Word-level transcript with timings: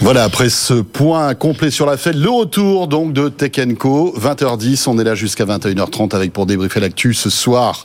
Voilà, 0.00 0.22
après 0.22 0.48
ce 0.48 0.74
point 0.74 1.34
complet 1.34 1.70
sur 1.70 1.84
la 1.84 1.96
fête, 1.96 2.14
le 2.14 2.30
retour 2.30 2.86
donc 2.86 3.12
de 3.12 3.28
Tech 3.28 3.52
Co, 3.78 4.14
20h10, 4.16 4.88
on 4.88 4.96
est 4.98 5.04
là 5.04 5.16
jusqu'à 5.16 5.44
21h30 5.44 6.14
avec 6.14 6.32
pour 6.32 6.46
débriefer 6.46 6.78
l'actu 6.78 7.14
ce 7.14 7.30
soir. 7.30 7.82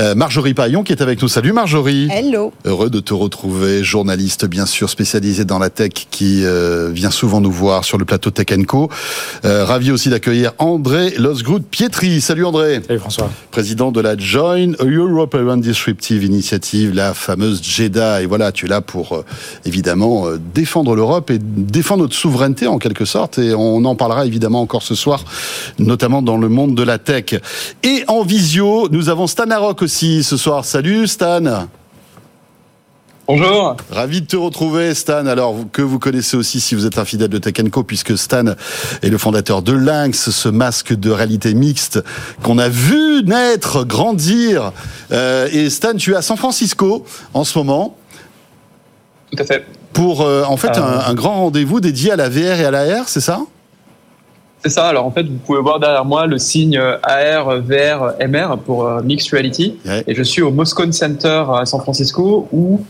Euh, 0.00 0.16
Marjorie 0.16 0.52
Paillon 0.52 0.82
qui 0.82 0.92
est 0.92 1.00
avec 1.00 1.22
nous. 1.22 1.28
Salut 1.28 1.52
Marjorie. 1.52 2.08
Hello. 2.10 2.52
Heureux 2.64 2.90
de 2.90 2.98
te 2.98 3.14
retrouver, 3.14 3.84
journaliste 3.84 4.46
bien 4.46 4.66
sûr 4.66 4.90
spécialisé 4.90 5.44
dans 5.44 5.60
la 5.60 5.70
tech 5.70 5.92
qui 6.10 6.44
euh, 6.44 6.90
vient 6.92 7.12
souvent 7.12 7.40
nous 7.40 7.52
voir 7.52 7.84
sur 7.84 7.98
le 7.98 8.04
plateau 8.04 8.30
Tech 8.30 8.46
Co. 8.66 8.90
Euh, 9.44 9.64
ravi 9.64 9.92
aussi 9.92 10.10
d'accueillir 10.10 10.52
André 10.58 11.10
Losgroot 11.18 11.60
Pietri. 11.60 12.20
Salut 12.20 12.44
André. 12.44 12.80
Salut 12.86 12.98
François. 12.98 13.30
Président 13.52 13.92
de 13.92 14.00
la 14.00 14.16
Join 14.16 14.74
European 14.80 15.56
Disruptive 15.56 16.24
Initiative, 16.24 16.92
la 16.92 17.14
fameuse 17.14 17.62
JEDA. 17.62 18.22
Et 18.22 18.26
voilà, 18.26 18.50
tu 18.50 18.66
es 18.66 18.68
là 18.68 18.80
pour 18.80 19.12
euh, 19.12 19.24
évidemment 19.64 20.26
euh, 20.26 20.40
défendre 20.52 20.96
l'Europe 20.96 21.30
et 21.30 21.38
défend 21.44 21.96
notre 21.96 22.14
souveraineté 22.14 22.66
en 22.66 22.78
quelque 22.78 23.04
sorte, 23.04 23.38
et 23.38 23.54
on 23.54 23.84
en 23.84 23.94
parlera 23.94 24.26
évidemment 24.26 24.60
encore 24.60 24.82
ce 24.82 24.94
soir, 24.94 25.24
notamment 25.78 26.22
dans 26.22 26.36
le 26.36 26.48
monde 26.48 26.74
de 26.74 26.82
la 26.82 26.98
tech. 26.98 27.34
Et 27.82 28.04
en 28.08 28.22
visio, 28.22 28.88
nous 28.90 29.08
avons 29.08 29.26
Stan 29.26 29.50
Arock 29.50 29.82
aussi 29.82 30.22
ce 30.22 30.36
soir. 30.36 30.64
Salut 30.64 31.06
Stan 31.06 31.66
Bonjour. 33.26 33.78
Ravi 33.90 34.20
de 34.20 34.26
te 34.26 34.36
retrouver, 34.36 34.92
Stan. 34.92 35.24
Alors, 35.24 35.56
que 35.72 35.80
vous 35.80 35.98
connaissez 35.98 36.36
aussi 36.36 36.60
si 36.60 36.74
vous 36.74 36.84
êtes 36.84 36.98
un 36.98 37.06
fidèle 37.06 37.30
de 37.30 37.38
Tech 37.38 37.54
Co, 37.70 37.82
puisque 37.82 38.18
Stan 38.18 38.44
est 39.02 39.08
le 39.08 39.16
fondateur 39.16 39.62
de 39.62 39.72
Lynx, 39.72 40.28
ce 40.30 40.48
masque 40.50 40.92
de 40.92 41.10
réalité 41.10 41.54
mixte 41.54 42.04
qu'on 42.42 42.58
a 42.58 42.68
vu 42.68 43.22
naître, 43.24 43.84
grandir. 43.84 44.72
Euh, 45.10 45.48
et 45.50 45.70
Stan, 45.70 45.94
tu 45.94 46.12
es 46.12 46.16
à 46.16 46.20
San 46.22 46.36
Francisco 46.36 47.06
en 47.32 47.44
ce 47.44 47.56
moment. 47.56 47.96
Tout 49.34 49.42
à 49.42 49.46
fait. 49.46 49.64
Pour, 49.94 50.20
euh, 50.20 50.44
en 50.46 50.56
fait, 50.56 50.76
un, 50.76 51.00
un 51.06 51.14
grand 51.14 51.36
rendez-vous 51.36 51.80
dédié 51.80 52.12
à 52.12 52.16
la 52.16 52.28
VR 52.28 52.60
et 52.60 52.64
à 52.66 52.70
l'AR, 52.70 53.08
c'est 53.08 53.20
ça? 53.20 53.40
C'est 54.64 54.70
ça. 54.70 54.86
Alors 54.86 55.04
en 55.04 55.10
fait, 55.10 55.24
vous 55.24 55.36
pouvez 55.44 55.60
voir 55.60 55.78
derrière 55.78 56.06
moi 56.06 56.26
le 56.26 56.38
signe 56.38 56.78
AR, 57.02 57.60
VR, 57.60 58.14
MR 58.26 58.56
pour 58.64 58.86
euh, 58.86 59.02
Mixed 59.02 59.30
Reality. 59.30 59.76
Ouais. 59.84 60.02
Et 60.06 60.14
je 60.14 60.22
suis 60.22 60.40
au 60.40 60.50
Moscone 60.50 60.92
Center 60.92 61.44
à 61.54 61.66
San 61.66 61.82
Francisco 61.82 62.48
où, 62.50 62.80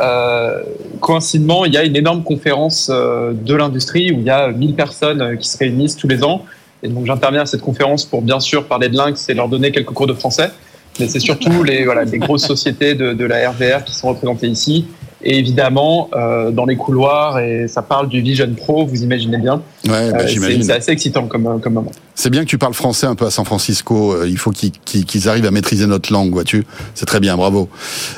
euh, 0.00 0.62
coïncidemment, 1.00 1.64
il 1.64 1.74
y 1.74 1.76
a 1.76 1.82
une 1.82 1.96
énorme 1.96 2.22
conférence 2.22 2.88
euh, 2.88 3.32
de 3.32 3.52
l'industrie 3.54 4.12
où 4.12 4.20
il 4.20 4.24
y 4.24 4.30
a 4.30 4.52
1000 4.52 4.74
personnes 4.74 5.22
euh, 5.22 5.34
qui 5.34 5.48
se 5.48 5.58
réunissent 5.58 5.96
tous 5.96 6.06
les 6.06 6.22
ans. 6.22 6.44
Et 6.84 6.88
donc 6.88 7.04
j'interviens 7.06 7.42
à 7.42 7.46
cette 7.46 7.62
conférence 7.62 8.04
pour 8.04 8.22
bien 8.22 8.38
sûr 8.38 8.66
parler 8.66 8.88
de 8.88 8.96
Lynx 8.96 9.28
et 9.28 9.34
leur 9.34 9.48
donner 9.48 9.72
quelques 9.72 9.92
cours 9.92 10.06
de 10.06 10.14
français. 10.14 10.50
Mais 11.00 11.08
c'est 11.08 11.18
surtout 11.18 11.62
les, 11.64 11.84
voilà, 11.84 12.04
les 12.04 12.18
grosses 12.18 12.46
sociétés 12.46 12.94
de, 12.94 13.12
de 13.12 13.24
la 13.24 13.50
RVR 13.50 13.82
qui 13.84 13.92
sont 13.92 14.06
représentées 14.06 14.46
ici. 14.46 14.86
Et 15.26 15.38
évidemment, 15.38 16.10
euh, 16.14 16.50
dans 16.50 16.66
les 16.66 16.76
couloirs, 16.76 17.38
et 17.38 17.66
ça 17.66 17.80
parle 17.80 18.08
du 18.10 18.20
Vision 18.20 18.48
Pro, 18.54 18.84
vous 18.86 19.02
imaginez 19.02 19.38
bien. 19.38 19.62
Ouais, 19.86 20.10
bah, 20.12 20.18
Euh, 20.18 20.18
c'est 20.20 20.28
j'imagine. 20.28 20.62
c'est 20.62 20.72
assez 20.74 20.90
excitant 20.92 21.26
comme, 21.26 21.60
comme 21.62 21.72
moment. 21.72 21.90
C'est 22.14 22.28
bien 22.30 22.42
que 22.42 22.48
tu 22.48 22.58
parles 22.58 22.74
français 22.74 23.06
un 23.06 23.14
peu 23.14 23.24
à 23.24 23.30
San 23.30 23.44
Francisco. 23.46 24.12
Euh, 24.12 24.28
Il 24.28 24.36
faut 24.36 24.50
qu'ils 24.52 25.28
arrivent 25.28 25.46
à 25.46 25.50
maîtriser 25.50 25.86
notre 25.86 26.12
langue, 26.12 26.30
vois-tu. 26.32 26.66
C'est 26.94 27.06
très 27.06 27.20
bien, 27.20 27.36
bravo. 27.36 27.68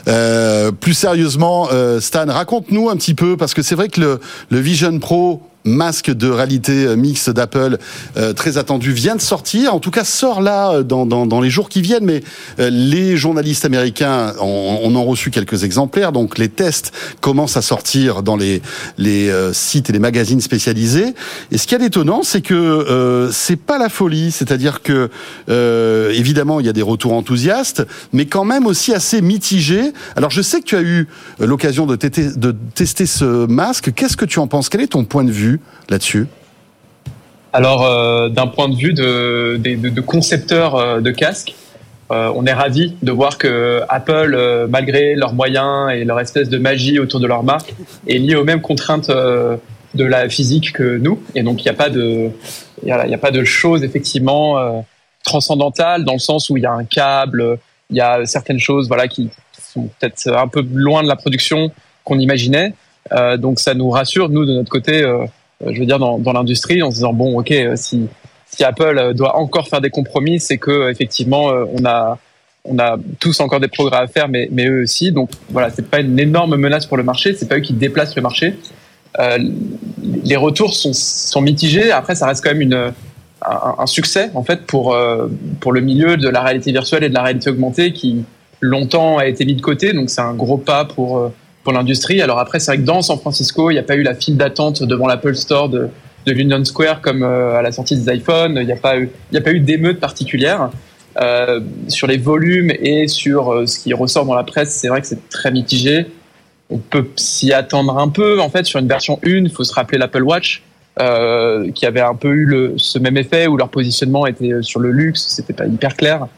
Euh, 0.08 0.72
plus 0.72 0.94
sérieusement, 0.94 1.68
euh, 1.72 2.00
Stan, 2.00 2.26
raconte-nous 2.26 2.90
un 2.90 2.96
petit 2.96 3.14
peu, 3.14 3.36
parce 3.36 3.54
que 3.54 3.62
c'est 3.62 3.74
vrai 3.76 3.88
que 3.88 4.00
le, 4.00 4.20
le 4.50 4.58
Vision 4.58 4.98
Pro 4.98 5.42
masque 5.67 6.11
de 6.11 6.28
réalité 6.28 6.86
euh, 6.86 6.97
mixte 6.97 7.31
d'Apple, 7.31 7.78
euh, 8.17 8.33
très 8.33 8.56
attendu, 8.56 8.92
vient 8.92 9.17
de 9.17 9.20
sortir. 9.20 9.75
En 9.75 9.81
tout 9.81 9.91
cas, 9.91 10.05
sort 10.05 10.41
là 10.41 10.70
euh, 10.70 10.83
dans, 10.83 11.05
dans, 11.05 11.27
dans 11.27 11.41
les 11.41 11.50
jours 11.50 11.69
qui 11.69 11.83
viennent. 11.83 12.05
Mais 12.05 12.22
euh, 12.59 12.70
les 12.70 13.17
journalistes 13.17 13.64
américains, 13.64 14.33
on, 14.41 14.78
on 14.83 14.94
en 14.94 15.05
reçu 15.05 15.31
quelques 15.31 15.64
exemplaires. 15.64 16.12
Donc 16.12 16.39
les 16.39 16.48
tests 16.48 16.92
commencent 17.20 17.56
à 17.56 17.62
sortir 17.62 18.22
dans 18.22 18.37
les, 18.37 18.62
les 18.97 19.28
euh, 19.28 19.53
sites 19.53 19.91
et 19.91 19.92
les 19.92 19.98
magazines 19.98 20.41
spécialisés. 20.41 21.15
Et 21.50 21.59
ce 21.59 21.66
qui 21.66 21.75
est 21.75 21.82
étonnant, 21.82 22.22
c'est 22.22 22.41
que 22.41 23.28
c'est 23.32 23.56
pas 23.56 23.78
la 23.78 23.88
folie. 23.88 24.31
C'est-à-dire 24.31 24.82
que 24.82 25.10
évidemment, 26.12 26.60
il 26.60 26.66
y 26.66 26.69
a 26.69 26.72
des 26.72 26.82
retours 26.82 27.12
enthousiastes, 27.12 27.84
mais 28.12 28.26
quand 28.26 28.44
même 28.44 28.66
aussi 28.66 28.94
assez 28.94 29.21
mitigés. 29.21 29.93
Alors 30.15 30.31
je 30.31 30.43
sais 30.43 30.60
que 30.60 30.66
tu 30.66 30.76
as 30.76 30.82
eu 30.82 31.09
l'occasion 31.38 31.87
de, 31.87 31.97
de 31.97 32.55
tester 32.75 33.06
ce 33.06 33.47
masque. 33.47 33.93
Qu'est-ce 33.94 34.16
que 34.16 34.25
tu 34.25 34.38
en 34.38 34.47
penses? 34.47 34.69
Quel 34.69 34.81
est 34.81 34.88
ton 34.88 35.05
point 35.05 35.25
de 35.25 35.32
vue? 35.32 35.56
Là-dessus 35.89 36.27
Alors, 37.53 37.87
euh, 37.87 38.28
d'un 38.28 38.47
point 38.47 38.69
de 38.69 38.77
vue 38.77 38.93
de, 38.93 39.59
de, 39.59 39.89
de 39.89 40.00
concepteurs 40.00 40.75
euh, 40.75 41.00
de 41.00 41.11
casques, 41.11 41.55
euh, 42.11 42.31
on 42.37 42.44
est 42.44 42.53
ravi 42.53 42.94
de 43.03 43.11
voir 43.11 43.39
que 43.39 43.81
Apple, 43.89 44.67
malgré 44.69 45.15
leurs 45.15 45.33
moyens 45.33 45.91
et 45.91 46.05
leur 46.05 46.21
espèce 46.21 46.49
de 46.49 46.59
magie 46.59 46.99
autour 46.99 47.19
de 47.19 47.27
leur 47.27 47.43
marque, 47.43 47.75
est 48.06 48.19
lié 48.19 48.37
aux 48.37 48.44
mêmes 48.44 48.61
contraintes 48.61 49.11
de 49.11 50.05
la 50.05 50.28
physique 50.28 50.72
que 50.72 50.99
nous. 50.99 51.21
Et 51.34 51.43
donc, 51.43 51.62
il 51.62 51.65
n'y 51.65 51.71
a 51.71 51.75
pas 51.75 51.88
de, 51.88 52.31
y 52.84 52.93
a, 52.93 53.19
pas 53.19 53.33
de 53.33 53.43
choses 53.43 53.83
effectivement 53.83 54.84
transcendantales 55.25 56.05
dans 56.05 56.12
le 56.12 56.21
sens 56.21 56.49
où 56.49 56.56
il 56.56 56.62
y 56.62 56.67
a 56.67 56.73
un 56.73 56.84
câble, 56.84 57.59
il 57.91 57.97
y 57.97 58.00
a 58.00 58.25
certaines 58.25 58.61
choses, 58.61 58.87
voilà, 58.87 59.09
qui 59.09 59.31
sont 59.59 59.88
peut-être 59.99 60.28
un 60.28 60.47
peu 60.47 60.65
loin 60.75 61.03
de 61.03 61.09
la 61.09 61.17
production 61.17 61.73
qu'on 62.05 62.21
imaginait. 62.21 62.75
Donc, 63.38 63.59
ça 63.59 63.75
nous 63.75 63.91
rassure, 63.91 64.28
nous, 64.28 64.44
de 64.44 64.53
notre 64.53 64.71
côté. 64.71 65.05
Euh, 65.65 65.72
je 65.72 65.81
veux 65.81 65.87
dire, 65.87 65.99
dans, 65.99 66.19
dans 66.19 66.33
l'industrie, 66.33 66.83
en 66.83 66.91
se 66.91 66.97
disant 66.97 67.12
bon, 67.12 67.39
ok, 67.39 67.50
euh, 67.50 67.77
si, 67.77 68.06
si 68.47 68.65
Apple 68.65 68.99
euh, 68.99 69.12
doit 69.12 69.37
encore 69.37 69.69
faire 69.69 69.81
des 69.81 69.91
compromis, 69.91 70.41
c'est 70.41 70.59
que 70.59 70.91
effectivement, 70.91 71.47
on 71.47 71.84
a 71.84 72.19
on 72.69 72.81
a 72.81 72.97
tous 73.21 73.39
encore 73.39 73.61
des 73.61 73.69
progrès 73.69 73.99
à 73.99 74.06
faire, 74.09 74.28
mais, 74.28 74.49
mais 74.50 74.67
eux 74.67 74.83
aussi. 74.83 75.12
Donc 75.12 75.31
voilà, 75.50 75.71
c'est 75.71 75.89
pas 75.89 76.00
une 76.00 76.19
énorme 76.19 76.56
menace 76.56 76.84
pour 76.84 76.97
le 76.97 77.05
marché. 77.05 77.33
C'est 77.34 77.49
pas 77.49 77.59
eux 77.59 77.61
qui 77.61 77.72
déplacent 77.72 78.17
le 78.17 78.22
marché. 78.22 78.55
Les 80.25 80.34
retours 80.34 80.75
sont, 80.75 80.93
sont 80.93 81.41
mitigés. 81.41 81.93
Après, 81.93 82.17
ça 82.17 82.27
reste 82.27 82.43
quand 82.43 82.50
même 82.50 82.62
une, 82.62 82.93
un, 83.41 83.87
succès 83.87 84.33
en 84.34 84.43
fait 84.43 84.67
pour 84.67 84.97
pour 85.61 85.73
le 85.73 85.81
milieu 85.81 86.17
de 86.17 86.28
la 86.28 86.43
réalité 86.43 86.73
virtuelle 86.73 87.05
et 87.05 87.09
de 87.09 87.15
la 87.15 87.23
réalité 87.23 87.50
augmentée 87.50 87.93
qui 87.93 88.25
longtemps 88.61 89.19
a 89.19 89.27
été 89.27 89.44
mis 89.44 89.55
de 89.55 89.62
côté. 89.62 89.93
Donc 89.93 90.11
c'est 90.11 90.21
un 90.21 90.34
gros 90.34 90.59
pas 90.59 90.84
pour 90.84 91.31
pour 91.66 91.72
l'industrie. 91.72 92.22
Alors 92.22 92.38
après, 92.38 92.60
c'est 92.60 92.71
vrai 92.71 92.78
que 92.78 92.87
dans 92.87 93.03
San 93.03 93.19
Francisco, 93.19 93.72
il 93.72 93.75
n'y 93.75 93.81
a 93.81 93.82
pas 93.82 93.97
eu 93.97 94.04
la 94.04 94.15
file 94.15 94.37
d'attente 94.37 94.84
devant 94.84 95.09
l'Apple 95.09 95.34
Store 95.34 95.69
de, 95.69 95.88
de 96.25 96.32
l'Union 96.32 96.65
Square 96.65 97.00
comme 97.00 97.25
euh, 97.25 97.59
à 97.59 97.62
la 97.62 97.72
sortie 97.72 97.97
des 97.97 98.15
iPhones. 98.15 98.56
Il 98.60 98.66
n'y 98.66 98.72
a 98.72 98.77
pas 98.77 98.97
eu, 98.97 99.60
d'émeute 99.60 99.99
particulière. 99.99 100.71
Euh, 101.21 101.60
sur 101.88 102.06
les 102.06 102.19
volumes 102.19 102.71
et 102.71 103.09
sur 103.09 103.53
euh, 103.53 103.66
ce 103.66 103.81
qui 103.81 103.93
ressort 103.94 104.25
dans 104.26 104.37
la 104.37 104.44
presse, 104.44 104.75
c'est 104.75 104.87
vrai 104.87 105.00
que 105.00 105.09
c'est 105.09 105.28
très 105.28 105.50
mitigé. 105.50 106.06
On 106.71 106.78
peut 106.78 107.09
s'y 107.16 107.53
attendre 107.53 107.99
un 107.99 108.10
peu. 108.10 108.41
En 108.41 108.49
fait, 108.49 108.65
sur 108.65 108.78
une 108.78 108.87
version 108.87 109.19
1, 109.25 109.28
il 109.28 109.50
faut 109.50 109.65
se 109.65 109.75
rappeler 109.75 109.99
l'Apple 109.99 110.22
Watch, 110.22 110.62
qui 111.75 111.84
avait 111.84 112.00
un 112.00 112.15
peu 112.15 112.32
eu 112.32 112.75
ce 112.76 113.00
même 113.00 113.16
effet 113.16 113.49
où 113.49 113.56
leur 113.56 113.71
positionnement 113.71 114.25
était 114.26 114.62
sur 114.62 114.78
le 114.78 114.93
luxe, 114.93 115.26
c'était 115.28 115.53
pas 115.53 115.66
hyper 115.66 115.97
clair. 115.97 116.28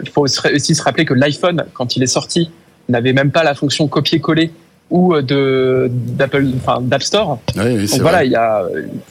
Il 0.00 0.08
faut 0.08 0.22
aussi 0.22 0.74
se 0.74 0.82
rappeler 0.82 1.04
que 1.04 1.14
l'iPhone, 1.14 1.64
quand 1.74 1.96
il 1.96 2.02
est 2.04 2.06
sorti, 2.18 2.50
n'avait 2.88 3.12
même 3.12 3.32
pas 3.32 3.42
la 3.42 3.54
fonction 3.54 3.86
copier-coller 3.88 4.52
ou 4.90 5.14
euh, 5.14 5.22
de 5.22 5.90
d'Apple, 5.90 6.46
enfin 6.56 6.80
d'App 6.80 7.02
Store. 7.02 7.38
Oui, 7.56 7.62
oui, 7.76 7.88
c'est 7.88 7.96
Donc 7.96 8.02
voilà, 8.02 8.24
il 8.24 8.32
y 8.32 8.36
a, 8.36 8.62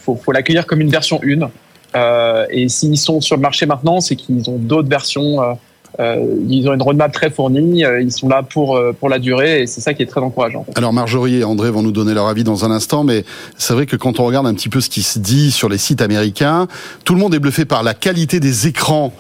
faut, 0.04 0.16
faut 0.16 0.32
l'accueillir 0.32 0.66
comme 0.66 0.82
une 0.82 0.90
version 0.90 1.20
1. 1.24 1.50
Euh, 1.96 2.46
et 2.50 2.68
s'ils 2.70 2.98
sont 2.98 3.22
sur 3.22 3.36
le 3.36 3.42
marché 3.42 3.66
maintenant, 3.66 4.02
c'est 4.02 4.16
qu'ils 4.16 4.50
ont 4.50 4.58
d'autres 4.58 4.90
versions. 4.90 5.42
euh, 6.00 6.16
ils 6.48 6.68
ont 6.70 6.74
une 6.74 6.82
roadmap 6.82 7.12
très 7.12 7.32
fournie. 7.32 7.84
euh, 7.84 8.02
ils 8.02 8.12
sont 8.12 8.28
là 8.28 8.44
pour 8.44 8.76
euh, 8.76 8.92
pour 8.92 9.10
la 9.10 9.18
durée, 9.20 9.62
et 9.62 9.68
c'est 9.68 9.82
ça 9.82 9.94
qui 9.96 10.04
est 10.04 10.06
très 10.06 10.22
encourageant. 10.22 10.66
Alors 10.76 10.94
Marjorie 10.94 11.38
et 11.38 11.44
André 11.44 11.72
vont 11.72 11.82
nous 11.82 11.94
donner 11.94 12.14
leur 12.14 12.28
avis 12.28 12.44
dans 12.44 12.66
un 12.66 12.72
instant, 12.72 13.04
mais 13.04 13.24
c'est 13.58 13.74
vrai 13.74 13.86
que 13.86 13.96
quand 13.96 14.20
on 14.20 14.26
regarde 14.26 14.46
un 14.46 14.54
petit 14.54 14.70
peu 14.70 14.82
ce 14.82 14.90
qui 14.90 15.02
se 15.02 15.18
dit 15.18 15.50
sur 15.50 15.70
les 15.70 15.78
sites 15.80 16.02
américains, 16.02 16.68
tout 17.04 17.14
le 17.16 17.20
monde 17.20 17.34
est 17.34 17.40
bluffé 17.40 17.66
par 17.66 17.82
la 17.84 17.94
qualité 17.96 18.40
des 18.40 18.68
écrans, 18.68 19.12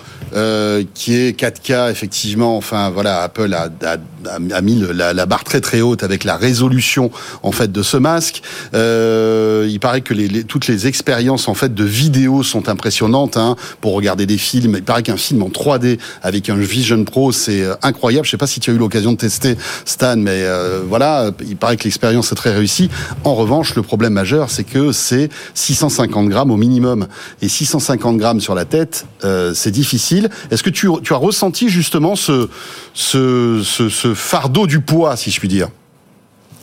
qui 0.93 1.15
est 1.15 1.39
4K 1.39 1.89
effectivement. 1.89 2.57
Enfin 2.57 2.91
voilà, 2.91 3.21
Apple 3.23 3.51
a, 3.53 3.69
a, 3.85 3.97
a 4.27 4.61
mis 4.61 4.83
la, 4.93 5.25
barre 5.25 5.43
très 5.43 5.61
très 5.61 5.81
haute 5.81 6.03
avec 6.03 6.23
la 6.23 6.37
résolution 6.37 7.11
en 7.43 7.51
fait 7.51 7.71
de 7.71 7.81
ce 7.81 7.97
masque. 7.97 8.41
Euh, 8.73 9.67
il 9.69 9.79
paraît 9.79 10.01
que 10.01 10.13
toutes 10.43 10.67
les 10.67 10.87
expériences 10.87 11.47
en 11.47 11.53
fait 11.53 11.73
de 11.73 11.83
vidéo 11.83 12.43
sont 12.43 12.69
impressionnantes 12.69 13.37
hein, 13.37 13.55
pour 13.81 13.93
regarder 13.93 14.25
des 14.25 14.37
films. 14.37 14.75
Il 14.77 14.83
paraît 14.83 15.03
qu'un 15.03 15.17
film 15.17 15.43
en 15.43 15.49
3D 15.49 15.99
avec 16.23 16.49
un 16.49 16.55
Vision 16.55 17.03
Pro 17.03 17.31
c'est 17.31 17.61
euh, 17.61 17.75
incroyable. 17.81 18.25
Je 18.25 18.31
sais 18.31 18.37
pas 18.37 18.47
si 18.47 18.59
tu 18.59 18.71
as 18.71 18.73
eu 18.73 18.77
l'occasion 18.77 19.13
de 19.13 19.17
tester 19.17 19.55
Stan, 19.85 20.17
mais 20.17 20.43
euh, 20.43 20.81
voilà, 20.87 21.31
il 21.47 21.57
paraît 21.57 21.77
que 21.77 21.83
l'expérience 21.83 22.31
est 22.31 22.35
très 22.35 22.53
réussie. 22.53 22.89
En 23.23 23.35
revanche, 23.35 23.75
le 23.75 23.81
problème 23.81 24.13
majeur, 24.13 24.49
c'est 24.49 24.63
que 24.63 24.91
c'est 24.91 25.29
650 25.53 26.29
grammes 26.29 26.51
au 26.51 26.57
minimum. 26.57 27.07
Et 27.41 27.49
650 27.49 28.17
grammes 28.17 28.41
sur 28.41 28.55
la 28.55 28.65
tête, 28.65 29.05
c'est 29.53 29.71
difficile. 29.71 30.29
Est-ce 30.51 30.63
que 30.63 30.69
tu, 30.69 30.87
tu 31.03 31.13
as 31.13 31.17
ressenti 31.17 31.69
justement 31.69 32.15
ce, 32.15 32.49
ce, 32.93 33.61
ce, 33.63 33.89
ce 33.89 34.13
fardeau 34.17 34.67
du 34.67 34.81
poids, 34.81 35.15
si 35.15 35.31
je 35.31 35.39
puis 35.39 35.47
dire 35.47 35.69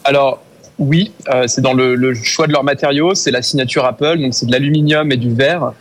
Alors 0.04 0.42
oui, 0.78 1.12
euh, 1.32 1.44
c'est 1.46 1.60
dans 1.60 1.72
le, 1.72 2.14
choix 2.14 2.46
de 2.46 2.52
leurs 2.52 2.64
matériaux, 2.64 3.14
c'est 3.14 3.30
la 3.30 3.42
signature 3.42 3.84
Apple, 3.84 4.18
donc 4.18 4.34
c'est 4.34 4.46
de 4.46 4.52
l'aluminium 4.52 5.10
et 5.12 5.16
du 5.16 5.32
verre. 5.32 5.72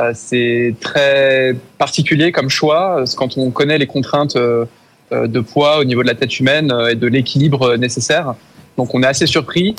Euh, 0.00 0.12
c'est 0.14 0.74
très 0.80 1.56
particulier 1.78 2.32
comme 2.32 2.50
choix. 2.50 3.04
Quand 3.16 3.38
on 3.38 3.50
connaît 3.50 3.78
les 3.78 3.86
contraintes 3.86 4.36
euh, 4.36 4.66
de 5.12 5.40
poids 5.40 5.78
au 5.78 5.84
niveau 5.84 6.02
de 6.02 6.08
la 6.08 6.14
tête 6.14 6.40
humaine 6.40 6.72
et 6.90 6.94
de 6.94 7.06
l'équilibre 7.06 7.76
nécessaire. 7.76 8.34
Donc 8.76 8.94
on 8.94 9.02
est 9.02 9.06
assez 9.06 9.26
surpris. 9.26 9.74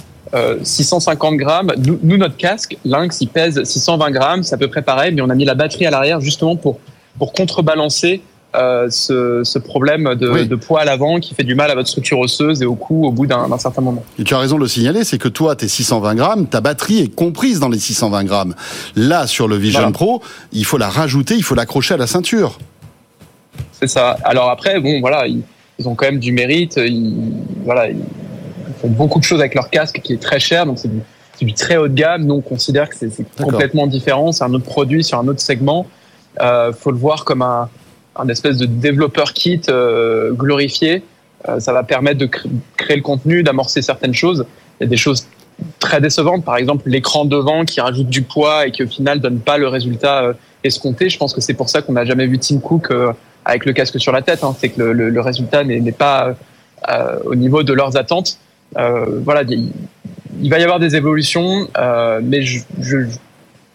650 0.64 1.38
grammes. 1.38 1.72
Nous, 1.78 2.18
notre 2.18 2.36
casque, 2.36 2.76
Lynx, 2.84 3.22
il 3.22 3.30
pèse 3.30 3.64
620 3.64 4.12
grammes, 4.12 4.44
c'est 4.44 4.56
à 4.56 4.58
peu 4.58 4.68
près 4.68 4.82
pareil, 4.82 5.14
mais 5.14 5.22
on 5.22 5.30
a 5.30 5.36
mis 5.36 5.46
la 5.46 5.54
batterie 5.54 5.86
à 5.86 5.92
l'arrière 5.92 6.20
justement 6.20 6.58
pour 6.58 6.80
pour 7.18 7.32
contrebalancer 7.32 8.22
euh, 8.58 8.88
ce, 8.90 9.44
ce, 9.44 9.60
problème 9.60 10.16
de, 10.16 10.44
de, 10.44 10.56
poids 10.56 10.82
à 10.82 10.86
l'avant 10.86 11.20
qui 11.20 11.34
fait 11.34 11.44
du 11.44 11.56
mal 11.56 11.72
à 11.72 11.76
votre 11.76 11.88
structure 11.88 12.20
osseuse 12.20 12.62
et 12.62 12.66
au 12.66 12.76
cou 12.76 13.06
au 13.06 13.12
bout 13.12 13.26
d'un 13.26 13.58
certain 13.58 13.82
moment. 13.82 14.04
Et 14.20 14.24
tu 14.24 14.34
as 14.34 14.40
raison 14.40 14.56
de 14.56 14.62
le 14.62 14.68
signaler, 14.68 15.04
c'est 15.04 15.18
que 15.18 15.28
toi, 15.28 15.56
tes 15.56 15.68
620 15.68 16.16
grammes, 16.16 16.48
ta 16.48 16.62
batterie 16.62 17.00
est 17.00 17.14
comprise 17.14 17.60
dans 17.60 17.70
les 17.70 17.80
620 17.80 18.24
grammes. 18.24 18.56
Là, 18.96 19.28
sur 19.28 19.48
le 19.48 19.58
Vision 19.58 19.92
Pro, 19.92 20.22
il 20.52 20.66
faut 20.66 20.78
la 20.78 20.90
rajouter, 20.90 21.36
il 21.36 21.44
faut 21.44 21.56
l'accrocher 21.56 21.94
à 21.94 21.98
la 21.98 22.08
ceinture. 22.08 22.58
C'est 23.72 23.88
ça. 23.88 24.18
Alors 24.24 24.50
après, 24.50 24.80
bon, 24.80 25.00
voilà, 25.00 25.28
ils, 25.28 25.44
ont 25.86 25.96
quand 25.96 26.06
même 26.06 26.20
du 26.20 26.32
mérite. 26.32 26.78
Ils, 26.78 27.34
voilà, 27.64 27.90
ils 27.90 27.98
font 28.82 28.90
beaucoup 28.90 29.20
de 29.20 29.24
choses 29.24 29.40
avec 29.40 29.56
leur 29.56 29.70
casque 29.70 30.02
qui 30.04 30.14
est 30.14 30.22
très 30.22 30.40
cher, 30.40 30.66
donc 30.66 30.80
c'est 30.80 30.90
du, 30.90 31.02
du, 31.42 31.54
très 31.54 31.78
haut 31.78 31.88
de 31.88 31.94
gamme. 31.94 32.26
Nous, 32.26 32.36
on 32.36 32.42
considère 32.42 32.90
que 32.90 32.96
c'est 32.96 33.12
complètement 33.36 33.88
différent. 33.88 34.32
C'est 34.32 34.44
un 34.44 34.54
autre 34.54 34.66
produit 34.66 35.04
sur 35.04 35.20
un 35.20 35.28
autre 35.28 35.42
segment. 35.42 35.86
Euh, 36.42 36.74
faut 36.74 36.92
le 36.92 36.98
voir 36.98 37.26
comme 37.26 37.42
un, 37.42 37.70
un 38.16 38.28
espèce 38.30 38.58
de 38.58 38.66
développeur 38.66 39.34
kit 39.34 39.62
euh, 39.70 40.32
glorifié. 40.32 41.04
Euh, 41.48 41.60
ça 41.60 41.74
va 41.74 41.84
permettre 41.84 42.20
de 42.20 42.30
créer 42.78 42.96
le 42.96 43.04
contenu, 43.04 43.44
d'amorcer 43.44 43.82
certaines 43.82 44.14
choses. 44.14 44.46
Il 44.80 44.84
y 44.84 44.88
a 44.88 44.90
des 44.90 44.98
choses 44.98 45.28
très 45.80 46.02
décevantes, 46.02 46.44
par 46.44 46.58
exemple 46.58 46.90
l'écran 46.90 47.24
devant 47.24 47.64
qui 47.64 47.80
rajoute 47.80 48.10
du 48.10 48.24
poids 48.24 48.68
et 48.68 48.72
qui 48.72 48.84
au 48.84 48.88
final 48.88 49.22
donne 49.22 49.40
pas 49.40 49.58
le 49.58 49.68
résultat 49.68 50.24
euh, 50.24 50.34
escompté. 50.64 51.10
Je 51.10 51.18
pense 51.18 51.34
que 51.34 51.42
c'est 51.42 51.54
pour 51.54 51.70
ça 51.70 51.82
qu'on 51.82 51.94
n'a 51.94 52.06
jamais 52.06 52.28
vu 52.28 52.40
Tim 52.40 52.60
Cook 52.60 52.92
avec 53.46 53.66
le 53.66 53.74
casque 53.74 54.00
sur 54.00 54.12
la 54.12 54.22
tête. 54.22 54.44
Hein. 54.44 54.56
C'est 54.60 54.70
que 54.70 54.82
le, 54.82 55.22
résultat 55.22 55.64
n'est 55.64 55.92
pas 55.92 56.36
au 57.26 57.36
niveau 57.36 57.62
de 57.62 57.72
leurs 57.72 57.96
attentes. 57.98 58.40
voilà, 58.74 59.44
il, 59.44 60.50
va 60.50 60.58
y 60.58 60.64
avoir 60.64 60.80
des 60.80 60.96
évolutions, 60.96 61.68
mais 62.24 62.42
je, 62.42 62.62
je, 62.80 62.98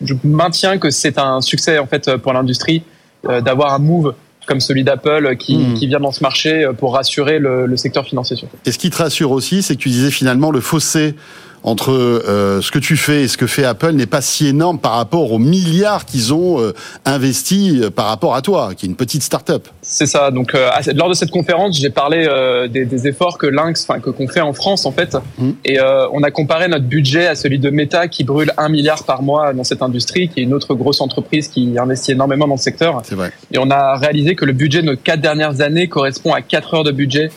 je 0.03 0.15
maintiens 0.25 0.79
que 0.79 0.91
c'est 0.91 1.17
un 1.17 1.41
succès 1.41 1.79
en 1.79 1.87
fait 1.87 2.17
pour 2.17 2.33
l'industrie 2.33 2.83
d'avoir 3.23 3.73
un 3.73 3.79
move 3.79 4.15
comme 4.51 4.61
celui 4.61 4.83
d'Apple 4.83 5.37
qui, 5.37 5.57
hmm. 5.57 5.75
qui, 5.75 5.87
vient 5.87 6.01
dans 6.01 6.11
ce 6.11 6.25
marché 6.25 6.69
pour 6.77 6.95
rassurer 6.95 7.39
le, 7.39 7.67
le 7.67 7.77
secteur 7.77 8.05
financier. 8.05 8.37
Et 8.67 8.73
ce 8.73 8.79
qui 8.79 8.91
te 8.91 8.97
rassure 8.97 9.31
aussi, 9.31 9.63
c'est 9.63 9.77
que 9.77 9.81
tu 9.81 9.91
disais 9.91 10.11
finalement 10.11 10.51
le 10.51 10.61
fossé 10.61 11.15
entre 11.63 11.93
euh, 11.93 12.61
ce 12.61 12.71
que 12.71 12.79
tu 12.79 12.97
fais 12.97 13.23
et 13.23 13.29
ce 13.29 13.37
que 13.37 13.47
fait 13.47 13.65
Apple 13.65 13.93
n'est 13.93 14.07
pas 14.07 14.21
si 14.21 14.47
énorme 14.47 14.79
par 14.79 14.93
rapport 14.93 15.33
aux 15.33 15.39
milliards 15.39 16.07
qu'ils 16.07 16.33
ont 16.33 16.61
euh, 16.61 16.73
investis 17.05 17.83
euh, 17.83 17.91
par 17.91 18.07
rapport 18.07 18.35
à 18.35 18.43
toi, 18.43 18.71
qui 18.75 18.87
est 18.87 18.89
une 18.89 18.97
petite 18.97 19.23
start-up. 19.23 19.69
C'est 19.83 20.07
ça. 20.07 20.31
Donc, 20.31 20.57
lors 20.95 21.09
de 21.09 21.15
cette 21.15 21.31
conférence, 21.31 21.79
j'ai 21.79 21.91
parlé 21.91 22.27
des, 22.71 22.85
des, 22.85 23.09
efforts 23.09 23.39
que 23.39 23.47
Lynx, 23.47 23.85
enfin 23.89 24.01
que 24.01 24.11
qu'on 24.11 24.29
fait 24.29 24.41
en 24.41 24.53
France 24.53 24.87
en 24.87 24.93
fait, 24.93 25.17
mmh. 25.39 25.51
et 25.65 25.79
on 26.13 26.23
a 26.23 26.31
comparé 26.31 26.69
notre 26.69 26.85
budget 26.85 27.27
à 27.27 27.35
celui 27.35 27.59
de 27.59 27.71
Meta 27.71 28.09
qui 28.09 28.25
brûle 28.25 28.53
un 28.57 28.69
milliard 28.69 29.05
par 29.05 29.23
mois 29.23 29.53
dans 29.53 29.65
cette 29.65 29.83
industrie, 29.83 30.29
qui 30.29 30.41
est 30.41 30.43
une 30.43 30.55
autre 30.55 30.75
grosse 30.75 31.01
entreprise 31.01 31.49
qui 31.49 31.77
investit 31.79 32.13
énormément 32.13 32.47
dans 32.47 32.55
le 32.55 32.61
secteur. 32.61 33.01
C'est 33.05 33.15
vrai. 33.15 33.33
Et 33.53 33.59
on 33.59 33.71
a 33.71 33.97
réalisé 33.97 34.35
que 34.35 34.45
le 34.45 34.53
budget 34.53 34.83
de 34.83 34.87
nos 34.87 34.97
quatre 34.97 35.21
dernières 35.21 35.61
années 35.61 35.89
correspond 35.89 36.33
à 36.33 36.43
quatre 36.43 36.75
heures 36.75 36.85
de 36.85 36.93
budget 36.93 37.31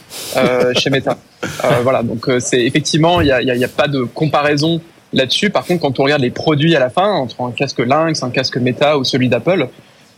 chez 0.75 0.89
Meta. 0.89 1.17
Euh, 1.43 1.79
voilà, 1.83 2.03
donc 2.03 2.27
euh, 2.29 2.39
c'est 2.39 2.61
effectivement, 2.61 3.21
il 3.21 3.25
n'y 3.25 3.31
a, 3.31 3.41
y 3.41 3.51
a, 3.51 3.55
y 3.55 3.63
a, 3.63 3.69
pas 3.69 3.87
de 3.87 4.03
comparaison 4.03 4.81
là-dessus. 5.13 5.49
Par 5.49 5.65
contre, 5.65 5.81
quand 5.81 5.99
on 5.99 6.03
regarde 6.03 6.21
les 6.21 6.31
produits 6.31 6.75
à 6.75 6.79
la 6.79 6.89
fin, 6.89 7.11
entre 7.11 7.41
un 7.41 7.51
casque 7.51 7.79
Lynx, 7.79 8.23
un 8.23 8.29
casque 8.29 8.57
Meta 8.57 8.97
ou 8.97 9.03
celui 9.03 9.29
d'Apple, 9.29 9.67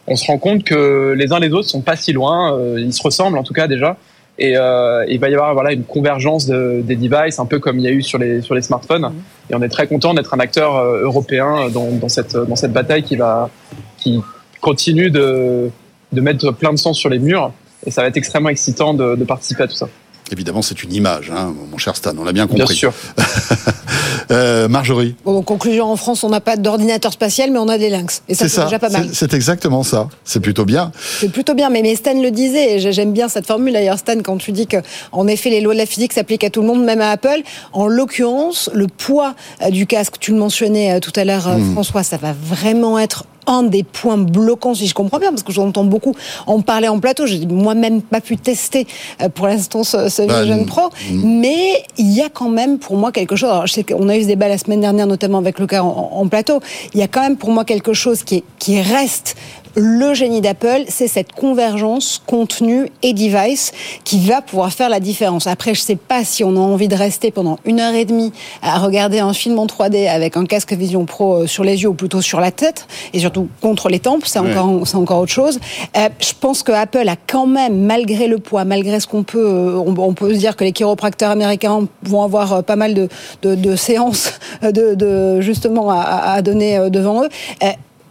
on 0.08 0.16
se 0.16 0.26
rend 0.26 0.38
compte 0.38 0.64
que 0.64 1.14
les 1.18 1.34
uns 1.34 1.40
les 1.40 1.52
autres 1.52 1.68
sont 1.68 1.82
pas 1.82 1.96
si 1.96 2.14
loin. 2.14 2.58
Euh, 2.58 2.80
ils 2.80 2.94
se 2.94 3.02
ressemblent 3.02 3.38
en 3.38 3.44
tout 3.44 3.54
cas 3.54 3.68
déjà. 3.68 3.98
Et 4.38 4.58
euh, 4.58 5.06
il 5.08 5.20
va 5.20 5.30
y 5.30 5.34
avoir 5.34 5.54
voilà 5.54 5.72
une 5.72 5.86
convergence 5.86 6.46
de, 6.46 6.82
des 6.84 6.98
devices, 6.98 7.40
un 7.40 7.46
peu 7.46 7.60
comme 7.60 7.80
il 7.80 7.86
y 7.86 7.88
a 7.88 7.92
eu 7.92 8.02
sur 8.02 8.20
les 8.20 8.42
sur 8.42 8.54
les 8.54 8.62
smartphones. 8.62 9.04
Mmh. 9.04 9.14
Et 9.50 9.56
on 9.56 9.62
est 9.62 9.70
très 9.70 9.88
content 9.88 10.14
d'être 10.14 10.34
un 10.34 10.40
acteur 10.40 10.78
européen 10.78 11.70
dans, 11.70 11.90
dans 11.92 12.10
cette 12.10 12.36
dans 12.36 12.58
cette 12.58 12.74
bataille 12.74 13.04
qui 13.04 13.16
va 13.16 13.50
qui 13.98 14.20
continue 14.60 15.10
de 15.10 15.70
de 16.12 16.22
mettre 16.22 16.52
plein 16.52 16.74
de 16.74 16.78
sens 16.78 16.98
sur 16.98 17.10
les 17.10 17.20
murs. 17.20 17.52
Et 17.86 17.92
ça 17.92 18.02
va 18.02 18.08
être 18.08 18.18
extrêmement 18.18 18.50
excitant 18.50 18.94
de, 18.94 19.16
de 19.16 19.24
participer 19.24 19.64
à 19.64 19.68
tout 19.68 19.76
ça. 19.76 19.88
Évidemment, 20.32 20.64
c'est 20.64 20.82
une 20.82 20.92
image, 20.92 21.32
hein, 21.32 21.54
mon 21.72 21.78
cher 21.78 21.96
Stan, 21.96 22.14
on 22.18 22.24
l'a 22.24 22.34
bien 22.34 22.48
compris. 22.48 22.66
Bien 22.66 22.76
sûr. 22.76 22.94
euh, 24.32 24.68
Marjorie. 24.68 25.16
Bon, 25.24 25.44
conclusion, 25.44 25.86
en 25.86 25.96
France, 25.96 26.24
on 26.24 26.30
n'a 26.30 26.42
pas 26.42 26.58
d'ordinateur 26.58 27.14
spatial, 27.14 27.52
mais 27.52 27.60
on 27.60 27.68
a 27.68 27.78
des 27.78 27.90
lynx. 27.90 28.24
Et 28.28 28.34
ça, 28.34 28.50
c'est 28.50 28.64
déjà 28.64 28.80
pas 28.80 28.90
mal. 28.90 29.10
C'est 29.14 29.36
exactement 29.36 29.84
ça. 29.84 30.10
C'est 30.24 30.40
plutôt 30.40 30.66
bien. 30.66 30.92
C'est 31.20 31.30
plutôt 31.30 31.54
bien. 31.54 31.70
Mais, 31.70 31.84
mais 31.84 31.96
Stan 31.96 32.20
le 32.20 32.32
disait, 32.32 32.78
et 32.78 32.92
j'aime 32.92 33.14
bien 33.14 33.30
cette 33.30 33.46
formule 33.46 33.74
d'ailleurs, 33.74 34.00
Stan, 34.00 34.20
quand 34.24 34.38
tu 34.38 34.52
dis 34.52 34.66
que, 34.66 34.78
en 35.12 35.28
effet, 35.28 35.52
les 35.52 35.62
lois 35.62 35.74
de 35.74 35.80
la 35.80 35.86
physique 35.86 36.14
s'appliquent 36.14 36.44
à 36.44 36.50
tout 36.50 36.62
le 36.62 36.68
monde, 36.68 36.84
même 36.84 37.02
à 37.02 37.12
Apple. 37.12 37.44
En 37.72 37.86
l'occurrence, 37.86 38.72
le 38.74 38.88
poids 38.88 39.36
euh, 39.62 39.70
du 39.70 39.86
casque, 39.86 40.16
tu 40.20 40.32
le 40.32 40.38
mentionnais 40.38 40.94
euh, 40.94 41.00
tout 41.00 41.14
à 41.16 41.24
l'heure, 41.24 41.48
hmm. 41.48 41.74
François, 41.74 42.02
ça 42.02 42.18
va 42.18 42.34
vraiment 42.34 42.98
être 42.98 43.26
un 43.48 43.64
des 43.64 43.84
points 43.84 44.18
bloquants, 44.18 44.74
si 44.74 44.88
je 44.88 44.94
comprends 44.94 45.20
bien, 45.20 45.30
parce 45.30 45.44
que 45.44 45.52
j'entends 45.52 45.84
beaucoup 45.84 46.14
en 46.48 46.62
parler 46.62 46.88
en 46.88 47.00
plateau. 47.00 47.26
J'ai 47.26 47.46
moi-même 47.46 48.02
pas 48.02 48.22
pu 48.22 48.38
tester 48.38 48.88
euh, 49.22 49.30
pour 49.30 49.48
l'instant 49.48 49.84
ce, 49.84 50.10
ce 50.10 50.22
bah, 50.24 50.42
Vision 50.42 50.66
Pro, 50.66 50.90
mais 51.12 51.84
il 51.98 52.12
y 52.12 52.22
a 52.22 52.30
quand 52.30 52.50
même 52.50 52.80
pour 52.80 52.98
moi 52.98 53.12
quelque 53.12 53.36
chose. 53.36 53.50
Alors, 53.50 53.68
je 53.68 53.74
sais 53.74 53.84
qu'on 53.84 54.10
a 54.10 54.18
eu 54.18 54.24
ce 54.24 54.28
débat 54.28 54.48
la 54.48 54.58
semaine 54.58 54.82
dernière, 54.82 55.08
notamment 55.08 55.38
avec 55.38 55.60
le 55.60 55.68
cas 55.68 55.82
en, 55.82 56.10
en, 56.14 56.28
plateau. 56.28 56.60
Il 56.94 57.00
y 57.00 57.04
a 57.04 57.08
quand 57.08 57.22
même 57.22 57.38
pour 57.38 57.52
moi 57.52 57.66
quelque 57.66 57.94
chose 57.94 58.24
qui, 58.24 58.38
est, 58.38 58.44
qui 58.60 58.82
reste 58.82 59.36
le 59.76 60.14
génie 60.14 60.42
d'Apple, 60.42 60.86
c'est 60.88 61.08
cette 61.08 61.34
convergence 61.34 62.22
contenu 62.26 62.90
et 63.04 63.14
device 63.14 63.72
qui 64.04 64.20
va 64.26 64.42
pouvoir 64.42 64.72
faire 64.72 64.90
la 64.90 65.00
différence. 65.00 65.48
Après, 65.48 65.74
je 65.74 65.82
ne 65.82 65.86
sais 65.86 65.96
pas 65.96 66.24
si 66.24 66.44
on 66.44 66.56
a 66.56 66.60
envie 66.60 66.88
de 66.88 66.96
rester 66.96 67.32
pendant 67.32 67.60
une 67.66 67.80
heure 67.80 67.94
et 67.94 68.06
demie 68.06 68.32
à 68.62 68.80
regarder 68.80 69.20
un 69.20 69.34
film 69.34 69.60
en 69.60 69.66
3D 69.66 70.08
avec 70.10 70.38
un 70.38 70.46
casque 70.46 70.74
Vision 70.74 71.06
Pro 71.06 71.44
euh, 71.44 71.48
sur 71.48 71.64
les 71.64 71.84
yeux 71.84 71.90
ou 71.90 71.94
plutôt 71.94 72.22
sur 72.22 72.40
la 72.40 72.52
tête 72.52 72.88
et 73.14 73.20
surtout 73.20 73.50
contre 73.62 73.90
les 73.90 74.00
tempes, 74.00 74.24
c'est 74.26 74.40
encore, 74.40 74.88
c'est 74.88 74.96
encore 74.96 75.20
autre 75.20 75.32
chose. 75.32 75.60
Euh, 75.98 76.10
je 76.20 76.32
pense 76.40 76.64
que 76.64 76.72
Apple 76.72 77.08
a 77.08 77.16
quand 77.16 77.48
même, 77.48 77.86
malgré 77.86 78.28
le 78.28 78.40
poids, 78.40 78.64
malgré 78.64 79.00
ce 79.00 79.08
qu'on 79.08 79.24
peut, 79.24 79.46
euh, 79.46 79.78
on, 79.78 80.14
peut 80.14 80.34
se 80.34 80.40
dire 80.40 80.56
que 80.56 80.64
les 80.64 80.72
chiropracteurs 80.72 81.32
américains 81.32 81.88
vont 82.04 82.24
avoir 82.24 82.64
pas 82.64 82.76
mal 82.76 82.94
de, 82.94 83.10
de, 83.42 83.56
de 83.56 83.76
séances 83.76 84.40
de, 84.62 84.94
de 84.96 85.42
justement 85.42 85.90
à, 85.90 86.00
à, 86.00 86.42
donner 86.42 86.90
devant 86.90 87.24
eux. 87.24 87.30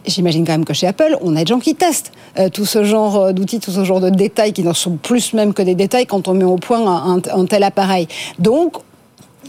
J'imagine 0.07 0.45
quand 0.45 0.53
même 0.53 0.65
que 0.65 0.73
chez 0.73 0.87
Apple, 0.87 1.17
on 1.21 1.35
a 1.35 1.43
des 1.43 1.49
gens 1.49 1.59
qui 1.59 1.75
testent 1.75 2.11
euh, 2.39 2.49
tout 2.49 2.65
ce 2.65 2.83
genre 2.83 3.17
euh, 3.17 3.31
d'outils, 3.33 3.59
tout 3.59 3.71
ce 3.71 3.83
genre 3.83 3.99
de 3.99 4.09
détails 4.09 4.53
qui 4.53 4.63
n'en 4.63 4.73
sont 4.73 4.97
plus 4.97 5.33
même 5.33 5.53
que 5.53 5.61
des 5.61 5.75
détails 5.75 6.05
quand 6.05 6.27
on 6.27 6.33
met 6.33 6.43
au 6.43 6.57
point 6.57 6.85
un, 6.85 7.17
un, 7.17 7.45
tel 7.45 7.63
appareil. 7.63 8.07
Donc, 8.39 8.77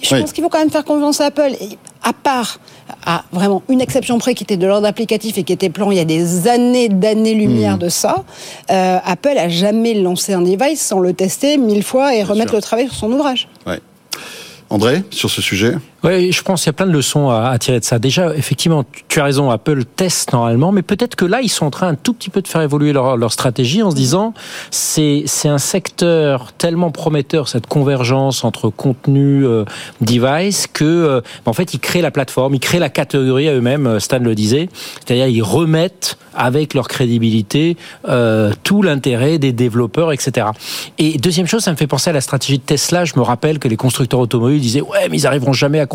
je 0.03 0.15
pense 0.15 0.33
qu'il 0.33 0.45
faut 0.45 0.51
quand 0.51 0.59
même 0.59 0.71
faire 0.71 0.85
confiance 0.85 1.21
à 1.21 1.27
Apple. 1.27 1.53
Et 1.61 1.79
à 2.03 2.13
part 2.13 2.61
à 3.05 3.25
vraiment 3.33 3.63
une 3.69 3.81
exception 3.81 4.19
près 4.19 4.35
qui 4.35 4.45
était 4.45 4.57
de 4.57 4.67
l'ordre 4.67 4.87
applicatif 4.87 5.39
et 5.39 5.43
qui 5.43 5.53
était 5.53 5.71
plan 5.71 5.91
il 5.91 5.97
y 5.97 6.01
a 6.01 6.05
des 6.05 6.47
années 6.47 6.89
d'années-lumière 6.89 7.77
mmh. 7.77 7.81
de 7.81 7.89
ça, 7.89 8.25
euh, 8.71 8.99
Apple 9.05 9.37
a 9.37 9.49
jamais 9.49 9.95
lancé 9.95 10.33
un 10.33 10.43
device 10.43 10.81
sans 10.81 11.01
le 11.01 11.13
tester 11.13 11.59
mille 11.59 11.83
fois 11.83 12.15
et 12.15 12.23
remettre 12.23 12.55
le 12.55 12.61
travail 12.61 12.87
sur 12.87 12.95
son 12.95 13.13
ouvrage. 13.13 13.49
Ouais. 13.67 13.81
André, 14.71 15.03
sur 15.11 15.31
ce 15.31 15.43
sujet? 15.43 15.75
Oui, 16.07 16.31
je 16.31 16.43
pense 16.43 16.63
qu'il 16.63 16.69
y 16.69 16.71
a 16.71 16.73
plein 16.73 16.87
de 16.87 16.93
leçons 16.93 17.31
à, 17.31 17.59
tirer 17.59 17.81
de 17.81 17.85
ça. 17.85 17.99
Déjà, 17.99 18.33
effectivement, 18.37 18.85
tu 19.09 19.19
as 19.19 19.25
raison, 19.25 19.51
Apple 19.51 19.85
teste 19.85 20.33
normalement, 20.33 20.71
mais 20.71 20.83
peut-être 20.83 21.17
que 21.17 21.25
là, 21.25 21.41
ils 21.43 21.49
sont 21.49 21.67
en 21.67 21.71
train 21.71 21.89
un 21.89 21.95
tout 21.97 22.13
petit 22.13 22.31
peu 22.31 22.43
de 22.43 22.47
faire 22.47 22.63
évoluer 22.63 22.93
leur, 22.93 23.17
leur 23.17 23.33
stratégie 23.33 23.83
en 23.83 23.91
se 23.91 23.97
disant, 23.97 24.33
c'est 24.71 25.25
c'est 25.27 25.49
un 25.49 25.59
secteur 25.59 26.53
tellement 26.53 26.93
prometteur 26.93 27.49
cette 27.49 27.67
convergence 27.67 28.45
entre 28.45 28.71
contenu, 28.71 29.45
euh, 29.45 29.65
device, 30.01 30.69
que 30.69 30.85
euh, 30.85 31.21
en 31.45 31.53
fait, 31.53 31.75
ils 31.75 31.81
créent 31.81 32.03
la 32.03 32.13
plateforme, 32.13 32.55
ils 32.55 32.61
créent 32.61 32.79
la 32.79 32.89
catégorie 32.89 33.49
à 33.49 33.55
eux-mêmes. 33.55 33.89
Euh, 33.89 33.99
Stan 33.99 34.21
le 34.21 34.37
disait, 34.37 34.69
c'est-à-dire 35.05 35.27
ils 35.27 35.43
remettent 35.43 36.19
avec 36.37 36.75
leur 36.75 36.87
crédibilité 36.87 37.77
euh, 38.09 38.53
tout 38.63 38.83
l'intérêt 38.83 39.39
des 39.39 39.53
développeurs, 39.53 40.13
etc. 40.13 40.49
Et 40.99 41.19
deuxième 41.19 41.47
chose, 41.47 41.65
ça 41.65 41.73
me 41.73 41.77
fait 41.77 41.87
penser 41.87 42.11
à 42.11 42.13
la 42.13 42.21
stratégie 42.21 42.59
de 42.59 42.63
Tesla. 42.63 43.05
Je 43.05 43.15
me 43.17 43.23
rappelle 43.23 43.59
que 43.59 43.69
les 43.69 43.77
constructeurs 43.77 44.21
automobiles 44.21 44.61
disaient 44.61 44.83
ouais, 44.83 45.09
mais 45.11 45.19
ils 45.19 45.27
arriveront 45.27 45.55
jamais 45.55 45.81
à 45.81 45.87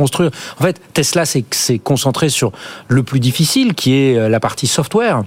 En 0.60 0.64
fait, 0.64 0.82
Tesla 0.94 1.26
s'est 1.26 1.80
concentré 1.84 2.30
sur 2.30 2.52
le 2.88 3.04
plus 3.04 3.20
difficile, 3.20 3.74
qui 3.74 3.94
est 3.94 4.18
euh, 4.18 4.30
la 4.30 4.40
partie 4.40 4.68
software. 4.68 5.24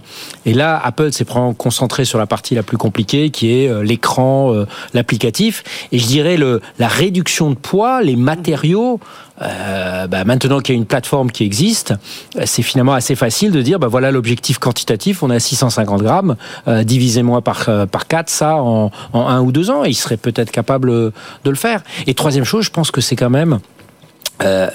Et 0.47 0.55
là, 0.55 0.81
Apple 0.83 1.13
s'est 1.13 1.27
concentré 1.59 2.05
sur 2.05 2.19
la 2.19 2.27
partie 2.27 2.55
la 2.55 2.63
plus 2.63 2.77
compliquée, 2.77 3.31
qui 3.31 3.53
est 3.53 3.69
euh, 3.69 3.83
l'écran, 3.83 4.53
euh, 4.53 4.67
l'applicatif. 4.93 5.63
Et 5.93 5.99
je 5.99 6.07
dirais 6.07 6.37
la 6.79 6.89
réduction 6.89 7.51
de 7.51 7.57
poids, 7.57 8.03
les 8.03 8.17
matériaux. 8.17 9.01
Euh, 9.43 10.07
bah 10.07 10.25
maintenant 10.25 10.61
qu'il 10.61 10.75
y 10.75 10.79
a 10.79 10.81
une 10.81 10.87
plateforme 10.87 11.31
qui 11.31 11.43
existe, 11.43 11.93
c'est 12.45 12.63
finalement 12.63 12.93
assez 12.93 13.17
facile 13.17 13.51
de 13.51 13.63
dire, 13.63 13.81
bah 13.81 13.89
voilà 13.89 14.13
l'objectif 14.13 14.59
quantitatif, 14.59 15.25
on 15.25 15.31
a 15.31 15.41
650 15.41 16.03
grammes, 16.03 16.37
euh, 16.69 16.85
divisez-moi 16.85 17.43
par 17.43 17.69
par 17.91 18.07
4, 18.07 18.31
ça 18.31 18.57
en, 18.57 18.93
en 19.13 19.27
un 19.27 19.41
ou 19.41 19.51
deux 19.51 19.71
ans, 19.71 19.85
et 19.85 19.89
il 19.89 19.95
serait 19.95 20.17
peut-être 20.17 20.53
capable 20.53 20.89
de 20.91 21.13
le 21.45 21.57
faire. 21.57 21.83
Et 22.07 22.15
troisième 22.15 22.45
chose, 22.45 22.65
je 22.65 22.71
pense 22.71 22.91
que 22.91 23.01
c'est 23.01 23.17
quand 23.17 23.31
même 23.31 23.59
euh, 24.43 24.69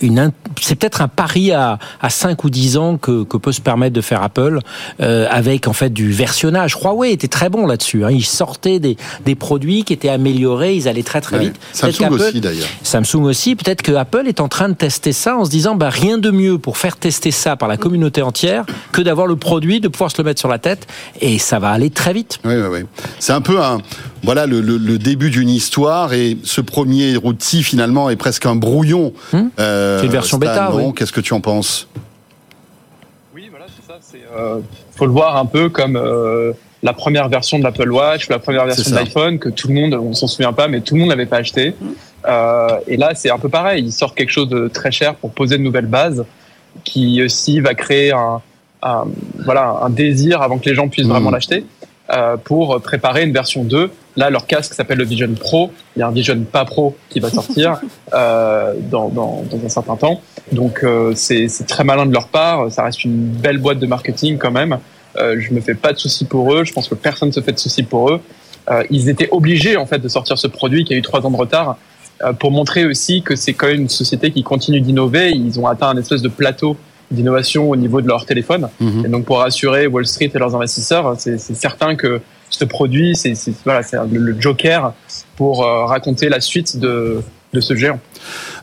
une, 0.00 0.30
c'est 0.60 0.76
peut-être 0.76 1.02
un 1.02 1.08
pari 1.08 1.50
à, 1.50 1.78
à 2.00 2.10
5 2.10 2.44
ou 2.44 2.50
10 2.50 2.76
ans 2.76 2.96
que, 2.96 3.24
que 3.24 3.36
peut 3.36 3.52
se 3.52 3.60
permettre 3.60 3.94
de 3.94 4.00
faire 4.00 4.22
Apple 4.22 4.60
euh, 5.00 5.26
avec 5.30 5.66
en 5.66 5.72
fait 5.72 5.92
du 5.92 6.12
versionnage. 6.12 6.76
Huawei 6.76 7.12
était 7.12 7.28
très 7.28 7.48
bon 7.48 7.66
là-dessus. 7.66 8.04
Hein. 8.04 8.10
Ils 8.10 8.24
sortaient 8.24 8.78
des, 8.78 8.96
des 9.24 9.34
produits 9.34 9.84
qui 9.84 9.92
étaient 9.92 10.08
améliorés, 10.08 10.74
ils 10.74 10.88
allaient 10.88 11.02
très 11.02 11.20
très 11.20 11.38
vite. 11.38 11.56
Samsung 11.72 12.10
aussi 12.12 12.40
d'ailleurs. 12.40 12.68
Samsung 12.82 13.24
aussi. 13.24 13.56
Peut-être 13.56 13.82
que 13.82 13.92
Apple 13.92 14.24
est 14.26 14.40
en 14.40 14.48
train 14.48 14.68
de 14.68 14.74
tester 14.74 15.12
ça 15.12 15.36
en 15.36 15.44
se 15.44 15.50
disant 15.50 15.74
bah, 15.74 15.90
rien 15.90 16.18
de 16.18 16.30
mieux 16.30 16.58
pour 16.58 16.76
faire 16.76 16.96
tester 16.96 17.30
ça 17.30 17.56
par 17.56 17.68
la 17.68 17.76
communauté 17.76 18.22
entière 18.22 18.64
que 18.92 19.02
d'avoir 19.02 19.26
le 19.26 19.36
produit, 19.36 19.80
de 19.80 19.88
pouvoir 19.88 20.10
se 20.10 20.18
le 20.18 20.24
mettre 20.24 20.40
sur 20.40 20.48
la 20.48 20.58
tête 20.58 20.86
et 21.20 21.38
ça 21.38 21.58
va 21.58 21.70
aller 21.70 21.90
très 21.90 22.12
vite. 22.12 22.38
Oui, 22.44 22.54
oui, 22.54 22.68
oui. 22.70 22.80
C'est 23.18 23.32
un 23.32 23.40
peu 23.40 23.60
un 23.60 23.78
voilà 24.22 24.46
le, 24.46 24.60
le, 24.60 24.78
le 24.78 24.98
début 24.98 25.30
d'une 25.30 25.48
histoire 25.48 26.12
et 26.12 26.38
ce 26.42 26.60
premier 26.60 27.16
outil 27.18 27.62
finalement 27.62 28.10
est 28.10 28.16
presque 28.16 28.46
un 28.46 28.56
brouillon. 28.68 29.12
Hmm 29.32 29.48
euh, 29.58 29.98
c'est 29.98 30.06
une 30.06 30.12
version 30.12 30.38
bêta. 30.38 30.70
Oui. 30.72 30.92
Qu'est-ce 30.94 31.12
que 31.12 31.20
tu 31.20 31.32
en 31.32 31.40
penses 31.40 31.88
Oui, 33.34 33.48
voilà, 33.50 33.66
c'est 33.68 33.86
ça. 33.86 33.98
Il 34.14 34.20
euh, 34.36 34.60
faut 34.96 35.06
le 35.06 35.12
voir 35.12 35.36
un 35.36 35.46
peu 35.46 35.68
comme 35.68 35.96
euh, 35.96 36.52
la 36.82 36.92
première 36.92 37.28
version 37.28 37.58
de 37.58 37.64
l'Apple 37.64 37.90
Watch 37.90 38.28
ou 38.28 38.32
la 38.32 38.38
première 38.38 38.66
version 38.66 38.90
de 38.90 38.96
l'iPhone 38.96 39.38
que 39.38 39.48
tout 39.48 39.68
le 39.68 39.74
monde, 39.74 39.94
on 39.94 40.12
s'en 40.12 40.26
souvient 40.26 40.52
pas, 40.52 40.68
mais 40.68 40.80
tout 40.80 40.94
le 40.94 41.00
monde 41.00 41.10
n'avait 41.10 41.26
pas 41.26 41.38
acheté. 41.38 41.74
Hmm. 41.80 41.88
Euh, 42.26 42.68
et 42.86 42.96
là, 42.96 43.12
c'est 43.14 43.30
un 43.30 43.38
peu 43.38 43.48
pareil. 43.48 43.84
Il 43.84 43.92
sort 43.92 44.14
quelque 44.14 44.30
chose 44.30 44.48
de 44.48 44.68
très 44.68 44.90
cher 44.90 45.14
pour 45.14 45.30
poser 45.30 45.58
de 45.58 45.62
nouvelles 45.62 45.86
bases, 45.86 46.24
qui 46.84 47.22
aussi 47.22 47.60
va 47.60 47.74
créer 47.74 48.12
un, 48.12 48.40
un 48.82 49.04
voilà 49.44 49.78
un 49.82 49.90
désir 49.90 50.42
avant 50.42 50.58
que 50.58 50.68
les 50.68 50.74
gens 50.74 50.88
puissent 50.88 51.06
mmh. 51.06 51.10
vraiment 51.10 51.30
l'acheter. 51.30 51.64
Pour 52.44 52.80
préparer 52.80 53.24
une 53.24 53.34
version 53.34 53.64
2. 53.64 53.90
Là, 54.18 54.30
leur 54.30 54.46
casque 54.46 54.74
s'appelle 54.74 54.98
le 54.98 55.04
Vision 55.04 55.32
Pro. 55.38 55.70
Il 55.96 56.00
y 56.00 56.02
a 56.02 56.08
un 56.08 56.10
Vision 56.10 56.38
pas 56.40 56.64
Pro 56.64 56.96
qui 57.08 57.20
va 57.20 57.30
sortir 57.30 57.80
euh, 58.12 58.74
dans, 58.90 59.08
dans, 59.08 59.44
dans, 59.50 59.64
un 59.64 59.68
certain 59.68 59.96
temps. 59.96 60.20
Donc, 60.52 60.80
euh, 60.82 61.12
c'est 61.14 61.48
très 61.66 61.84
malin 61.84 62.04
de 62.04 62.12
leur 62.12 62.28
part. 62.28 62.70
Ça 62.70 62.82
reste 62.82 63.04
une 63.04 63.28
belle 63.28 63.58
boîte 63.58 63.78
de 63.78 63.86
marketing 63.86 64.36
quand 64.36 64.50
même. 64.50 64.78
Euh, 65.16 65.36
je 65.38 65.52
me 65.52 65.60
fais 65.60 65.74
pas 65.74 65.92
de 65.92 65.98
soucis 65.98 66.24
pour 66.24 66.52
eux. 66.52 66.64
Je 66.64 66.72
pense 66.72 66.88
que 66.88 66.94
personne 66.94 67.32
se 67.32 67.40
fait 67.40 67.52
de 67.52 67.58
soucis 67.58 67.82
pour 67.82 68.10
eux. 68.10 68.20
Euh, 68.70 68.82
ils 68.90 69.08
étaient 69.08 69.28
obligés 69.30 69.76
en 69.76 69.86
fait 69.86 69.98
de 69.98 70.08
sortir 70.08 70.36
ce 70.38 70.46
produit 70.46 70.84
qui 70.84 70.94
a 70.94 70.96
eu 70.96 71.02
trois 71.02 71.24
ans 71.24 71.30
de 71.30 71.36
retard 71.36 71.78
euh, 72.22 72.32
pour 72.32 72.50
montrer 72.50 72.84
aussi 72.84 73.22
que 73.22 73.34
c'est 73.34 73.54
quand 73.54 73.68
même 73.68 73.82
une 73.82 73.88
société 73.88 74.30
qui 74.30 74.42
continue 74.42 74.80
d'innover. 74.80 75.30
Ils 75.30 75.58
ont 75.58 75.66
atteint 75.66 75.88
un 75.88 75.96
espèce 75.96 76.22
de 76.22 76.28
plateau 76.28 76.76
d'innovation 77.10 77.70
au 77.70 77.76
niveau 77.76 78.02
de 78.02 78.08
leur 78.08 78.26
téléphone. 78.26 78.68
Mmh. 78.80 79.06
Et 79.06 79.08
donc 79.08 79.24
pour 79.24 79.38
rassurer 79.38 79.86
Wall 79.86 80.06
Street 80.06 80.30
et 80.34 80.38
leurs 80.38 80.54
investisseurs, 80.54 81.14
c'est 81.16 81.38
certain 81.38 81.96
que 81.96 82.20
ce 82.50 82.64
produit, 82.64 83.14
c'est 83.16 83.34
voilà, 83.64 83.82
le, 84.10 84.18
le 84.18 84.40
joker 84.40 84.94
pour 85.36 85.64
euh, 85.64 85.84
raconter 85.84 86.28
la 86.28 86.40
suite 86.40 86.78
de, 86.78 87.22
de 87.52 87.60
ce 87.60 87.74
géant. 87.74 88.00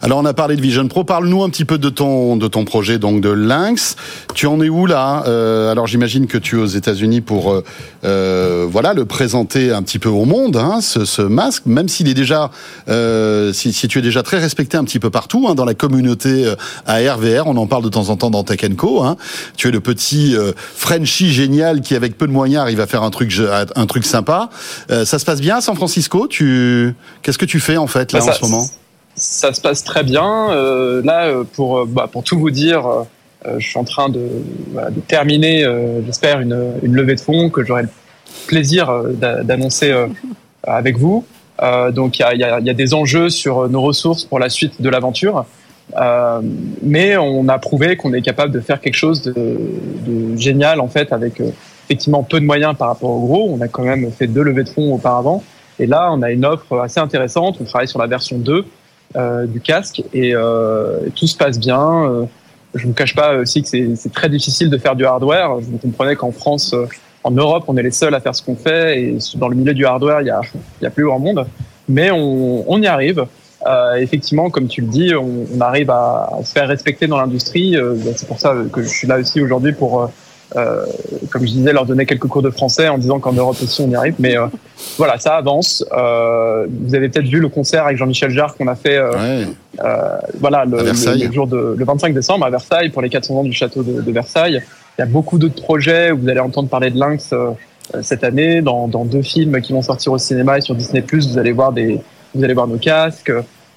Alors 0.02 0.20
on 0.20 0.26
a 0.26 0.34
parlé 0.34 0.56
de 0.56 0.62
Vision 0.62 0.88
Pro. 0.88 1.04
Parle-nous 1.04 1.44
un 1.44 1.50
petit 1.50 1.66
peu 1.66 1.78
de 1.78 1.90
ton 1.90 2.36
de 2.38 2.48
ton 2.48 2.66
projet 2.66 3.00
donc 3.00 3.22
de 3.22 3.30
Lynx. 3.30 3.96
Tu 4.34 4.48
en 4.48 4.62
es 4.62 4.70
où 4.70 4.86
là? 4.86 5.24
Euh, 5.28 5.72
Alors 5.72 5.88
j'imagine 5.88 6.28
que 6.28 6.38
tu 6.38 6.58
es 6.58 6.62
aux 6.62 6.66
États-Unis 6.66 7.22
pour 7.22 7.52
euh, 7.52 7.64
euh, 8.04 8.68
voilà 8.70 8.94
le 8.94 9.06
présenter 9.06 9.72
un 9.72 9.82
petit 9.84 10.00
peu 10.00 10.10
au 10.10 10.26
monde 10.26 10.58
hein, 10.58 10.80
ce, 10.82 11.06
ce, 11.06 11.22
masque, 11.22 11.66
même 11.66 11.88
s'il 11.88 12.08
est 12.08 12.14
déjà 12.14 12.52
euh, 12.88 13.54
si, 13.54 13.74
si, 13.74 13.88
tu 13.88 14.00
es 14.00 14.02
déjà 14.02 14.24
très 14.24 14.40
respecté 14.40 14.78
un 14.78 14.84
petit 14.84 15.00
peu 15.00 15.10
partout 15.10 15.48
hein, 15.50 15.56
dans 15.56 15.66
la 15.66 15.74
communauté 15.74 16.54
AR/VR. 16.86 17.48
On 17.48 17.58
en 17.58 17.68
parle 17.68 17.84
de 17.84 17.90
temps 17.90 18.10
en 18.10 18.18
temps 18.18 18.30
dans 18.30 18.44
Tech 18.44 18.62
Co. 18.78 19.04
Hein. 19.04 19.18
Tu 19.58 19.68
es 19.68 19.72
le 19.72 19.80
petit 19.80 20.36
Frenchie 20.76 21.32
génial 21.32 21.82
qui 21.82 21.96
avec 21.96 22.18
peu 22.18 22.28
de 22.28 22.32
moyens 22.32 22.62
arrive 22.62 22.80
à 22.80 22.88
faire 22.88 23.04
un 23.04 23.10
truc 23.10 23.34
un 23.76 23.86
truc 23.86 24.06
sympa. 24.06 24.50
ça 24.90 25.20
se 25.20 25.26
passe 25.26 25.42
bien 25.42 25.58
à 25.58 25.62
San 25.62 25.76
Francisco? 25.76 26.28
Tu 26.28 26.96
qu'est-ce 27.22 27.38
que 27.38 27.46
tu 27.46 27.60
fais 27.60 27.78
en 27.78 27.88
fait 27.88 28.12
là 28.12 28.20
bah, 28.20 28.32
en 28.32 28.34
ce 28.34 28.42
moment? 28.42 28.66
Ça 29.16 29.54
se 29.54 29.62
passe 29.62 29.84
très 29.84 30.04
bien. 30.04 30.52
Euh, 30.52 31.02
là, 31.04 31.26
euh, 31.26 31.44
pour, 31.44 31.80
euh, 31.80 31.86
bah, 31.88 32.10
pour 32.12 32.24
tout 32.24 32.38
vous 32.38 32.52
dire, 32.52 32.88
euh, 32.88 33.60
je 33.60 33.68
suis 33.68 33.80
en 33.80 33.84
train 33.84 34.10
de, 34.10 34.28
voilà, 34.72 34.90
de 34.90 35.00
terminer, 35.00 35.64
euh, 35.64 36.02
j'espère, 36.06 36.40
une, 36.40 36.74
une, 36.84 36.94
levée 36.96 37.16
de 37.16 37.20
fonds 37.20 37.50
que 37.50 37.64
j'aurai 37.64 37.84
le 37.84 37.90
plaisir 38.48 38.92
d'annoncer 39.14 39.94
avec 40.64 40.98
vous. 40.98 41.26
donc, 41.94 42.20
il 42.20 42.22
y 42.22 42.26
a, 42.26 42.36
y, 42.36 42.44
a, 42.44 42.60
y 42.60 42.70
a, 42.70 42.74
des 42.74 42.94
enjeux 42.94 43.30
sur 43.30 43.70
nos 43.70 43.82
ressources 43.82 44.26
pour 44.26 44.40
la 44.40 44.50
suite 44.50 44.82
de 44.82 44.90
l'aventure. 44.90 45.46
mais 46.84 47.18
on 47.18 47.48
a 47.48 47.58
prouvé 47.60 47.98
qu'on 47.98 48.14
est 48.14 48.22
capable 48.22 48.52
de 48.52 48.60
faire 48.60 48.82
quelque 48.82 48.96
chose 48.96 49.22
de, 49.22 49.34
de 49.34 50.38
génial, 50.38 50.80
en 50.80 50.88
fait, 50.88 51.14
avec 51.14 51.42
effectivement 51.86 52.24
peu 52.24 52.40
de 52.40 52.46
moyens 52.46 52.76
par 52.76 52.90
rapport 52.90 53.12
au 53.12 53.22
gros. 53.22 53.50
On 53.52 53.62
a 53.62 53.68
quand 53.68 53.84
même 53.84 54.12
fait 54.12 54.28
deux 54.28 54.44
levées 54.44 54.64
de 54.64 54.70
fonds 54.70 54.94
auparavant. 54.94 55.44
Et 55.80 55.86
là, 55.86 56.10
on 56.12 56.22
a 56.22 56.32
une 56.32 56.46
offre 56.46 56.80
assez 56.80 57.00
intéressante. 57.00 57.58
On 57.62 57.64
travaille 57.64 57.88
sur 57.88 58.00
la 58.00 58.08
version 58.08 58.38
2 58.38 58.54
euh, 58.54 58.64
du 59.14 59.62
casque 59.62 60.04
et 60.14 60.36
euh, 60.36 61.10
tout 61.16 61.28
se 61.28 61.38
passe 61.38 61.60
bien. 61.60 62.06
Euh, 62.06 62.26
je 62.74 62.84
ne 62.84 62.88
vous 62.88 62.94
cache 62.94 63.16
pas 63.16 63.36
aussi 63.36 63.64
que 63.64 63.96
c'est 63.96 64.12
très 64.12 64.30
difficile 64.30 64.70
de 64.70 64.78
faire 64.78 64.96
du 64.96 65.06
hardware. 65.06 65.56
Vous 65.56 65.78
comprenez 65.78 66.16
qu'en 66.16 66.32
France, 66.32 66.76
en 67.24 67.32
Europe, 67.32 67.64
on 67.68 67.78
est 67.78 67.84
les 67.84 67.92
seuls 67.92 68.14
à 68.14 68.20
faire 68.20 68.36
ce 68.36 68.44
qu'on 68.44 68.56
fait 68.56 69.02
et 69.02 69.18
dans 69.36 69.48
le 69.48 69.56
milieu 69.56 69.74
du 69.74 69.86
hardware, 69.86 70.22
il 70.22 70.28
y 70.28 70.32
a, 70.32 70.42
il 70.82 70.84
y 70.84 70.88
a 70.88 70.90
plus 70.90 71.06
grand 71.06 71.20
monde. 71.20 71.46
Mais 71.88 72.12
on, 72.12 72.70
on 72.70 72.82
y 72.82 72.88
arrive. 72.88 73.26
Euh, 73.66 73.96
effectivement, 73.96 74.50
comme 74.50 74.68
tu 74.68 74.82
le 74.82 74.88
dis, 74.88 75.16
on, 75.16 75.46
on 75.56 75.62
arrive 75.62 75.90
à, 75.90 76.30
se 76.44 76.52
faire 76.52 76.68
respecter 76.68 77.08
dans 77.08 77.18
l'industrie. 77.18 77.78
Euh, 77.78 77.96
c'est 78.16 78.28
pour 78.28 78.40
ça 78.40 78.54
que 78.72 78.84
je 78.84 78.88
suis 78.88 79.08
là 79.08 79.18
aussi 79.18 79.42
aujourd'hui 79.42 79.72
pour 79.72 80.12
euh, 80.56 80.86
comme 81.32 81.42
je 81.42 81.52
disais, 81.52 81.74
leur 81.74 81.86
donner 81.86 82.06
quelques 82.06 82.28
cours 82.28 82.42
de 82.42 82.50
français 82.50 82.88
en 82.88 82.98
disant 82.98 83.20
qu'en 83.20 83.34
Europe 83.34 83.58
aussi 83.62 83.82
on 83.82 83.90
y 83.90 83.96
arrive. 83.96 84.16
Mais 84.20 84.38
euh, 84.38 84.48
voilà, 84.98 85.20
ça 85.20 85.36
avance. 85.36 85.84
Euh, 85.92 86.66
vous 86.70 86.96
avez 86.96 87.10
peut-être 87.10 87.28
vu 87.28 87.40
le 87.40 87.50
concert 87.50 87.86
avec 87.86 87.98
Jean-Michel 87.98 88.32
Jarre 88.32 88.56
qu'on 88.56 88.68
a 88.68 88.76
fait 88.76 89.00
ouais. 89.00 89.46
voilà, 90.40 90.66
le, 90.66 90.78
le, 90.84 91.32
jour 91.32 91.48
de, 91.48 91.76
le 91.78 91.86
25 91.86 92.14
décembre 92.14 92.46
à 92.46 92.50
Versailles 92.50 92.90
pour 92.90 93.02
les 93.02 93.10
400 93.10 93.36
ans 93.36 93.44
du 93.44 93.54
château 93.54 93.84
de, 93.84 94.02
de 94.02 94.12
Versailles. 94.12 94.62
Il 94.98 95.02
y 95.02 95.04
a 95.04 95.08
beaucoup 95.08 95.38
d'autres 95.38 95.62
projets 95.62 96.12
où 96.12 96.20
vous 96.20 96.30
allez 96.30 96.40
entendre 96.40 96.70
parler 96.70 96.90
de 96.90 96.98
Lynx 96.98 97.34
cette 98.02 98.24
année 98.24 98.62
dans, 98.62 98.88
dans, 98.88 99.04
deux 99.06 99.22
films 99.22 99.62
qui 99.62 99.74
vont 99.74 99.82
sortir 99.82 100.14
au 100.14 100.18
cinéma 100.18 100.58
et 100.58 100.62
sur 100.62 100.74
Disney+. 100.74 101.04
Vous 101.12 101.38
allez 101.38 101.52
voir 101.52 101.74
des, 101.74 102.00
vous 102.34 102.44
allez 102.44 102.54
voir 102.54 102.68
nos 102.68 102.78
casques. 102.78 103.32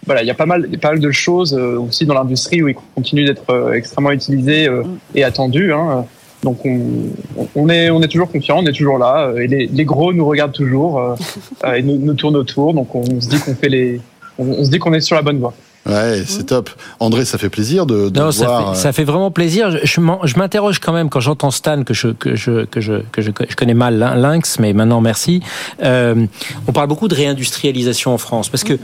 Voilà, 0.06 0.23
il 0.23 0.26
y 0.26 0.30
a 0.30 0.35
pas 0.35 0.47
mal, 0.47 0.68
pas 0.80 0.90
mal 0.90 1.00
de 1.00 1.11
choses 1.11 1.54
aussi 1.54 2.06
dans 2.06 2.14
l'industrie 2.14 2.62
où 2.62 2.68
ils 2.68 2.76
continuent 2.94 3.26
d'être 3.26 3.73
extrêmement 3.75 4.12
utilisés 4.12 4.68
et 5.16 5.25
attendus. 5.25 5.73
Hein. 5.73 6.06
Donc 6.42 6.64
on, 6.64 6.80
on, 7.54 7.68
est, 7.68 7.90
on 7.90 8.00
est 8.00 8.09
toujours 8.09 8.30
confiant, 8.30 8.59
on 8.59 8.66
est 8.66 8.73
toujours 8.73 8.99
là. 8.99 9.33
Et 9.37 9.47
les, 9.47 9.66
les 9.66 9.85
gros 9.85 10.12
nous 10.12 10.26
regardent 10.26 10.52
toujours 10.52 11.00
euh, 11.00 11.14
euh 11.64 11.75
et 11.75 11.83
nous, 11.83 11.99
nous, 11.99 12.14
tournent 12.14 12.37
autour. 12.37 12.75
Donc 12.75 12.95
on 12.95 13.21
se 13.21 13.28
dit 13.28 13.38
qu'on 13.38 13.54
fait 13.54 13.68
les, 13.68 14.00
on, 14.38 14.49
on 14.49 14.64
se 14.64 14.71
dit 14.71 14.78
qu'on 14.78 14.92
est 14.92 15.00
sur 15.00 15.16
la 15.16 15.23
bonne 15.23 15.38
voie. 15.38 15.54
Ouais, 15.87 16.23
c'est 16.26 16.45
top. 16.45 16.68
André, 17.00 17.25
ça 17.25 17.38
fait 17.38 17.49
plaisir 17.49 17.87
de, 17.87 18.11
de 18.11 18.21
non, 18.21 18.28
voir. 18.28 18.33
Ça 18.33 18.73
fait, 18.75 18.78
ça 18.78 18.92
fait, 18.92 19.04
vraiment 19.04 19.30
plaisir. 19.30 19.71
Je, 19.83 20.00
m'interroge 20.38 20.80
quand 20.80 20.92
même 20.92 21.09
quand 21.09 21.21
j'entends 21.21 21.50
Stan 21.50 21.83
que 21.83 21.95
je 21.95 22.09
que 22.09 22.35
je 22.35 22.66
que 22.66 22.80
je 22.80 22.95
que 23.11 23.23
je, 23.23 23.30
connais 23.30 23.75
mal 23.75 23.99
Lynx, 23.99 24.59
mais 24.59 24.75
maintenant 24.75 25.00
merci. 25.00 25.40
Euh, 25.83 26.26
on 26.66 26.73
parle 26.73 26.88
beaucoup 26.88 27.09
de 27.09 27.14
réindustrialisation 27.14 28.12
en 28.12 28.18
France 28.18 28.50
parce 28.50 28.64
que 28.64 28.75
mm-hmm. 28.75 28.78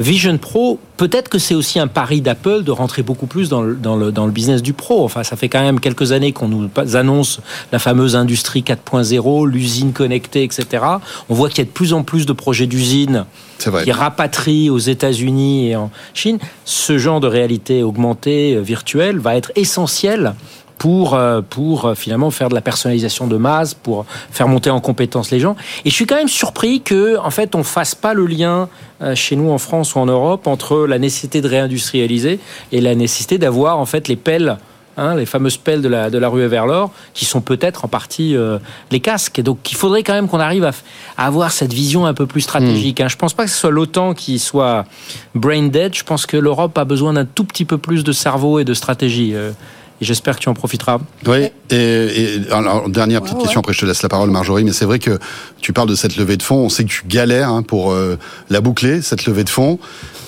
Vision 0.00 0.38
Pro, 0.38 0.78
peut-être 0.96 1.28
que 1.28 1.38
c'est 1.38 1.54
aussi 1.54 1.78
un 1.78 1.86
pari 1.86 2.22
d'Apple 2.22 2.62
de 2.62 2.70
rentrer 2.70 3.02
beaucoup 3.02 3.26
plus 3.26 3.50
dans 3.50 3.60
le, 3.60 3.74
dans, 3.74 3.96
le, 3.96 4.10
dans 4.10 4.24
le 4.24 4.32
business 4.32 4.62
du 4.62 4.72
pro. 4.72 5.04
Enfin, 5.04 5.24
ça 5.24 5.36
fait 5.36 5.50
quand 5.50 5.60
même 5.60 5.78
quelques 5.78 6.12
années 6.12 6.32
qu'on 6.32 6.48
nous 6.48 6.70
annonce 6.94 7.40
la 7.70 7.78
fameuse 7.78 8.16
industrie 8.16 8.62
4.0, 8.62 9.46
l'usine 9.46 9.92
connectée, 9.92 10.42
etc. 10.42 10.84
On 11.28 11.34
voit 11.34 11.50
qu'il 11.50 11.58
y 11.58 11.60
a 11.60 11.64
de 11.66 11.70
plus 11.70 11.92
en 11.92 12.02
plus 12.02 12.24
de 12.24 12.32
projets 12.32 12.66
d'usines 12.66 13.26
qui 13.58 13.92
rapatrient 13.92 14.70
aux 14.70 14.78
États-Unis 14.78 15.68
et 15.68 15.76
en 15.76 15.90
Chine. 16.14 16.38
Ce 16.64 16.96
genre 16.96 17.20
de 17.20 17.26
réalité 17.26 17.82
augmentée, 17.82 18.54
euh, 18.54 18.60
virtuelle, 18.60 19.18
va 19.18 19.36
être 19.36 19.52
essentiel 19.54 20.32
pour 20.80 21.12
euh, 21.12 21.42
pour 21.42 21.84
euh, 21.84 21.94
finalement 21.94 22.30
faire 22.30 22.48
de 22.48 22.54
la 22.54 22.62
personnalisation 22.62 23.26
de 23.26 23.36
masse, 23.36 23.74
pour 23.74 24.06
faire 24.30 24.48
monter 24.48 24.70
en 24.70 24.80
compétence 24.80 25.30
les 25.30 25.38
gens. 25.38 25.54
Et 25.84 25.90
je 25.90 25.94
suis 25.94 26.06
quand 26.06 26.16
même 26.16 26.26
surpris 26.26 26.80
que 26.80 27.18
en 27.18 27.30
fait 27.30 27.54
on 27.54 27.62
fasse 27.62 27.94
pas 27.94 28.14
le 28.14 28.24
lien 28.24 28.70
euh, 29.02 29.14
chez 29.14 29.36
nous 29.36 29.50
en 29.50 29.58
France 29.58 29.94
ou 29.94 29.98
en 29.98 30.06
Europe 30.06 30.46
entre 30.46 30.86
la 30.86 30.98
nécessité 30.98 31.42
de 31.42 31.48
réindustrialiser 31.48 32.40
et 32.72 32.80
la 32.80 32.94
nécessité 32.94 33.36
d'avoir 33.36 33.78
en 33.78 33.84
fait 33.84 34.08
les 34.08 34.16
pelles 34.16 34.56
Hein, 34.96 35.14
les 35.14 35.24
fameuses 35.24 35.56
pelles 35.56 35.80
de 35.80 35.88
la, 35.88 36.10
de 36.10 36.18
la 36.18 36.28
rue 36.28 36.44
vers 36.46 36.66
l'or, 36.66 36.90
qui 37.14 37.24
sont 37.24 37.40
peut-être 37.40 37.86
en 37.86 37.88
partie 37.88 38.36
euh, 38.36 38.58
les 38.90 39.00
casques. 39.00 39.38
Et 39.38 39.42
donc, 39.42 39.70
il 39.70 39.76
faudrait 39.76 40.02
quand 40.02 40.12
même 40.12 40.28
qu'on 40.28 40.40
arrive 40.40 40.64
à, 40.64 40.72
à, 41.16 41.26
avoir 41.26 41.52
cette 41.52 41.72
vision 41.72 42.04
un 42.04 42.12
peu 42.12 42.26
plus 42.26 42.42
stratégique. 42.42 43.00
Mm. 43.00 43.04
Hein. 43.04 43.08
Je 43.08 43.16
pense 43.16 43.32
pas 43.32 43.44
que 43.44 43.50
ce 43.50 43.56
soit 43.56 43.70
l'OTAN 43.70 44.12
qui 44.12 44.38
soit 44.38 44.84
brain 45.34 45.68
dead. 45.68 45.94
Je 45.94 46.02
pense 46.02 46.26
que 46.26 46.36
l'Europe 46.36 46.76
a 46.76 46.84
besoin 46.84 47.14
d'un 47.14 47.24
tout 47.24 47.44
petit 47.44 47.64
peu 47.64 47.78
plus 47.78 48.04
de 48.04 48.12
cerveau 48.12 48.58
et 48.58 48.64
de 48.64 48.74
stratégie. 48.74 49.34
Euh, 49.34 49.52
et 50.00 50.04
j'espère 50.04 50.36
que 50.36 50.40
tu 50.40 50.48
en 50.48 50.54
profiteras. 50.54 50.98
Oui, 51.26 51.48
et, 51.70 51.74
et 51.76 52.52
alors, 52.52 52.88
dernière 52.88 53.20
petite 53.20 53.36
ouais, 53.36 53.42
question, 53.42 53.58
ouais. 53.58 53.64
après 53.64 53.72
je 53.74 53.80
te 53.80 53.86
laisse 53.86 54.02
la 54.02 54.08
parole 54.08 54.30
Marjorie, 54.30 54.64
mais 54.64 54.72
c'est 54.72 54.86
vrai 54.86 54.98
que 54.98 55.18
tu 55.60 55.72
parles 55.72 55.88
de 55.88 55.94
cette 55.94 56.16
levée 56.16 56.36
de 56.36 56.42
fonds, 56.42 56.56
on 56.56 56.68
sait 56.68 56.84
que 56.84 56.88
tu 56.88 57.04
galères 57.06 57.50
hein, 57.50 57.62
pour 57.62 57.92
euh, 57.92 58.18
la 58.48 58.60
boucler, 58.60 59.02
cette 59.02 59.26
levée 59.26 59.44
de 59.44 59.50
fonds. 59.50 59.78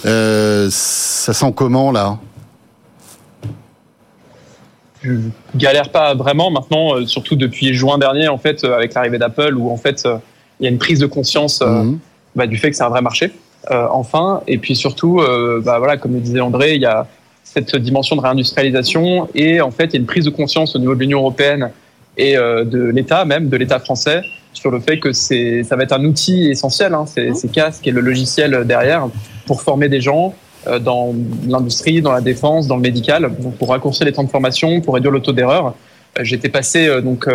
Euh, 0.04 0.68
ça 0.70 1.32
sent 1.32 1.52
comment 1.56 1.90
là? 1.90 2.18
Je 5.02 5.14
galère 5.56 5.90
pas 5.90 6.14
vraiment 6.14 6.50
maintenant, 6.50 6.94
euh, 6.94 7.06
surtout 7.06 7.34
depuis 7.34 7.74
juin 7.74 7.98
dernier 7.98 8.28
en 8.28 8.38
fait, 8.38 8.64
avec 8.64 8.94
l'arrivée 8.94 9.18
d'Apple, 9.18 9.56
où 9.56 9.70
en 9.70 9.76
fait 9.76 10.06
il 10.60 10.64
y 10.64 10.66
a 10.66 10.70
une 10.70 10.78
prise 10.78 10.98
de 10.98 11.06
conscience 11.06 11.60
mmh. 11.60 11.98
bah, 12.36 12.46
du 12.46 12.56
fait 12.58 12.70
que 12.70 12.76
c'est 12.76 12.84
un 12.84 12.90
vrai 12.90 13.02
marché. 13.02 13.32
enfin. 13.70 14.42
Et 14.46 14.58
puis 14.58 14.76
surtout, 14.76 15.20
bah, 15.64 15.78
voilà, 15.78 15.96
comme 15.96 16.12
le 16.12 16.20
disait 16.20 16.40
André, 16.40 16.74
il 16.74 16.82
y 16.82 16.86
a 16.86 17.08
cette 17.44 17.76
dimension 17.76 18.16
de 18.16 18.20
réindustrialisation 18.20 19.28
et 19.34 19.60
en 19.60 19.70
fait, 19.70 19.86
il 19.86 19.92
y 19.94 19.96
a 19.96 20.00
une 20.00 20.06
prise 20.06 20.24
de 20.24 20.30
conscience 20.30 20.74
au 20.74 20.78
niveau 20.78 20.94
de 20.94 21.00
l'Union 21.00 21.20
européenne 21.20 21.70
et 22.16 22.34
de 22.34 22.90
l'État 22.94 23.24
même, 23.24 23.48
de 23.48 23.56
l'État 23.56 23.78
français, 23.78 24.22
sur 24.52 24.70
le 24.70 24.80
fait 24.80 24.98
que 24.98 25.12
c'est, 25.12 25.62
ça 25.62 25.76
va 25.76 25.84
être 25.84 25.92
un 25.92 26.04
outil 26.04 26.50
essentiel, 26.50 26.94
hein, 26.94 27.04
ces, 27.06 27.34
ces 27.34 27.48
casques 27.48 27.86
et 27.86 27.90
le 27.90 28.00
logiciel 28.00 28.64
derrière, 28.66 29.08
pour 29.46 29.62
former 29.62 29.88
des 29.88 30.00
gens 30.00 30.34
euh, 30.68 30.78
dans 30.78 31.12
l'industrie, 31.48 32.00
dans 32.02 32.12
la 32.12 32.20
défense, 32.20 32.68
dans 32.68 32.76
le 32.76 32.82
médical, 32.82 33.32
pour 33.58 33.70
raccourcir 33.70 34.06
les 34.06 34.12
temps 34.12 34.22
de 34.22 34.30
formation, 34.30 34.80
pour 34.80 34.94
réduire 34.94 35.10
le 35.10 35.20
taux 35.20 35.32
d'erreur. 35.32 35.74
Euh, 36.18 36.22
j'étais 36.22 36.48
passé 36.48 36.86
euh, 36.86 37.00
donc 37.00 37.28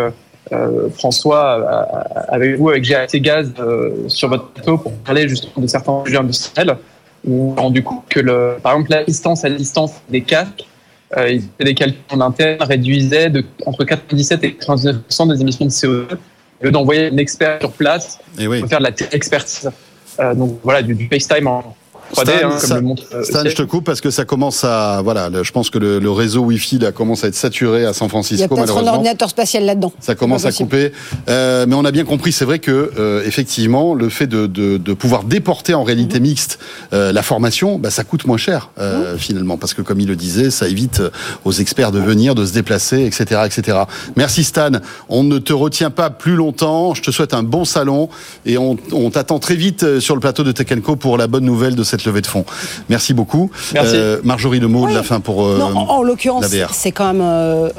François 0.93 2.07
avec 2.29 2.57
vous 2.57 2.69
avec 2.69 2.85
GAT 2.85 3.07
Gaz 3.15 3.51
sur 4.07 4.29
votre 4.29 4.47
plateau 4.47 4.77
pour 4.77 4.93
parler 4.99 5.27
justement 5.27 5.61
de 5.61 5.67
certains 5.67 6.03
sujets 6.05 6.19
industriels 6.19 6.77
où 7.27 7.53
on 7.55 7.61
rendu 7.61 7.83
compte 7.83 8.07
que 8.09 8.19
le, 8.19 8.57
par 8.61 8.73
exemple 8.73 8.91
l'assistance 8.91 9.43
à 9.45 9.49
distance 9.49 9.91
des 10.09 10.21
casques 10.21 10.65
euh, 11.15 11.39
des 11.59 11.73
calculs 11.73 12.01
en 12.11 12.19
interne 12.19 12.57
réduisaient 12.61 13.29
de, 13.29 13.45
entre 13.65 13.85
97 13.85 14.43
et 14.43 14.57
99% 14.59 15.33
des 15.33 15.41
émissions 15.41 15.65
de 15.65 15.71
CO2 15.71 16.17
au 16.61 16.65
lieu 16.65 16.71
d'envoyer 16.71 17.07
un 17.07 17.17
expert 17.17 17.59
sur 17.59 17.71
place 17.71 18.19
et 18.39 18.47
oui. 18.47 18.59
pour 18.59 18.69
faire 18.69 18.79
de 18.79 18.85
la 18.85 18.91
expertise. 19.11 19.71
Euh, 20.19 20.33
donc 20.33 20.59
voilà, 20.63 20.81
du, 20.81 20.95
du 20.95 21.07
FaceTime 21.07 21.47
en, 21.47 21.75
Stan, 22.13 22.23
hein, 22.43 22.59
ça, 22.59 22.75
euh, 22.77 23.23
Stan 23.23 23.43
je 23.45 23.55
te 23.55 23.63
coupe 23.63 23.85
parce 23.85 24.01
que 24.01 24.09
ça 24.11 24.25
commence 24.25 24.63
à 24.63 25.01
voilà, 25.03 25.29
je 25.43 25.51
pense 25.51 25.69
que 25.69 25.77
le, 25.77 25.99
le 25.99 26.11
réseau 26.11 26.41
Wi-Fi 26.41 26.79
là 26.79 26.91
commence 26.91 27.23
à 27.23 27.27
être 27.27 27.35
saturé 27.35 27.85
à 27.85 27.93
San 27.93 28.09
Francisco. 28.09 28.37
Il 28.37 28.41
y 28.41 28.43
a 28.43 28.47
peut-être 28.47 28.77
un 28.77 28.87
ordinateur 28.87 29.29
spatial 29.29 29.65
là-dedans. 29.65 29.91
Ça 29.99 30.15
commence 30.15 30.45
à 30.45 30.51
couper, 30.51 30.91
euh, 31.29 31.65
mais 31.67 31.75
on 31.75 31.85
a 31.85 31.91
bien 31.91 32.05
compris. 32.05 32.31
C'est 32.31 32.45
vrai 32.45 32.59
que 32.59 32.91
euh, 32.97 33.23
effectivement, 33.25 33.93
le 33.93 34.09
fait 34.09 34.27
de, 34.27 34.47
de, 34.47 34.77
de, 34.77 34.93
pouvoir 34.93 35.23
déporter 35.23 35.73
en 35.73 35.83
réalité 35.83 36.17
-hmm. 36.19 36.21
mixte 36.21 36.59
euh, 36.93 37.11
la 37.11 37.21
formation, 37.21 37.77
bah, 37.79 37.91
ça 37.91 38.03
coûte 38.03 38.25
moins 38.25 38.37
cher 38.37 38.69
-hmm. 38.79 39.17
finalement 39.17 39.57
parce 39.57 39.73
que 39.73 39.81
comme 39.81 39.99
il 39.99 40.07
le 40.07 40.15
disait, 40.15 40.49
ça 40.51 40.67
évite 40.67 41.01
aux 41.45 41.51
experts 41.51 41.91
de 41.91 41.99
venir, 41.99 42.35
de 42.35 42.45
se 42.45 42.53
déplacer, 42.53 43.05
etc., 43.05 43.41
etc. 43.45 43.77
Merci 44.15 44.43
Stan. 44.43 44.71
On 45.09 45.23
ne 45.23 45.39
te 45.39 45.53
retient 45.53 45.91
pas 45.91 46.09
plus 46.09 46.35
longtemps. 46.35 46.93
Je 46.93 47.01
te 47.01 47.11
souhaite 47.11 47.33
un 47.33 47.43
bon 47.43 47.65
salon 47.65 48.09
et 48.45 48.57
on, 48.57 48.77
on 48.91 49.09
t'attend 49.09 49.39
très 49.39 49.55
vite 49.55 49.99
sur 49.99 50.15
le 50.15 50.21
plateau 50.21 50.43
de 50.43 50.51
Tekenco 50.51 50.95
pour 50.95 51.17
la 51.17 51.27
bonne 51.27 51.45
nouvelle 51.45 51.75
de 51.75 51.83
cette 51.83 51.96
cette 51.97 52.07
levée 52.07 52.21
de 52.21 52.27
fonds. 52.27 52.45
Merci 52.89 53.13
beaucoup. 53.13 53.49
Merci. 53.73 53.95
Euh, 53.95 54.19
Marjorie, 54.23 54.59
le 54.59 54.67
mot 54.67 54.85
oui. 54.85 54.91
de 54.91 54.97
la 54.97 55.03
fin 55.03 55.19
pour 55.19 55.45
euh, 55.45 55.57
non, 55.57 55.75
En, 55.75 55.97
en 55.97 56.03
l'occurrence, 56.03 56.45
c'est 56.71 56.91
quand 56.91 57.13
même 57.13 57.21
euh, 57.23 57.69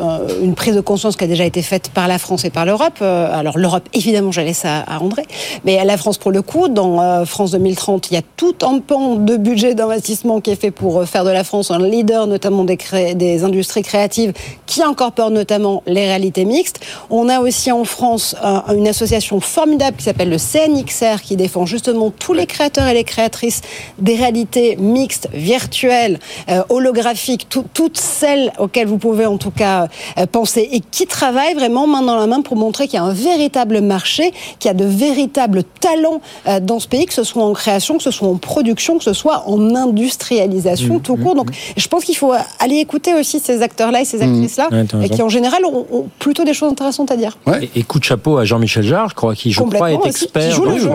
une 0.42 0.54
prise 0.54 0.74
de 0.74 0.80
conscience 0.80 1.16
qui 1.16 1.24
a 1.24 1.26
déjà 1.26 1.44
été 1.44 1.62
faite 1.62 1.90
par 1.92 2.08
la 2.08 2.18
France 2.18 2.44
et 2.44 2.50
par 2.50 2.64
l'Europe. 2.64 3.00
alors 3.00 3.58
l'Europe, 3.58 3.88
évidemment, 3.92 4.32
j'allais 4.32 4.52
ça 4.52 4.80
à 4.80 5.00
André, 5.00 5.22
mais 5.64 5.84
la 5.84 5.96
France 5.96 6.18
pour 6.18 6.30
le 6.30 6.42
coup, 6.42 6.68
dans 6.68 7.00
euh, 7.00 7.24
France 7.24 7.52
2030, 7.52 8.10
il 8.10 8.14
y 8.14 8.16
a 8.16 8.22
tout 8.36 8.54
un 8.62 8.80
pan 8.80 9.16
de 9.16 9.36
budget 9.36 9.74
d'investissement 9.74 10.40
qui 10.40 10.50
est 10.50 10.60
fait 10.60 10.70
pour 10.70 11.04
faire 11.04 11.24
de 11.24 11.30
la 11.30 11.44
France 11.44 11.70
un 11.70 11.78
leader, 11.78 12.26
notamment 12.26 12.64
des, 12.64 12.78
des 13.14 13.44
industries 13.44 13.82
créatives, 13.82 14.32
qui 14.66 14.82
incorpore 14.82 15.30
notamment 15.30 15.82
les 15.86 16.06
réalités 16.06 16.44
mixtes. 16.44 16.80
On 17.10 17.28
a 17.28 17.40
aussi 17.40 17.72
en 17.72 17.84
France 17.84 18.36
une 18.74 18.88
association 18.88 19.40
formidable 19.40 19.96
qui 19.96 20.04
s'appelle 20.04 20.30
le 20.30 20.38
CNXR, 20.38 21.22
qui 21.22 21.36
défend 21.36 21.66
justement 21.66 22.10
tous 22.10 22.34
les 22.34 22.46
créateurs 22.46 22.86
et 22.86 22.94
les 22.94 23.04
créatrices 23.04 23.62
des 24.08 24.16
réalités 24.16 24.76
mixtes, 24.76 25.28
virtuelles, 25.34 26.18
euh, 26.48 26.62
holographiques, 26.70 27.46
tout, 27.50 27.66
toutes 27.74 27.98
celles 27.98 28.52
auxquelles 28.58 28.86
vous 28.86 28.96
pouvez 28.96 29.26
en 29.26 29.36
tout 29.36 29.50
cas 29.50 29.88
euh, 30.16 30.24
penser 30.24 30.66
et 30.72 30.80
qui 30.80 31.06
travaillent 31.06 31.52
vraiment 31.52 31.86
main 31.86 32.00
dans 32.00 32.16
la 32.16 32.26
main 32.26 32.40
pour 32.40 32.56
montrer 32.56 32.86
qu'il 32.86 32.94
y 32.94 33.02
a 33.02 33.04
un 33.04 33.12
véritable 33.12 33.82
marché, 33.82 34.32
qu'il 34.58 34.70
y 34.70 34.70
a 34.70 34.74
de 34.74 34.86
véritables 34.86 35.62
talents 35.62 36.22
euh, 36.46 36.58
dans 36.58 36.78
ce 36.78 36.88
pays, 36.88 37.04
que 37.04 37.12
ce 37.12 37.22
soit 37.22 37.44
en 37.44 37.52
création, 37.52 37.98
que 37.98 38.02
ce 38.02 38.10
soit 38.10 38.28
en 38.28 38.36
production, 38.36 38.96
que 38.96 39.04
ce 39.04 39.12
soit 39.12 39.44
en 39.46 39.74
industrialisation 39.74 40.96
mmh, 40.96 41.02
tout 41.02 41.16
court. 41.16 41.34
Donc 41.34 41.50
je 41.76 41.88
pense 41.88 42.04
qu'il 42.06 42.16
faut 42.16 42.32
aller 42.60 42.76
écouter 42.76 43.12
aussi 43.12 43.40
ces 43.40 43.60
acteurs-là 43.60 44.00
et 44.00 44.04
ces 44.06 44.22
actrices-là, 44.22 44.68
mmh, 44.70 45.02
et 45.02 45.10
qui 45.10 45.20
en 45.20 45.28
général 45.28 45.66
ont, 45.66 45.84
ont, 45.92 46.06
plutôt 46.18 46.44
des 46.44 46.54
choses 46.54 46.72
intéressantes 46.72 47.10
à 47.10 47.16
dire. 47.16 47.36
Ouais. 47.46 47.68
Et, 47.74 47.80
et, 47.80 47.82
coup 47.82 47.98
de 47.98 48.04
chapeau 48.04 48.38
à 48.38 48.46
Jean-Michel 48.46 48.84
Jarre, 48.84 49.10
je 49.10 49.14
crois, 49.14 49.34
qui 49.34 49.52
je 49.52 49.60
crois 49.60 49.92
est 49.92 50.06
expert 50.06 50.48
qui 50.48 50.54
joue, 50.54 50.64
le 50.64 50.78
jeu, 50.78 50.94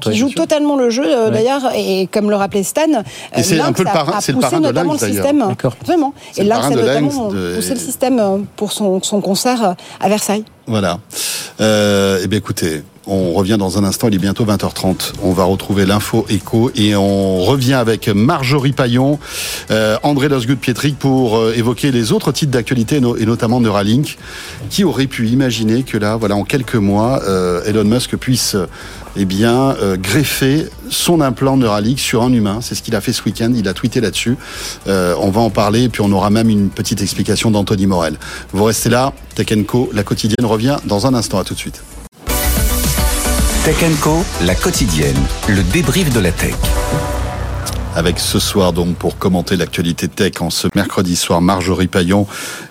qui 0.00 0.16
joue 0.16 0.30
totalement 0.30 0.76
le 0.76 0.88
jeu 0.88 1.04
d'ailleurs, 1.30 1.70
et 1.76 2.08
comme 2.10 2.30
le 2.30 2.36
rappelait 2.54 2.62
Stan. 2.62 3.02
Et 3.36 3.42
c'est 3.42 3.60
un 3.60 3.72
peu 3.72 3.84
le 3.84 3.92
parrain, 3.92 4.20
c'est 4.20 4.32
le 4.32 4.40
parrain 4.40 4.58
de 4.60 4.66
notamment 4.66 4.92
le 4.92 4.98
système. 4.98 5.54
Vraiment. 5.84 6.14
Et 6.36 6.44
là, 6.44 6.60
c'est 6.68 6.74
notamment 6.74 7.28
poussé 7.28 7.74
le 7.74 7.80
système 7.80 8.18
euh, 8.18 8.38
pour 8.56 8.72
son, 8.72 9.02
son 9.02 9.20
concert 9.20 9.62
euh, 9.64 9.72
à 10.00 10.08
Versailles. 10.08 10.44
Voilà. 10.66 10.98
Euh, 11.60 12.20
eh 12.22 12.26
bien, 12.26 12.38
écoutez, 12.38 12.82
on 13.06 13.32
revient 13.32 13.56
dans 13.58 13.78
un 13.78 13.84
instant, 13.84 14.08
il 14.08 14.14
est 14.14 14.18
bientôt 14.18 14.44
20h30. 14.44 15.12
On 15.22 15.32
va 15.32 15.44
retrouver 15.44 15.86
l'info 15.86 16.26
écho 16.28 16.70
et 16.74 16.96
on 16.96 17.40
revient 17.42 17.74
avec 17.74 18.08
Marjorie 18.08 18.72
Paillon, 18.72 19.18
euh, 19.70 19.96
André 20.02 20.28
Losgut-Pietric 20.28 20.96
pour 20.96 21.36
euh, 21.36 21.52
évoquer 21.54 21.92
les 21.92 22.12
autres 22.12 22.32
titres 22.32 22.50
d'actualité 22.50 22.96
et 22.96 23.26
notamment 23.26 23.60
Neuralink. 23.60 24.16
Qui 24.70 24.82
aurait 24.82 25.06
pu 25.06 25.28
imaginer 25.28 25.82
que 25.82 25.98
là, 25.98 26.16
voilà, 26.16 26.34
en 26.34 26.44
quelques 26.44 26.74
mois, 26.74 27.22
Elon 27.66 27.84
Musk 27.84 28.16
puisse 28.16 28.56
eh 29.16 29.24
bien, 29.24 29.76
greffer 30.02 30.66
son 30.88 31.20
implant 31.20 31.56
Neuralink 31.56 31.98
sur 31.98 32.22
un 32.22 32.32
humain. 32.32 32.58
C'est 32.62 32.74
ce 32.74 32.82
qu'il 32.82 32.96
a 32.96 33.00
fait 33.00 33.12
ce 33.12 33.22
week-end. 33.24 33.52
Il 33.54 33.68
a 33.68 33.74
tweeté 33.74 34.00
là-dessus. 34.00 34.36
On 34.86 35.30
va 35.30 35.40
en 35.40 35.50
parler 35.50 35.84
et 35.84 35.88
puis 35.88 36.00
on 36.00 36.10
aura 36.10 36.30
même 36.30 36.48
une 36.48 36.70
petite 36.70 37.02
explication 37.02 37.50
d'Anthony 37.50 37.86
Morel. 37.86 38.16
Vous 38.52 38.64
restez 38.64 38.88
là. 38.88 39.12
Tech 39.34 39.48
la 39.92 40.02
quotidienne 40.02 40.46
revient 40.54 40.76
dans 40.84 41.06
un 41.06 41.14
instant. 41.14 41.38
À 41.38 41.44
tout 41.44 41.54
de 41.54 41.58
suite. 41.58 41.82
Tech 43.64 43.76
Co, 44.00 44.24
la 44.44 44.54
quotidienne, 44.54 45.16
le 45.48 45.62
débrief 45.72 46.12
de 46.12 46.20
la 46.20 46.30
tech. 46.30 46.54
Avec 47.96 48.18
ce 48.18 48.38
soir 48.38 48.72
donc 48.72 48.96
pour 48.96 49.18
commenter 49.18 49.56
l'actualité 49.56 50.08
tech 50.08 50.40
en 50.40 50.50
ce 50.50 50.68
mercredi 50.74 51.16
soir 51.16 51.40
Marjorie 51.40 51.86
Paillon 51.86 52.26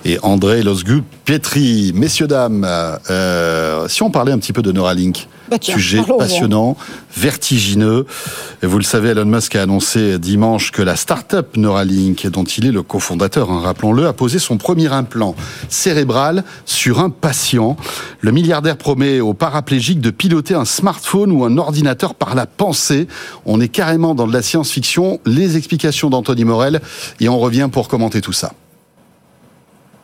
et 0.06 0.17
André 0.22 0.63
Losgu 0.63 1.02
Pietri. 1.26 1.91
Messieurs 1.96 2.28
dames, 2.28 2.65
euh, 3.10 3.88
si 3.88 4.02
on 4.02 4.12
parlait 4.12 4.32
un 4.32 4.38
petit 4.38 4.54
peu 4.54 4.62
de 4.62 4.72
Neuralink, 4.72 5.28
bah 5.49 5.60
tiens, 5.60 5.75
sujet 5.75 6.01
passionnant, 6.17 6.77
vertigineux. 7.15 8.06
Et 8.62 8.65
vous 8.65 8.77
le 8.77 8.84
savez, 8.84 9.10
Elon 9.10 9.25
Musk 9.25 9.56
a 9.56 9.63
annoncé 9.63 10.19
dimanche 10.19 10.71
que 10.71 10.82
la 10.82 10.95
start-up 10.95 11.58
Neuralink, 11.58 12.27
dont 12.27 12.43
il 12.43 12.65
est 12.65 12.71
le 12.71 12.84
cofondateur, 12.84 13.51
hein, 13.51 13.62
rappelons-le, 13.62 14.08
a 14.08 14.13
posé 14.13 14.39
son 14.39 14.58
premier 14.58 14.91
implant 14.91 15.36
cérébral 15.69 16.43
sur 16.65 16.99
un 16.99 17.10
patient. 17.10 17.77
Le 18.21 18.32
milliardaire 18.32 18.77
promet 18.77 19.19
aux 19.19 19.34
paraplégiques 19.34 20.01
de 20.01 20.12
piloter 20.12 20.53
un 20.56 20.65
smartphone 20.65 21.32
ou 21.32 21.43
un 21.43 21.58
ordinateur 21.58 22.15
par 22.15 22.36
la 22.36 22.45
pensée. 22.45 23.08
On 23.45 23.60
est 23.60 23.67
carrément 23.67 24.15
dans 24.15 24.27
de 24.27 24.34
la 24.34 24.41
science-fiction. 24.41 25.19
Les 25.25 25.58
explications 25.58 26.10
d'Anthony 26.10 26.45
Morel 26.45 26.82
et 27.19 27.29
on 27.29 27.39
revient 27.39 27.69
pour 27.71 27.88
commenter 27.88 28.21
tout 28.21 28.34
ça. 28.34 28.53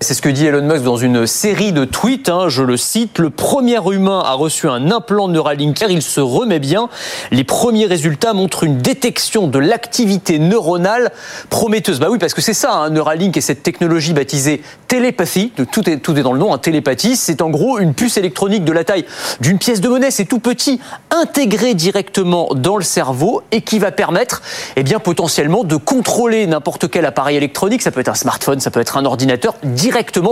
C'est 0.01 0.13
ce 0.13 0.21
que 0.21 0.29
dit 0.29 0.45
Elon 0.45 0.61
Musk 0.61 0.83
dans 0.83 0.95
une 0.95 1.27
série 1.27 1.73
de 1.73 1.83
tweets, 1.83 2.29
hein, 2.29 2.47
je 2.47 2.63
le 2.63 2.77
cite, 2.77 3.19
le 3.19 3.29
premier 3.29 3.79
humain 3.91 4.23
a 4.25 4.31
reçu 4.31 4.69
un 4.69 4.91
implant 4.91 5.27
Neuralink, 5.27 5.83
il 5.89 6.01
se 6.01 6.21
remet 6.21 6.59
bien. 6.59 6.87
Les 7.31 7.43
premiers 7.43 7.85
résultats 7.85 8.31
montrent 8.31 8.63
une 8.63 8.77
détection 8.77 9.47
de 9.49 9.59
l'activité 9.59 10.39
neuronale 10.39 11.11
prometteuse. 11.49 11.99
Bah 11.99 12.07
oui, 12.09 12.17
parce 12.17 12.33
que 12.33 12.39
c'est 12.39 12.53
ça, 12.53 12.71
hein, 12.75 12.91
Neuralink 12.91 13.35
et 13.35 13.41
cette 13.41 13.61
technologie 13.61 14.13
baptisée 14.13 14.61
télépathie, 14.87 15.51
tout 15.69 15.89
est, 15.89 15.97
tout 15.97 16.17
est 16.17 16.23
dans 16.23 16.31
le 16.31 16.39
nom, 16.39 16.53
hein, 16.53 16.59
télépathie, 16.59 17.17
c'est 17.17 17.41
en 17.41 17.49
gros 17.49 17.77
une 17.77 17.93
puce 17.93 18.15
électronique 18.15 18.63
de 18.63 18.71
la 18.71 18.85
taille 18.85 19.03
d'une 19.41 19.57
pièce 19.57 19.81
de 19.81 19.89
monnaie, 19.89 20.11
c'est 20.11 20.25
tout 20.25 20.39
petit, 20.39 20.79
intégré 21.11 21.73
directement 21.73 22.49
dans 22.55 22.77
le 22.77 22.83
cerveau 22.83 23.43
et 23.51 23.61
qui 23.63 23.79
va 23.79 23.91
permettre, 23.91 24.43
eh 24.77 24.83
bien, 24.83 24.99
potentiellement 24.99 25.65
de 25.65 25.75
contrôler 25.75 26.47
n'importe 26.47 26.89
quel 26.89 27.05
appareil 27.05 27.35
électronique, 27.35 27.81
ça 27.81 27.91
peut 27.91 27.99
être 27.99 28.07
un 28.07 28.15
smartphone, 28.15 28.61
ça 28.61 28.71
peut 28.71 28.79
être 28.79 28.95
un 28.95 29.03
ordinateur, 29.03 29.55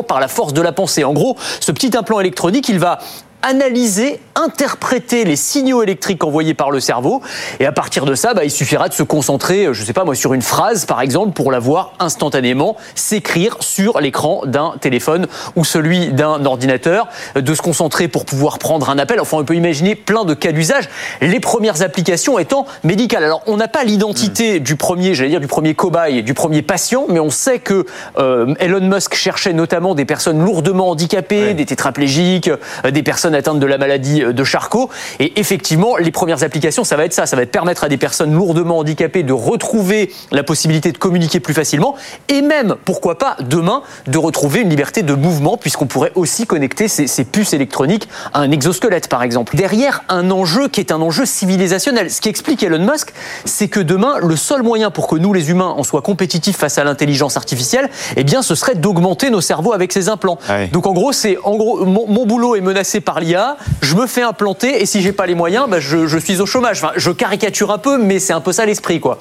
par 0.03 0.19
la 0.19 0.27
force 0.27 0.53
de 0.53 0.61
la 0.61 0.71
pensée. 0.71 1.03
En 1.03 1.13
gros, 1.13 1.37
ce 1.59 1.71
petit 1.71 1.95
implant 1.97 2.19
électronique, 2.19 2.69
il 2.69 2.79
va 2.79 2.99
analyser, 3.41 4.19
interpréter 4.35 5.23
les 5.23 5.35
signaux 5.35 5.83
électriques 5.83 6.23
envoyés 6.23 6.53
par 6.53 6.71
le 6.71 6.79
cerveau. 6.79 7.21
Et 7.59 7.65
à 7.65 7.71
partir 7.71 8.05
de 8.05 8.15
ça, 8.15 8.33
bah, 8.33 8.43
il 8.43 8.51
suffira 8.51 8.89
de 8.89 8.93
se 8.93 9.03
concentrer, 9.03 9.69
je 9.71 9.83
sais 9.83 9.93
pas 9.93 10.03
moi, 10.03 10.15
sur 10.15 10.33
une 10.33 10.41
phrase, 10.41 10.85
par 10.85 11.01
exemple, 11.01 11.33
pour 11.33 11.51
la 11.51 11.59
voir 11.59 11.93
instantanément 11.99 12.77
s'écrire 12.95 13.57
sur 13.59 13.99
l'écran 13.99 14.41
d'un 14.45 14.73
téléphone 14.79 15.27
ou 15.55 15.65
celui 15.65 16.09
d'un 16.09 16.45
ordinateur, 16.45 17.07
de 17.35 17.53
se 17.53 17.61
concentrer 17.61 18.07
pour 18.07 18.25
pouvoir 18.25 18.59
prendre 18.59 18.89
un 18.89 18.97
appel. 18.97 19.19
Enfin, 19.19 19.37
on 19.37 19.45
peut 19.45 19.55
imaginer 19.55 19.95
plein 19.95 20.25
de 20.25 20.33
cas 20.33 20.51
d'usage. 20.51 20.89
Les 21.21 21.39
premières 21.39 21.81
applications 21.81 22.39
étant 22.39 22.65
médicales. 22.83 23.23
Alors, 23.23 23.43
on 23.47 23.57
n'a 23.57 23.67
pas 23.67 23.83
l'identité 23.83 24.59
mmh. 24.59 24.63
du 24.63 24.75
premier, 24.75 25.13
j'allais 25.13 25.29
dire, 25.29 25.39
du 25.39 25.47
premier 25.47 25.75
cobaye, 25.75 26.23
du 26.23 26.33
premier 26.33 26.61
patient, 26.61 27.05
mais 27.09 27.19
on 27.19 27.29
sait 27.29 27.59
que 27.59 27.85
euh, 28.17 28.53
Elon 28.59 28.81
Musk 28.81 29.15
cherchait 29.15 29.53
notamment 29.53 29.95
des 29.95 30.05
personnes 30.05 30.43
lourdement 30.43 30.89
handicapées, 30.89 31.47
ouais. 31.47 31.53
des 31.53 31.65
tétraplégiques, 31.65 32.49
euh, 32.49 32.91
des 32.91 33.03
personnes 33.03 33.26
personnes 33.27 33.35
atteintes 33.35 33.59
de 33.59 33.65
la 33.65 33.77
maladie 33.77 34.21
de 34.21 34.43
Charcot. 34.43 34.89
Et 35.19 35.37
effectivement, 35.39 35.97
les 35.97 36.11
premières 36.11 36.43
applications, 36.43 36.85
ça 36.85 36.95
va 36.95 37.03
être 37.03 37.13
ça. 37.13 37.25
Ça 37.25 37.35
va 37.35 37.41
être 37.41 37.51
permettre 37.51 37.83
à 37.83 37.89
des 37.89 37.97
personnes 37.97 38.33
lourdement 38.33 38.77
handicapées 38.77 39.23
de 39.23 39.33
retrouver 39.33 40.13
la 40.31 40.43
possibilité 40.43 40.93
de 40.93 40.97
communiquer 40.97 41.41
plus 41.41 41.53
facilement 41.53 41.95
et 42.29 42.41
même, 42.41 42.75
pourquoi 42.85 43.17
pas, 43.17 43.35
demain, 43.41 43.81
de 44.07 44.17
retrouver 44.17 44.61
une 44.61 44.69
liberté 44.69 45.03
de 45.03 45.13
mouvement 45.13 45.57
puisqu'on 45.57 45.87
pourrait 45.87 46.13
aussi 46.15 46.45
connecter 46.45 46.87
ces, 46.87 47.07
ces 47.07 47.25
puces 47.25 47.51
électroniques 47.51 48.07
à 48.33 48.39
un 48.39 48.51
exosquelette, 48.51 49.09
par 49.09 49.23
exemple. 49.23 49.57
Derrière 49.57 50.03
un 50.07 50.31
enjeu 50.31 50.69
qui 50.69 50.79
est 50.79 50.93
un 50.93 51.01
enjeu 51.01 51.25
civilisationnel. 51.25 52.09
Ce 52.09 52.21
qui 52.21 52.29
explique 52.29 52.63
Elon 52.63 52.79
Musk, 52.79 53.13
c'est 53.43 53.67
que 53.67 53.81
demain, 53.81 54.19
le 54.21 54.37
seul 54.37 54.63
moyen 54.63 54.89
pour 54.89 55.07
que 55.07 55.17
nous, 55.17 55.33
les 55.33 55.49
humains, 55.49 55.73
en 55.77 55.83
soient 55.83 56.01
compétitifs 56.01 56.57
face 56.57 56.77
à 56.77 56.85
l'intelligence 56.85 57.35
artificielle, 57.35 57.89
eh 58.15 58.23
bien, 58.23 58.41
ce 58.41 58.55
serait 58.55 58.75
d'augmenter 58.75 59.29
nos 59.29 59.41
cerveaux 59.41 59.73
avec 59.73 59.91
ces 59.91 60.07
implants. 60.07 60.37
Donc, 60.71 60.87
en 60.87 60.93
gros, 60.93 61.11
c'est, 61.11 61.37
en 61.43 61.57
gros, 61.57 61.85
mon, 61.85 62.07
mon 62.07 62.25
boulot 62.25 62.55
est 62.55 62.61
menacé 62.61 63.01
par 63.01 63.16
l'IA, 63.19 63.57
je 63.81 63.95
me 63.95 64.07
fais 64.07 64.21
implanter 64.21 64.81
et 64.81 64.85
si 64.85 65.01
j'ai 65.01 65.11
pas 65.11 65.25
les 65.25 65.35
moyens, 65.35 65.65
bah, 65.69 65.79
je, 65.79 66.17
suis 66.17 66.41
au 66.41 66.45
chômage. 66.45 66.77
Enfin, 66.83 66.93
je 66.95 67.11
caricature 67.11 67.71
un 67.71 67.77
peu, 67.77 67.97
mais 67.97 68.19
c'est 68.19 68.33
un 68.33 68.41
peu 68.41 68.51
ça 68.51 68.65
l'esprit, 68.65 68.99
quoi. 68.99 69.19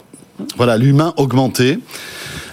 Voilà, 0.56 0.76
l'humain 0.76 1.14
augmenté. 1.16 1.78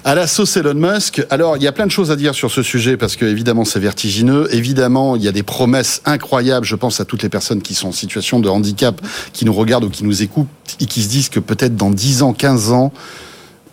À 0.06 0.16
la 0.16 0.28
sauce 0.28 0.58
Elon 0.58 0.74
Musk. 0.74 1.26
Alors, 1.30 1.56
il 1.56 1.64
y 1.64 1.68
a 1.68 1.72
plein 1.72 1.86
de 1.86 1.92
choses 1.92 2.12
à 2.12 2.18
dire 2.18 2.36
sur 2.36 2.52
ce 2.52 2.62
sujet 2.62 2.98
parce 2.98 3.16
que 3.16 3.24
évidemment 3.24 3.64
c'est 3.64 3.80
vertigineux. 3.80 4.50
Évidemment, 4.52 5.16
il 5.16 5.24
y 5.24 5.30
a 5.30 5.32
des 5.32 5.44
promesses 5.44 6.02
incroyables. 6.04 6.66
Je 6.66 6.76
pense 6.76 7.00
à 7.00 7.06
toutes 7.06 7.24
les 7.24 7.30
personnes 7.30 7.62
qui 7.62 7.74
sont 7.74 7.88
en 7.88 7.94
situation 7.94 8.42
de 8.42 8.50
handicap, 8.50 9.00
qui 9.32 9.46
nous 9.46 9.54
regardent 9.54 9.86
ou 9.86 9.90
qui 9.90 10.04
nous 10.04 10.22
écoutent 10.22 10.48
et 10.82 10.88
qui 10.88 11.02
se 11.04 11.08
disent 11.08 11.30
que 11.30 11.40
peut-être 11.40 11.78
dans 11.78 11.90
10 11.90 12.22
ans, 12.24 12.34
15 12.34 12.72
ans, 12.74 12.92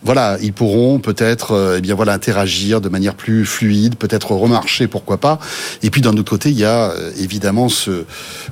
voilà, 0.03 0.39
ils 0.41 0.53
pourront 0.53 0.99
peut-être, 0.99 1.53
euh, 1.53 1.77
eh 1.79 1.81
bien 1.81 1.95
voilà, 1.95 2.13
interagir 2.13 2.81
de 2.81 2.89
manière 2.89 3.15
plus 3.15 3.45
fluide, 3.45 3.97
peut-être 3.97 4.33
remarcher, 4.33 4.87
pourquoi 4.87 5.19
pas. 5.19 5.39
Et 5.83 5.91
puis 5.91 6.01
d'un 6.01 6.17
autre 6.17 6.31
côté, 6.31 6.51
il 6.51 6.59
y 6.59 6.65
a 6.65 6.91
euh, 6.91 7.13
évidemment 7.19 7.69
ce, 7.69 8.05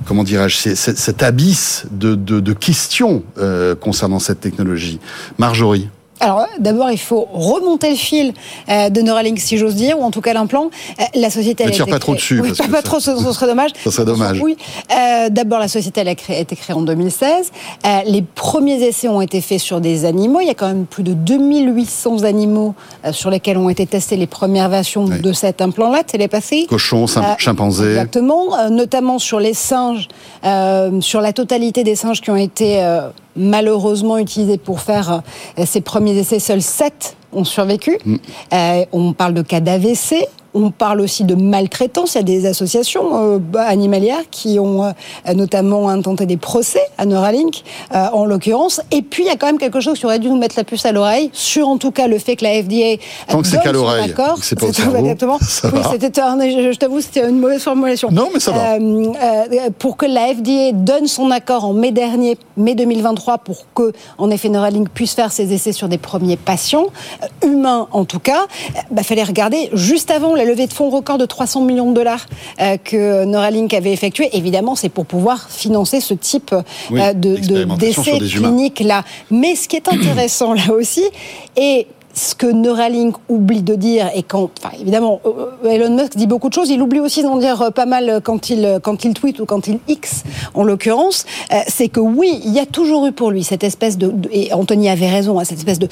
comment 0.04 0.24
dirais-je, 0.24 0.74
cet 0.74 1.22
abysse 1.22 1.86
de, 1.90 2.14
de, 2.14 2.40
de 2.40 2.52
questions 2.52 3.22
euh, 3.38 3.74
concernant 3.74 4.18
cette 4.18 4.40
technologie. 4.40 5.00
Marjorie. 5.38 5.88
Alors 6.20 6.46
d'abord, 6.58 6.90
il 6.90 6.98
faut 6.98 7.28
remonter 7.32 7.90
le 7.90 7.96
fil 7.96 8.32
euh, 8.68 8.88
de 8.90 9.00
Neuralink, 9.00 9.38
si 9.38 9.56
j'ose 9.58 9.74
dire, 9.74 9.98
ou 9.98 10.02
en 10.02 10.10
tout 10.10 10.20
cas 10.20 10.32
l'implant. 10.32 10.70
Euh, 11.00 11.04
la 11.14 11.30
société. 11.30 11.64
Ne 11.64 11.70
tire 11.70 11.82
été 11.84 11.92
pas 11.92 11.98
trop 11.98 12.14
dessus, 12.14 12.40
Oui, 12.40 12.48
parce 12.48 12.58
pas, 12.58 12.64
que 12.66 12.70
pas 12.70 12.76
ça- 12.78 12.82
trop, 12.82 13.00
ce, 13.00 13.16
ce 13.16 13.32
serait 13.32 13.46
dommage. 13.46 13.70
Ça 13.84 13.90
serait 13.90 14.04
dommage. 14.04 14.40
Oui. 14.42 14.56
Euh, 14.92 15.28
d'abord, 15.30 15.58
la 15.58 15.68
société 15.68 16.00
elle 16.00 16.08
a, 16.08 16.14
créé- 16.14 16.36
a 16.36 16.40
été 16.40 16.56
créée 16.56 16.74
en 16.76 16.82
2016. 16.82 17.50
Euh, 17.86 17.98
les 18.06 18.22
premiers 18.22 18.82
essais 18.82 19.08
ont 19.08 19.20
été 19.20 19.40
faits 19.40 19.60
sur 19.60 19.80
des 19.80 20.04
animaux. 20.04 20.40
Il 20.40 20.46
y 20.46 20.50
a 20.50 20.54
quand 20.54 20.66
même 20.68 20.86
plus 20.86 21.02
de 21.02 21.12
2800 21.14 22.22
animaux 22.24 22.74
euh, 23.04 23.12
sur 23.12 23.30
lesquels 23.30 23.56
ont 23.58 23.68
été 23.68 23.86
testées 23.86 24.16
les 24.16 24.26
premières 24.26 24.68
versions 24.68 25.04
Oui. 25.06 25.20
de 25.20 25.32
cet 25.32 25.60
implant-là, 25.62 26.02
télépathé. 26.04 26.66
Cochon, 26.68 27.06
sim- 27.06 27.22
Euh, 27.22 27.34
chimpanzé. 27.38 27.90
Exactement, 27.90 28.68
notamment 28.70 29.18
sur 29.18 29.40
les 29.40 29.54
singes, 29.54 30.08
sur 31.00 31.20
la 31.20 31.32
totalité 31.32 31.84
des 31.84 31.94
singes 31.96 32.20
qui 32.20 32.30
ont 32.30 32.36
été 32.36 32.80
malheureusement 33.38 34.18
utilisés 34.18 34.58
pour 34.58 34.80
faire 34.80 35.22
euh, 35.58 35.64
ces 35.64 35.80
premiers 35.80 36.16
essais, 36.18 36.38
seuls 36.38 36.62
7 36.62 37.16
ont 37.32 37.44
survécu. 37.44 37.98
Euh, 38.52 38.84
on 38.92 39.12
parle 39.12 39.34
de 39.34 39.42
cas 39.42 39.60
d'AVC. 39.60 40.26
On 40.60 40.70
parle 40.70 41.00
aussi 41.00 41.22
de 41.24 41.36
maltraitance. 41.36 42.14
Il 42.14 42.18
y 42.18 42.20
a 42.20 42.24
des 42.24 42.46
associations 42.46 43.36
euh, 43.36 43.38
animalières 43.58 44.28
qui 44.30 44.58
ont 44.58 44.84
euh, 44.84 44.92
notamment 45.34 45.88
intenté 45.88 46.26
des 46.26 46.36
procès 46.36 46.82
à 46.98 47.06
Neuralink, 47.06 47.62
euh, 47.94 48.06
en 48.12 48.24
l'occurrence. 48.24 48.80
Et 48.90 49.02
puis, 49.02 49.22
il 49.22 49.26
y 49.26 49.30
a 49.30 49.36
quand 49.36 49.46
même 49.46 49.58
quelque 49.58 49.80
chose 49.80 49.98
qui 49.98 50.06
aurait 50.06 50.18
dû 50.18 50.28
nous 50.28 50.36
mettre 50.36 50.56
la 50.56 50.64
puce 50.64 50.84
à 50.84 50.92
l'oreille, 50.92 51.30
sur 51.32 51.68
en 51.68 51.78
tout 51.78 51.92
cas 51.92 52.08
le 52.08 52.18
fait 52.18 52.34
que 52.34 52.44
la 52.44 52.60
FDA 52.62 53.00
Tant 53.28 53.40
que 53.40 53.46
c'est 53.46 53.60
qu'à 53.60 53.70
l'oreille, 53.72 54.12
c'est 54.42 54.58
pas 54.58 54.66
au 54.66 54.72
cerveau, 54.72 54.96
Exactement. 54.96 55.38
ça 55.40 55.70
oui, 55.72 55.80
c'était 55.92 56.20
un- 56.20 56.38
je, 56.40 56.72
je 56.72 56.78
t'avoue, 56.78 57.00
c'était 57.00 57.28
une 57.28 57.38
mauvaise 57.38 57.62
formulation. 57.62 58.08
Non, 58.10 58.28
mais 58.32 58.40
ça 58.40 58.52
va. 58.52 58.74
Euh, 58.74 58.78
euh, 59.22 59.70
pour 59.78 59.96
que 59.96 60.06
la 60.06 60.34
FDA 60.34 60.72
donne 60.72 61.06
son 61.06 61.30
accord 61.30 61.64
en 61.64 61.72
mai 61.72 61.92
dernier, 61.92 62.36
mai 62.56 62.74
2023, 62.74 63.38
pour 63.38 63.66
que, 63.74 63.92
en 64.18 64.30
effet, 64.30 64.48
Neuralink 64.48 64.88
puisse 64.90 65.14
faire 65.14 65.30
ses 65.30 65.52
essais 65.52 65.72
sur 65.72 65.88
des 65.88 65.98
premiers 65.98 66.36
patients, 66.36 66.86
humains 67.44 67.88
en 67.92 68.04
tout 68.04 68.18
cas, 68.18 68.46
il 68.90 68.94
bah, 68.94 69.02
fallait 69.02 69.22
regarder 69.22 69.70
juste 69.72 70.10
avant 70.10 70.34
la 70.34 70.44
levée 70.48 70.66
de 70.66 70.72
fonds 70.72 70.90
record 70.90 71.18
de 71.18 71.26
300 71.26 71.60
millions 71.62 71.90
de 71.90 71.94
dollars 71.94 72.26
euh, 72.60 72.76
que 72.82 73.24
Neuralink 73.24 73.72
avait 73.74 73.92
effectué. 73.92 74.28
Évidemment, 74.32 74.74
c'est 74.74 74.88
pour 74.88 75.06
pouvoir 75.06 75.48
financer 75.48 76.00
ce 76.00 76.14
type 76.14 76.54
Oui, 76.90 77.00
euh, 77.00 77.12
de- 77.12 77.36
d'essais 77.76 78.02
sur 78.02 78.18
des 78.18 78.34
humains. 78.36 78.48
cliniques 78.48 78.80
là. 78.80 79.04
Mais 79.30 79.54
ce 79.54 79.68
qui 79.68 79.76
est 79.76 79.88
intéressant 79.88 80.54
là 80.54 80.72
aussi, 80.72 81.04
et 81.56 81.86
ce 82.18 82.34
que 82.34 82.46
Neuralink 82.46 83.16
oublie 83.28 83.62
de 83.62 83.74
dire, 83.74 84.10
et 84.14 84.22
quand, 84.22 84.50
enfin, 84.58 84.74
évidemment, 84.78 85.20
euh, 85.24 85.70
Elon 85.70 85.94
Musk 85.96 86.16
dit 86.16 86.26
beaucoup 86.26 86.48
de 86.48 86.54
choses, 86.54 86.68
il 86.68 86.82
oublie 86.82 87.00
aussi 87.00 87.22
d'en 87.22 87.36
dire 87.36 87.62
euh, 87.62 87.70
pas 87.70 87.86
mal 87.86 88.20
quand 88.22 88.50
il, 88.50 88.64
euh, 88.64 88.78
tweet 89.14 89.40
ou 89.40 89.46
quand 89.46 89.68
il 89.68 89.78
X, 89.88 90.24
en 90.54 90.64
l'occurrence, 90.64 91.24
euh, 91.52 91.56
c'est 91.68 91.88
que 91.88 92.00
oui, 92.00 92.40
il 92.44 92.52
y 92.52 92.58
a 92.58 92.66
toujours 92.66 93.06
eu 93.06 93.12
pour 93.12 93.30
lui 93.30 93.44
cette 93.44 93.64
espèce 93.64 93.98
de, 93.98 94.12
et 94.30 94.52
Anthony 94.52 94.88
avait 94.88 95.08
raison, 95.08 95.38
hein, 95.38 95.44
cette 95.44 95.58
espèce 95.58 95.78
de, 95.78 95.88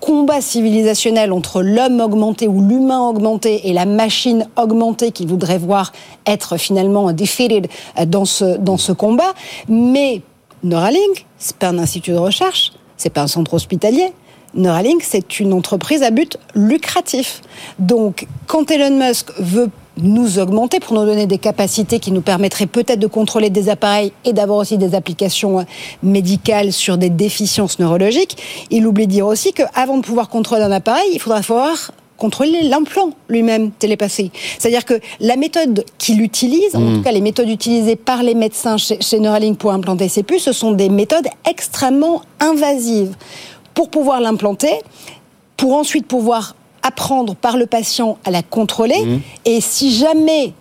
combat 0.00 0.40
civilisationnel 0.40 1.32
entre 1.32 1.62
l'homme 1.62 2.00
augmenté 2.00 2.46
ou 2.48 2.60
l'humain 2.60 3.00
augmenté 3.00 3.68
et 3.68 3.72
la 3.72 3.86
machine 3.86 4.46
augmentée 4.56 5.10
qu'il 5.10 5.26
voudrait 5.26 5.58
voir 5.58 5.92
être 6.26 6.56
finalement 6.56 7.12
defeated 7.12 7.68
euh, 7.98 8.06
dans 8.06 8.24
ce, 8.24 8.56
dans 8.56 8.76
ce 8.76 8.92
combat. 8.92 9.32
Mais 9.68 10.22
Neuralink, 10.62 11.26
c'est 11.38 11.56
pas 11.56 11.68
un 11.68 11.78
institut 11.78 12.12
de 12.12 12.18
recherche, 12.18 12.72
c'est 12.96 13.10
pas 13.10 13.22
un 13.22 13.26
centre 13.26 13.54
hospitalier. 13.54 14.12
Neuralink, 14.54 15.02
c'est 15.02 15.40
une 15.40 15.52
entreprise 15.52 16.02
à 16.02 16.10
but 16.10 16.36
lucratif. 16.54 17.42
Donc, 17.78 18.26
quand 18.46 18.70
Elon 18.70 18.96
Musk 18.96 19.30
veut 19.38 19.70
nous 20.02 20.38
augmenter 20.38 20.80
pour 20.80 20.94
nous 20.94 21.04
donner 21.04 21.26
des 21.26 21.38
capacités 21.38 21.98
qui 21.98 22.12
nous 22.12 22.20
permettraient 22.20 22.66
peut-être 22.66 22.98
de 22.98 23.06
contrôler 23.06 23.50
des 23.50 23.68
appareils 23.68 24.12
et 24.24 24.32
d'avoir 24.32 24.58
aussi 24.58 24.78
des 24.78 24.94
applications 24.94 25.60
euh, 25.60 25.64
médicales 26.02 26.72
sur 26.72 26.96
des 26.96 27.10
déficiences 27.10 27.78
neurologiques, 27.78 28.36
il 28.70 28.86
oublie 28.86 29.06
de 29.06 29.12
dire 29.12 29.26
aussi 29.26 29.52
qu'avant 29.52 29.98
de 29.98 30.02
pouvoir 30.02 30.28
contrôler 30.28 30.62
un 30.62 30.72
appareil, 30.72 31.10
il 31.12 31.20
faudra 31.20 31.40
pouvoir 31.40 31.92
contrôler 32.16 32.62
l'implant 32.62 33.10
lui-même 33.28 33.70
télépassé. 33.70 34.30
C'est-à-dire 34.58 34.84
que 34.84 35.00
la 35.20 35.36
méthode 35.36 35.84
qu'il 35.96 36.20
utilise, 36.20 36.76
en 36.76 36.96
tout 36.96 37.02
cas 37.02 37.12
les 37.12 37.22
méthodes 37.22 37.48
utilisées 37.48 37.96
par 37.96 38.22
les 38.22 38.34
médecins 38.34 38.76
chez, 38.76 38.98
chez 39.00 39.18
Neuralink 39.20 39.56
pour 39.56 39.72
implanter 39.72 40.08
ces 40.08 40.22
puces, 40.22 40.42
ce 40.42 40.52
sont 40.52 40.72
des 40.72 40.90
méthodes 40.90 41.26
extrêmement 41.48 42.20
invasives 42.38 43.14
pour 43.74 43.90
pouvoir 43.90 44.20
l'implanter, 44.20 44.72
pour 45.56 45.74
ensuite 45.74 46.06
pouvoir 46.06 46.54
apprendre 46.82 47.34
par 47.34 47.56
le 47.56 47.66
patient 47.66 48.18
à 48.24 48.30
la 48.30 48.42
contrôler. 48.42 49.20
Et 49.44 49.60
si 49.60 49.92
jamais 49.92 50.54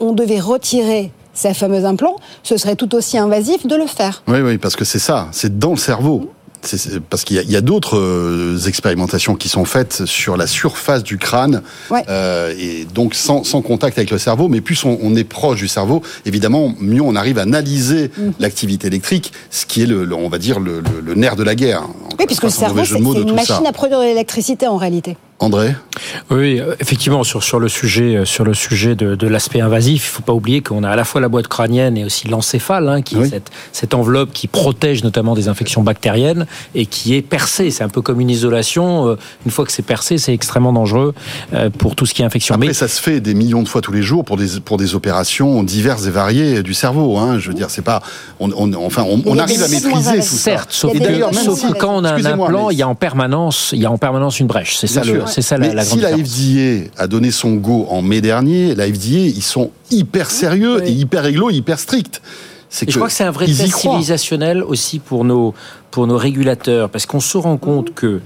on 0.00 0.12
devait 0.12 0.40
retirer 0.40 1.12
ces 1.34 1.54
fameux 1.54 1.84
implants, 1.84 2.16
ce 2.42 2.56
serait 2.56 2.76
tout 2.76 2.94
aussi 2.94 3.18
invasif 3.18 3.66
de 3.66 3.76
le 3.76 3.86
faire. 3.86 4.22
Oui, 4.26 4.40
oui, 4.40 4.58
parce 4.58 4.74
que 4.74 4.84
c'est 4.84 4.98
ça, 4.98 5.28
c'est 5.32 5.58
dans 5.58 5.70
le 5.70 5.76
cerveau. 5.76 6.32
C'est- 6.66 7.00
parce 7.00 7.24
qu'il 7.24 7.36
y 7.50 7.56
a, 7.56 7.60
d'autres 7.60 7.96
euh, 7.98 8.58
expérimentations 8.66 9.34
qui 9.36 9.48
sont 9.48 9.64
faites 9.64 10.04
sur 10.04 10.36
la 10.36 10.46
surface 10.46 11.02
du 11.02 11.18
crâne, 11.18 11.62
Ouais. 11.90 12.02
euh, 12.08 12.52
et 12.58 12.86
donc 12.92 13.14
sans, 13.14 13.44
sans 13.44 13.62
contact 13.62 13.98
avec 13.98 14.10
le 14.10 14.18
cerveau. 14.18 14.48
Mais 14.48 14.60
plus 14.60 14.84
on, 14.84 14.98
on 15.02 15.14
est 15.16 15.24
proche 15.24 15.58
du 15.60 15.68
cerveau, 15.68 16.02
évidemment, 16.24 16.74
mieux 16.80 17.00
on 17.02 17.14
arrive 17.16 17.38
à 17.38 17.42
analyser 17.42 18.10
Mm. 18.16 18.30
l'activité 18.40 18.86
électrique, 18.88 19.32
ce 19.50 19.66
qui 19.66 19.82
est, 19.82 19.86
le, 19.86 20.04
le- 20.04 20.14
on 20.14 20.28
va 20.28 20.38
dire, 20.38 20.60
le, 20.60 20.80
le- 20.80 21.00
le 21.04 21.14
nerf 21.14 21.36
de 21.36 21.42
la 21.42 21.54
guerre. 21.54 21.82
Oui, 22.18 22.26
puisque 22.26 22.44
le 22.44 22.50
cerveau, 22.50 22.84
c'est 22.84 22.98
une 22.98 23.28
ça. 23.28 23.34
machine 23.34 23.66
à 23.66 23.72
produire 23.72 24.00
de 24.00 24.04
l'électricité 24.04 24.66
en 24.66 24.76
réalité. 24.76 25.16
André 25.38 25.74
Oui, 26.30 26.58
euh, 26.60 26.74
effectivement, 26.80 27.22
sur, 27.22 27.44
sur 27.44 27.58
le 27.60 27.68
sujet, 27.68 28.16
euh, 28.16 28.24
sur 28.24 28.42
le 28.42 28.54
sujet 28.54 28.94
de, 28.94 29.14
de 29.16 29.28
l'aspect 29.28 29.60
invasif, 29.60 30.06
il 30.06 30.08
faut 30.16 30.22
pas 30.22 30.32
oublier 30.32 30.62
qu'on 30.62 30.82
a 30.82 30.88
à 30.88 30.96
la 30.96 31.04
fois 31.04 31.20
la 31.20 31.28
boîte 31.28 31.46
crânienne 31.46 31.98
et 31.98 32.04
aussi 32.06 32.26
l'encéphale, 32.26 32.88
hein, 32.88 33.02
qui 33.02 33.16
Oui. 33.16 33.26
est 33.26 33.30
cette, 33.30 33.50
cette 33.72 33.92
enveloppe 33.92 34.32
qui 34.32 34.48
protège 34.48 35.04
notamment 35.04 35.34
des 35.34 35.48
infections 35.48 35.82
bactériennes 35.82 36.46
et 36.74 36.86
qui 36.86 37.14
est 37.14 37.20
percée. 37.20 37.70
C'est 37.70 37.84
un 37.84 37.90
peu 37.90 38.00
comme 38.00 38.18
une 38.22 38.30
isolation. 38.30 39.08
Euh, 39.08 39.16
Une 39.44 39.52
fois 39.52 39.66
que 39.66 39.72
c'est 39.72 39.82
percé, 39.82 40.16
c'est 40.16 40.32
extrêmement 40.32 40.72
dangereux 40.72 41.14
euh, 41.52 41.68
pour 41.68 41.96
tout 41.96 42.06
ce 42.06 42.14
qui 42.14 42.22
est 42.22 42.24
infection. 42.24 42.54
Après, 42.54 42.68
Mais 42.68 42.72
ça 42.72 42.88
se 42.88 43.00
fait 43.02 43.20
des 43.20 43.34
millions 43.34 43.62
de 43.62 43.68
fois 43.68 43.82
tous 43.82 43.92
les 43.92 44.02
jours 44.02 44.24
pour 44.24 44.38
des, 44.38 44.58
pour 44.64 44.78
des 44.78 44.94
opérations 44.94 45.62
diverses 45.62 46.06
et 46.06 46.10
variées 46.10 46.62
du 46.62 46.72
cerveau. 46.72 47.18
Hein. 47.18 47.38
Je 47.38 47.48
veux 47.48 47.54
dire, 47.54 47.68
c'est 47.68 47.82
pas. 47.84 48.02
On, 48.40 48.50
on- 48.52 48.72
enfin, 48.86 49.04
on, 49.06 49.20
on 49.26 49.38
arrive 49.38 49.62
à 49.62 49.68
maîtriser 49.68 50.16
tout 50.16 50.22
ça. 50.22 50.36
Certes, 50.38 50.70
sauf 50.72 50.92
que, 50.98 51.34
sauf 51.34 51.62
quand 51.78 51.94
on 51.94 52.04
a 52.04 52.12
un 52.14 52.24
implant, 52.24 52.68
mais- 52.68 52.74
il 52.74 52.78
y 52.78 52.82
a 52.82 52.88
en 52.88 52.94
permanence, 52.94 53.70
il 53.74 53.80
y 53.82 53.84
a 53.86 53.90
en 53.90 53.98
permanence 53.98 54.40
une 54.40 54.46
brèche. 54.46 54.76
C'est 54.78 54.86
ça, 54.86 55.02
le- 55.04 55.25
sûr. 55.26 55.34
c'est 55.34 55.42
ça 55.42 55.58
la, 55.58 55.68
Mais 55.68 55.74
la 55.74 55.84
grande 55.84 55.98
si 55.98 56.02
la. 56.02 56.16
FDA 56.16 56.90
a 56.96 57.06
donné 57.06 57.30
son 57.30 57.54
go 57.54 57.86
en 57.90 58.02
mai 58.02 58.20
dernier, 58.20 58.74
la 58.74 58.86
FDA, 58.86 59.18
ils 59.18 59.42
sont 59.42 59.70
hyper 59.90 60.30
sérieux 60.30 60.82
et 60.84 60.92
hyper 60.92 61.22
réglo, 61.22 61.50
hyper 61.50 61.78
stricts. 61.78 62.20
Je 62.70 62.94
crois 62.96 63.06
que 63.06 63.12
c'est 63.12 63.24
un 63.24 63.30
vrai 63.30 63.46
test 63.46 63.76
civilisationnel 63.76 64.62
aussi 64.62 64.98
pour 64.98 65.24
nos, 65.24 65.54
pour 65.90 66.06
nos 66.06 66.16
régulateurs, 66.16 66.90
parce 66.90 67.06
qu'on 67.06 67.20
se 67.20 67.38
rend 67.38 67.56
compte 67.56 67.94
que 67.94 68.20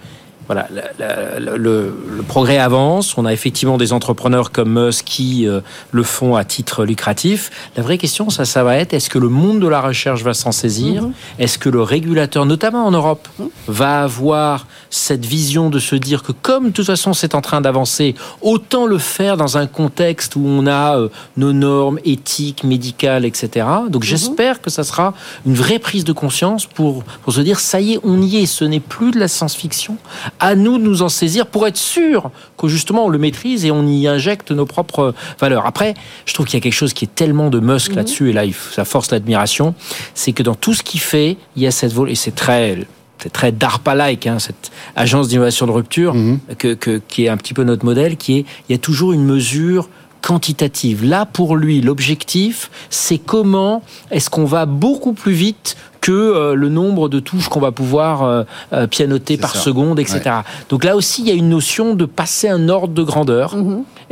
voilà, 0.51 0.67
la- 0.75 0.91
la- 0.99 1.39
la- 1.39 1.57
le, 1.57 1.95
le 2.17 2.23
progrès 2.25 2.59
avance. 2.59 3.17
On 3.17 3.25
a 3.25 3.33
effectivement 3.33 3.79
des 3.79 3.93
entrepreneurs 3.93 4.51
comme 4.51 4.85
Musk 4.87 5.05
qui 5.05 5.47
euh, 5.47 5.61
le 5.93 6.03
font 6.03 6.35
à 6.35 6.43
titre 6.45 6.85
lucratif. 6.85 7.53
La 7.77 7.85
vraie 7.85 7.99
question, 7.99 8.31
ça, 8.31 8.45
ça 8.45 8.65
va 8.65 8.77
être 8.77 8.93
est-ce 8.93 9.09
que 9.09 9.21
le 9.21 9.29
monde 9.29 9.61
de 9.61 9.69
la 9.69 9.81
recherche 9.81 10.25
va 10.25 10.35
s'en 10.35 10.51
saisir? 10.51 11.05
Est-ce 11.39 11.57
que 11.57 11.69
le 11.69 11.83
régulateur, 11.83 12.47
notamment 12.47 12.85
en 12.85 12.91
Europe, 12.91 13.29
va 13.69 14.03
avoir 14.03 14.67
cette 14.91 15.25
vision 15.25 15.71
de 15.71 15.79
se 15.79 15.95
dire 15.95 16.25
que 16.25 16.33
comme 16.33 16.65
de 16.67 16.71
toute 16.71 16.87
façon 16.87 17.13
c'est 17.15 17.37
en 17.37 17.41
train 17.43 17.61
d'avancer, 17.61 18.17
autant 18.43 18.87
le 18.87 18.99
faire 18.99 19.37
dans 19.37 19.57
un 19.57 19.69
contexte 19.69 20.35
où 20.35 20.43
on 20.45 20.67
a 20.67 20.99
euh, 20.99 21.09
nos 21.37 21.53
normes 21.53 22.01
éthiques, 22.05 22.65
médicales, 22.65 23.25
etc. 23.25 23.67
Donc 23.89 24.03
j'espère 24.03 24.61
que 24.61 24.69
ça 24.69 24.83
sera 24.83 25.15
une 25.47 25.55
vraie 25.55 25.79
prise 25.79 26.03
de 26.03 26.13
conscience 26.13 26.67
pour, 26.67 27.05
pour 27.23 27.33
se 27.33 27.41
dire 27.41 27.61
ça 27.61 27.81
y 27.81 27.93
est, 27.95 28.01
on 28.03 28.21
y 28.21 28.39
est, 28.39 28.47
ce 28.47 28.65
n'est 28.65 28.81
plus 28.81 29.13
de 29.13 29.21
la 29.21 29.29
science-fiction. 29.29 29.97
À 30.41 30.55
nous 30.55 30.79
de 30.79 30.83
nous 30.83 31.03
en 31.03 31.09
saisir 31.11 31.47
pour 31.47 31.67
être 31.67 31.77
sûr 31.77 32.31
que 32.57 32.67
justement 32.67 33.05
on 33.05 33.09
le 33.11 33.19
maîtrise 33.19 33.65
et 33.67 33.71
on 33.71 33.87
y 33.87 34.09
injecte 34.09 34.51
nos 34.53 34.65
propres 34.67 35.15
valeurs. 35.39 35.67
Après, 35.67 35.93
je 36.25 36.33
trouve 36.35 36.47
qu'il 36.47 36.55
y 36.55 36.61
a 36.61 36.63
quelque 36.63 36.73
chose 36.73 36.95
qui 36.95 37.05
est 37.05 37.15
tellement 37.15 37.51
de 37.51 37.61
Musk 37.61 37.95
là-dessus 37.95 38.31
et 38.31 38.33
là 38.33 38.43
ça 38.73 38.85
force 38.87 39.11
l'admiration, 39.11 39.75
c'est 40.15 40.33
que 40.33 40.43
dans 40.43 40.55
tout 40.55 40.73
ce 40.73 40.83
qu'il 40.83 41.01
fait, 41.01 41.37
il 41.57 41.63
y 41.63 41.67
a 41.67 41.71
cette 41.71 41.93
vol 41.93 42.11
et 42.11 42.15
c'est 42.15 42.35
très 42.35 42.87
c'est 43.23 43.29
très 43.33 43.53
DARPA-like, 43.53 44.27
hein, 44.27 44.39
cette 44.39 44.71
agence 44.97 45.29
d'innovation 45.29 45.67
de 45.67 45.73
rupture, 45.73 46.15
que, 46.57 46.73
que- 46.73 47.03
qui 47.07 47.27
est 47.27 47.29
un 47.29 47.37
petit 47.37 47.53
peu 47.53 47.65
notre 47.65 47.85
modèle, 47.85 48.17
qui 48.17 48.39
est, 48.39 48.45
il 48.69 48.73
y 48.73 48.75
a 48.75 48.79
toujours 48.79 49.13
une 49.13 49.25
mesure 49.27 49.91
quantitative. 50.23 51.05
Là, 51.05 51.27
pour 51.27 51.57
lui, 51.57 51.83
l'objectif, 51.83 52.71
c'est 52.89 53.19
comment 53.19 53.83
est-ce 54.11 54.31
qu'on 54.31 54.45
va 54.47 54.65
beaucoup 54.65 55.13
plus 55.13 55.33
vite 55.33 55.77
que 56.01 56.13
euh, 56.13 56.55
le 56.55 56.69
nombre 56.69 57.09
de 57.09 57.21
touches 57.21 57.49
qu'on 57.49 57.61
va 57.61 57.73
pouvoir 57.73 58.23
euh, 58.23 58.43
euh, 58.73 58.87
pianoter 58.87 59.37
par 59.37 59.55
ça. 59.55 59.61
seconde, 59.61 59.99
etc. 60.01 60.21
Donc 60.69 60.85
là 60.85 60.97
aussi, 60.97 61.23
il 61.23 61.29
y 61.29 61.31
a 61.31 61.35
une 61.35 61.49
notion 61.49 61.95
de 61.95 62.05
passer 62.07 62.49
un 62.49 62.69
ordre 62.69 62.95
de 62.95 63.03
grandeur, 63.03 63.55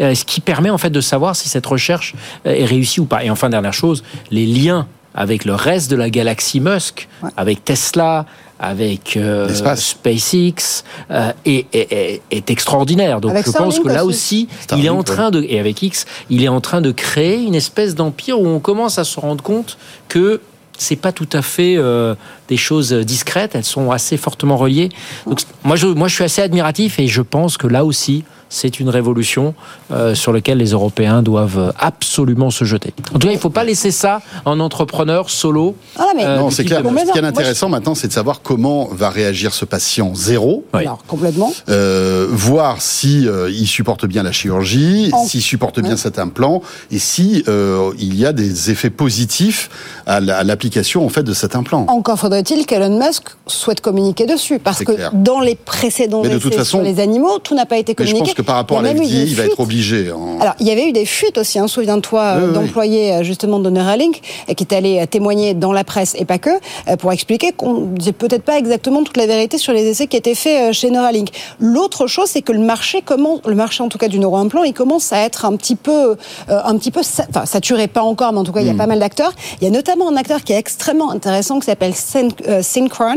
euh, 0.00 0.14
ce 0.14 0.24
qui 0.24 0.40
permet 0.40 0.70
en 0.70 0.78
fait 0.78 0.90
de 0.90 1.00
savoir 1.00 1.34
si 1.36 1.48
cette 1.48 1.66
recherche 1.66 2.14
est 2.44 2.64
réussie 2.64 3.00
ou 3.00 3.04
pas. 3.06 3.24
Et 3.24 3.30
enfin, 3.30 3.48
dernière 3.50 3.72
chose, 3.72 4.02
les 4.30 4.46
liens 4.46 4.86
avec 5.14 5.44
le 5.44 5.54
reste 5.54 5.90
de 5.90 5.96
la 5.96 6.10
galaxie 6.10 6.60
Musk, 6.60 7.08
avec 7.36 7.64
Tesla, 7.64 8.26
avec 8.60 9.16
euh. 9.16 9.48
SpaceX, 9.76 10.84
euh, 11.10 11.32
est, 11.44 11.66
est- 11.72 12.50
extraordinaire. 12.50 13.20
Donc 13.20 13.32
Avec 13.32 13.46
je 13.46 13.50
pense 13.52 13.74
Starlink 13.74 13.82
que 13.84 13.88
là 13.88 14.04
aussi. 14.04 14.48
Starlink, 14.60 14.84
il 14.84 14.86
est 14.86 14.90
en 14.90 15.02
train 15.02 15.30
de, 15.30 15.42
et 15.42 15.58
avec 15.58 15.82
X, 15.82 16.06
il 16.30 16.44
est 16.44 16.48
en 16.48 16.60
train 16.60 16.80
de 16.80 16.90
créer 16.92 17.42
une 17.42 17.54
espèce 17.54 17.94
d'empire 17.94 18.40
où 18.40 18.46
on 18.46 18.60
commence 18.60 18.98
à 18.98 19.04
se 19.04 19.18
rendre 19.18 19.42
compte 19.42 19.78
que 20.08 20.40
c'est 20.78 20.96
pas 20.96 21.12
tout 21.12 21.28
à 21.32 21.42
fait 21.42 21.76
euh, 21.76 22.14
des 22.48 22.56
choses 22.56 22.92
discrètes, 22.92 23.54
elles 23.54 23.64
sont 23.64 23.90
assez 23.90 24.16
fortement 24.16 24.56
reliées. 24.56 24.88
Donc, 25.26 25.40
moi, 25.64 25.76
je, 25.76 25.86
moi, 25.86 26.08
je 26.08 26.14
suis 26.14 26.24
assez 26.24 26.40
admiratif 26.40 26.98
et 26.98 27.06
je 27.06 27.22
pense 27.22 27.56
que 27.56 27.66
là 27.66 27.84
aussi, 27.84 28.24
c'est 28.48 28.80
une 28.80 28.88
révolution 28.88 29.54
euh, 29.92 30.14
sur 30.14 30.32
laquelle 30.32 30.58
les 30.58 30.70
Européens 30.70 31.22
doivent 31.22 31.72
absolument 31.78 32.50
se 32.50 32.64
jeter. 32.64 32.94
En 33.14 33.18
tout 33.18 33.26
cas, 33.26 33.32
il 33.32 33.36
ne 33.36 33.40
faut 33.40 33.50
pas 33.50 33.64
laisser 33.64 33.90
ça 33.90 34.20
en 34.44 34.60
entrepreneur 34.60 35.30
solo. 35.30 35.74
Ah 35.98 36.06
mais 36.16 36.24
Euh, 36.24 36.36
Non, 36.38 36.50
c'est 36.50 36.64
clair. 36.64 36.82
Ce 36.84 37.12
qui 37.12 37.18
est 37.18 37.24
intéressant 37.24 37.68
maintenant, 37.68 37.94
c'est 37.94 38.08
de 38.08 38.12
savoir 38.12 38.40
comment 38.42 38.88
va 38.90 39.10
réagir 39.10 39.52
ce 39.54 39.64
patient 39.64 40.14
zéro. 40.14 40.64
Oui. 40.74 40.80
alors 40.82 41.02
complètement. 41.06 41.52
Euh, 41.68 42.26
voir 42.30 42.80
si 42.82 43.26
euh, 43.28 43.50
il 43.50 43.66
supporte 43.66 44.06
bien 44.06 44.22
la 44.22 44.32
chirurgie, 44.32 45.10
En- 45.12 45.24
s'il 45.26 45.42
supporte 45.42 45.80
bien 45.80 45.96
cet 45.96 46.18
implant, 46.18 46.62
et 46.90 46.98
si 46.98 47.44
euh, 47.48 47.90
il 47.98 48.18
y 48.18 48.24
a 48.26 48.32
des 48.32 48.70
effets 48.70 48.90
positifs 48.90 49.70
à 50.06 50.20
la- 50.20 50.38
à 50.38 50.44
l'application 50.44 51.04
en 51.04 51.08
fait 51.08 51.22
de 51.22 51.32
cet 51.32 51.56
implant. 51.56 51.84
Encore 51.88 52.18
faudrait-il 52.18 52.66
qu'Elon 52.66 52.98
Musk 52.98 53.24
souhaite 53.46 53.80
communiquer 53.80 54.26
dessus, 54.26 54.58
parce 54.58 54.84
que 54.84 54.92
clair. 54.92 55.10
dans 55.12 55.40
les 55.40 55.54
précédents 55.54 56.22
essais 56.24 56.38
toute 56.38 56.54
façon- 56.54 56.78
sur 56.78 56.82
les 56.82 57.00
animaux, 57.00 57.38
tout 57.38 57.54
n'a 57.54 57.66
pas 57.66 57.76
été 57.78 57.94
communiqué. 57.94 58.34
Que 58.38 58.42
par 58.42 58.54
rapport 58.54 58.78
à 58.78 58.82
la 58.82 58.92
il 58.92 59.34
va 59.34 59.46
être 59.46 59.58
obligé. 59.58 60.10
hein. 60.10 60.38
Alors, 60.40 60.54
il 60.60 60.66
y 60.68 60.70
avait 60.70 60.88
eu 60.88 60.92
des 60.92 61.04
fuites 61.06 61.38
aussi, 61.38 61.58
hein, 61.58 61.66
souviens-toi, 61.66 62.34
Oui, 62.36 62.42
oui, 62.42 62.48
oui. 62.48 62.54
d'employés 62.54 63.12
euh, 63.14 63.22
justement 63.24 63.58
de 63.58 63.68
Neuralink, 63.68 64.20
euh, 64.48 64.54
qui 64.54 64.62
est 64.62 64.72
allé 64.72 65.00
euh, 65.00 65.06
témoigner 65.06 65.54
dans 65.54 65.72
la 65.72 65.82
presse 65.82 66.14
et 66.16 66.24
pas 66.24 66.38
que, 66.38 66.50
pour 66.98 67.10
expliquer 67.12 67.50
qu'on 67.50 67.74
ne 67.74 67.96
disait 67.96 68.12
peut-être 68.12 68.44
pas 68.44 68.56
exactement 68.56 69.02
toute 69.02 69.16
la 69.16 69.26
vérité 69.26 69.58
sur 69.58 69.72
les 69.72 69.84
essais 69.88 70.06
qui 70.06 70.16
étaient 70.16 70.36
faits 70.36 70.72
chez 70.72 70.90
Neuralink. 70.90 71.30
L'autre 71.58 72.06
chose, 72.06 72.28
c'est 72.28 72.42
que 72.42 72.52
le 72.52 72.60
marché 72.60 73.02
commence, 73.02 73.40
le 73.44 73.56
marché 73.56 73.82
en 73.82 73.88
tout 73.88 73.98
cas 73.98 74.06
du 74.06 74.20
neuroimplant, 74.20 74.62
il 74.62 74.72
commence 74.72 75.12
à 75.12 75.18
être 75.24 75.44
un 75.44 75.56
petit 75.56 75.74
peu, 75.74 76.16
un 76.48 76.76
petit 76.78 76.92
peu, 76.92 77.00
enfin 77.00 77.44
saturé 77.44 77.88
pas 77.88 78.02
encore, 78.02 78.32
mais 78.32 78.38
en 78.38 78.44
tout 78.44 78.52
cas 78.52 78.60
il 78.60 78.66
y 78.66 78.70
a 78.70 78.72
Hmm. 78.74 78.76
pas 78.76 78.86
mal 78.86 79.00
d'acteurs. 79.00 79.32
Il 79.60 79.64
y 79.64 79.66
a 79.66 79.70
notamment 79.70 80.08
un 80.08 80.16
acteur 80.16 80.44
qui 80.44 80.52
est 80.52 80.58
extrêmement 80.58 81.10
intéressant 81.10 81.58
qui 81.58 81.66
s'appelle 81.66 81.92
Syn- 81.94 82.30
Synchron. 82.62 83.16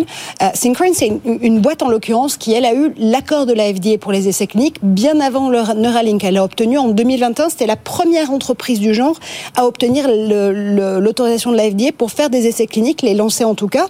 Synchron, 0.56 0.92
c'est 0.94 1.08
une, 1.08 1.20
une 1.42 1.60
boîte 1.60 1.84
en 1.84 1.90
l'occurrence 1.90 2.38
qui 2.38 2.54
elle 2.54 2.66
a 2.66 2.74
eu 2.74 2.94
l'accord 2.98 3.46
de 3.46 3.54
la 3.54 3.72
FDA 3.72 3.98
pour 4.00 4.12
les 4.12 4.28
essais 4.28 4.48
cliniques 4.48 4.78
bien 4.82 5.11
avant 5.20 5.50
le 5.50 5.60
Neuralink. 5.76 6.24
Elle 6.24 6.38
a 6.38 6.44
obtenu 6.44 6.78
en 6.78 6.90
2021, 6.90 7.50
c'était 7.50 7.66
la 7.66 7.76
première 7.76 8.32
entreprise 8.32 8.80
du 8.80 8.94
genre 8.94 9.20
à 9.56 9.66
obtenir 9.66 10.08
l'autorisation 10.08 11.52
de 11.52 11.58
la 11.58 11.70
FDA 11.70 11.92
pour 11.98 12.12
faire 12.12 12.30
des 12.30 12.48
essais 12.48 12.68
cliniques, 12.68 13.02
les 13.02 13.14
lancer 13.14 13.44
en 13.44 13.56
tout 13.56 13.68
cas. 13.68 13.88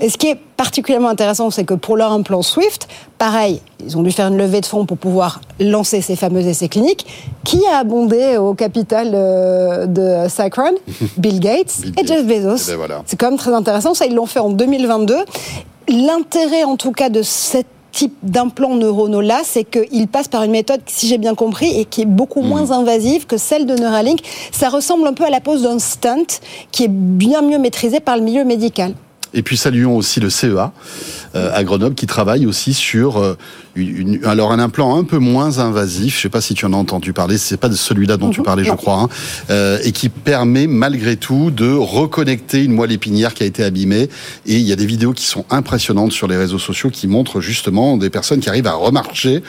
Et 0.00 0.08
ce 0.08 0.16
qui 0.16 0.28
est 0.28 0.38
particulièrement 0.56 1.08
intéressant, 1.08 1.50
c'est 1.50 1.64
que 1.64 1.74
pour 1.74 1.96
leur 1.96 2.12
implant 2.12 2.42
Swift, 2.42 2.86
pareil, 3.18 3.60
ils 3.84 3.96
ont 3.96 4.02
dû 4.02 4.12
faire 4.12 4.28
une 4.28 4.36
levée 4.36 4.60
de 4.60 4.66
fonds 4.66 4.86
pour 4.86 4.98
pouvoir 4.98 5.40
lancer 5.58 6.00
ces 6.00 6.16
fameux 6.16 6.46
essais 6.46 6.68
cliniques. 6.68 7.06
Qui 7.44 7.60
a 7.66 7.78
abondé 7.78 8.36
au 8.36 8.54
capital 8.54 9.10
euh, 9.14 9.86
de 9.86 10.28
Synchron 10.28 10.74
Bill 11.16 11.40
Gates 11.40 11.80
Bill 11.80 11.94
et 11.98 12.06
Jeff. 12.06 12.24
Bezos. 12.24 12.68
Eh 12.68 12.70
ben 12.72 12.76
voilà. 12.76 13.02
C'est 13.06 13.18
quand 13.18 13.30
même 13.30 13.38
très 13.38 13.52
intéressant. 13.52 13.94
Ça, 13.94 14.06
ils 14.06 14.14
l'ont 14.14 14.26
fait 14.26 14.40
en 14.40 14.50
2022. 14.50 15.16
L'intérêt, 15.88 16.64
en 16.64 16.76
tout 16.76 16.92
cas, 16.92 17.08
de 17.08 17.22
cette 17.22 17.66
type 17.92 18.14
d'implants 18.22 18.74
neuronaux 18.74 19.20
là, 19.20 19.42
c'est 19.44 19.64
qu'il 19.64 20.08
passe 20.08 20.28
par 20.28 20.42
une 20.42 20.50
méthode, 20.50 20.80
si 20.86 21.06
j'ai 21.06 21.18
bien 21.18 21.34
compris, 21.34 21.78
et 21.78 21.84
qui 21.84 22.02
est 22.02 22.06
beaucoup 22.06 22.42
moins 22.42 22.70
invasive 22.70 23.26
que 23.26 23.36
celle 23.36 23.66
de 23.66 23.74
Neuralink. 23.74 24.20
Ça 24.50 24.68
ressemble 24.68 25.06
un 25.06 25.12
peu 25.12 25.24
à 25.24 25.30
la 25.30 25.40
pose 25.40 25.62
d'un 25.62 25.78
stunt 25.78 26.40
qui 26.70 26.84
est 26.84 26.90
bien 26.90 27.42
mieux 27.42 27.58
maîtrisé 27.58 28.00
par 28.00 28.16
le 28.16 28.22
milieu 28.22 28.44
médical. 28.44 28.94
Et 29.34 29.42
puis 29.42 29.56
saluons 29.56 29.96
aussi 29.96 30.20
le 30.20 30.28
CEA 30.28 30.72
à 31.34 31.64
Grenoble 31.64 31.94
qui 31.94 32.06
travaille 32.06 32.46
aussi 32.46 32.74
sur 32.74 33.16
euh, 33.18 33.36
une, 33.74 33.96
une- 34.16 34.24
alors 34.24 34.52
un 34.52 34.58
implant 34.58 34.98
un 34.98 35.04
peu 35.04 35.18
moins 35.18 35.58
invasif. 35.58 36.16
Je 36.16 36.22
sais 36.22 36.28
pas 36.28 36.40
si 36.40 36.54
tu 36.54 36.66
en 36.66 36.72
as 36.72 36.76
entendu 36.76 37.12
parler. 37.12 37.38
C'est 37.38 37.56
pas 37.56 37.68
de 37.68 37.74
celui-là 37.74 38.16
dont 38.16 38.30
tu 38.30 38.42
parlais, 38.42 38.64
je 38.64 38.72
crois, 38.72 39.00
hein, 39.00 39.08
euh, 39.50 39.78
et 39.84 39.92
qui 39.92 40.08
permet 40.08 40.66
malgré 40.66 41.16
tout 41.16 41.50
de 41.50 41.72
reconnecter 41.72 42.64
une 42.64 42.72
moelle 42.72 42.92
épinière 42.92 43.34
qui 43.34 43.42
a 43.42 43.46
été 43.46 43.64
abîmée. 43.64 44.08
Et 44.46 44.56
il 44.56 44.62
y 44.66 44.72
a 44.72 44.76
des 44.76 44.86
vidéos 44.86 45.12
qui 45.12 45.24
sont 45.26 45.44
impressionnantes 45.50 46.12
sur 46.12 46.26
les 46.28 46.36
réseaux 46.36 46.58
sociaux 46.58 46.90
qui 46.90 47.06
montrent 47.06 47.40
justement 47.40 47.96
des 47.96 48.10
personnes 48.10 48.40
qui 48.40 48.48
arrivent 48.48 48.66
à 48.66 48.74
remarcher, 48.74 49.42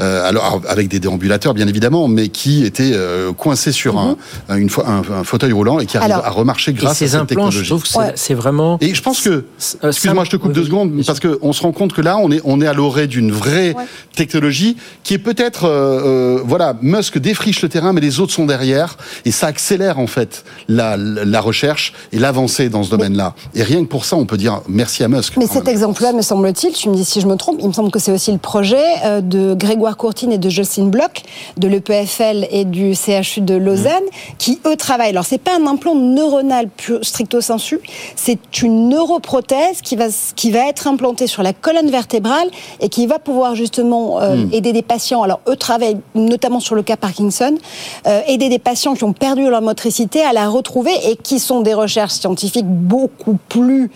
euh, 0.00 0.28
alors 0.28 0.60
avec 0.68 0.88
des 0.88 1.00
déambulateurs 1.00 1.54
bien 1.54 1.66
évidemment, 1.68 2.08
mais 2.08 2.28
qui 2.28 2.64
étaient 2.64 2.92
euh, 2.94 3.32
coincés 3.32 3.72
sur 3.72 3.98
un, 3.98 4.16
un- 4.48 4.56
une 4.56 4.70
fois 4.70 4.86
un, 4.88 4.98
un 5.20 5.24
fauteuil 5.24 5.52
roulant 5.52 5.78
et 5.80 5.86
qui 5.86 5.96
arrivent 5.96 6.12
Alors, 6.12 6.26
à 6.26 6.30
remarcher 6.30 6.72
Et 6.72 6.74
grâce 6.74 6.92
à 6.92 6.94
ces 6.94 7.08
cette 7.08 7.20
implants, 7.20 7.50
je 7.50 7.60
technologie. 7.60 7.68
trouve 7.68 7.82
que 7.82 7.88
c'est 7.88 7.98
Ouais. 7.98 8.12
c'est 8.14 8.34
vraiment. 8.34 8.78
Et 8.80 8.94
je 8.94 9.02
pense 9.02 9.20
que, 9.20 9.44
Euh, 9.84 9.88
excuse-moi, 9.90 10.24
je 10.24 10.30
te 10.30 10.36
coupe 10.36 10.48
oui, 10.50 10.54
deux 10.54 10.60
oui, 10.62 10.66
secondes, 10.66 11.04
parce 11.06 11.20
qu'on 11.36 11.52
se 11.52 11.62
rend 11.62 11.72
compte 11.72 11.92
que 11.92 12.00
là, 12.00 12.18
on 12.18 12.30
est, 12.30 12.40
on 12.44 12.60
est 12.60 12.66
à 12.66 12.72
l'orée 12.72 13.06
d'une 13.06 13.32
vraie 13.32 13.74
Ouais. 13.74 13.84
technologie 14.14 14.76
qui 15.04 15.14
est 15.14 15.18
peut-être, 15.18 15.64
euh, 15.64 16.38
euh, 16.38 16.42
voilà, 16.44 16.74
Musk 16.82 17.18
défriche 17.18 17.62
le 17.62 17.68
terrain, 17.68 17.92
mais 17.92 18.00
les 18.00 18.20
autres 18.20 18.32
sont 18.32 18.46
derrière, 18.46 18.96
et 19.24 19.30
ça 19.30 19.46
accélère 19.46 19.98
en 19.98 20.06
fait 20.06 20.44
la, 20.68 20.96
recherche 21.40 21.92
et 22.12 22.18
l'avancée 22.18 22.68
dans 22.68 22.82
ce 22.82 22.90
domaine-là. 22.90 23.34
Et 23.54 23.62
rien 23.62 23.82
que 23.82 23.88
pour 23.88 24.04
ça, 24.04 24.16
on 24.16 24.26
peut 24.26 24.36
dire 24.36 24.60
merci 24.68 25.02
à 25.04 25.08
Musk. 25.08 25.36
Mais 25.36 25.46
cet 25.46 25.68
exemple-là, 25.68 26.12
me 26.12 26.22
semble-t-il, 26.22 26.72
tu 26.72 26.88
me 26.88 26.94
dis 26.94 27.04
si 27.04 27.20
je 27.20 27.26
me 27.26 27.36
trompe, 27.36 27.58
il 27.60 27.68
me 27.68 27.72
semble 27.72 27.90
que 27.90 27.98
c'est 27.98 28.12
aussi 28.12 28.30
le 28.32 28.38
projet 28.38 28.82
euh, 29.04 29.20
de 29.20 29.54
Grégoire 29.54 29.96
Courtine 29.96 30.32
et 30.32 30.38
de 30.38 30.48
Justin 30.50 30.86
Bloch, 30.86 31.22
de 31.56 31.68
l'EPFL 31.68 32.46
et 32.50 32.64
du 32.64 32.94
CHU 32.94 33.40
de 33.40 33.54
Lausanne, 33.54 34.04
qui 34.38 34.60
eux 34.66 34.76
travaillent. 34.76 35.10
Alors, 35.10 35.24
c'est 35.24 35.38
pas 35.38 35.56
un 35.58 35.66
implant 35.66 35.94
neuronal 35.94 36.68
stricto 37.02 37.40
sensu, 37.40 37.80
c'est 38.16 38.62
une 38.62 38.88
neuroprothèse 38.90 39.80
qui 39.82 39.96
va, 39.96 40.06
qui 40.36 40.50
va 40.50 40.68
être 40.68 40.86
implantée 40.86 41.19
sur 41.26 41.42
la 41.42 41.52
colonne 41.52 41.90
vertébrale 41.90 42.48
et 42.80 42.88
qui 42.88 43.06
va 43.06 43.18
pouvoir 43.18 43.54
justement 43.54 44.20
euh, 44.20 44.44
aider 44.52 44.72
des 44.72 44.82
patients. 44.82 45.22
Alors, 45.22 45.40
eux 45.48 45.56
travaillent 45.56 45.98
notamment 46.14 46.60
sur 46.60 46.74
le 46.74 46.82
cas 46.82 46.96
Parkinson, 46.96 47.56
euh, 48.06 48.20
aider 48.26 48.48
des 48.48 48.58
patients 48.58 48.94
qui 48.94 49.04
ont 49.04 49.12
perdu 49.12 49.48
leur 49.48 49.62
motricité 49.62 50.22
à 50.22 50.32
la 50.32 50.48
retrouver 50.48 50.92
et 51.04 51.16
qui 51.16 51.38
sont 51.38 51.60
des 51.60 51.74
recherches 51.74 52.12
scientifiques 52.12 52.66
beaucoup 52.66 53.38
plus 53.48 53.90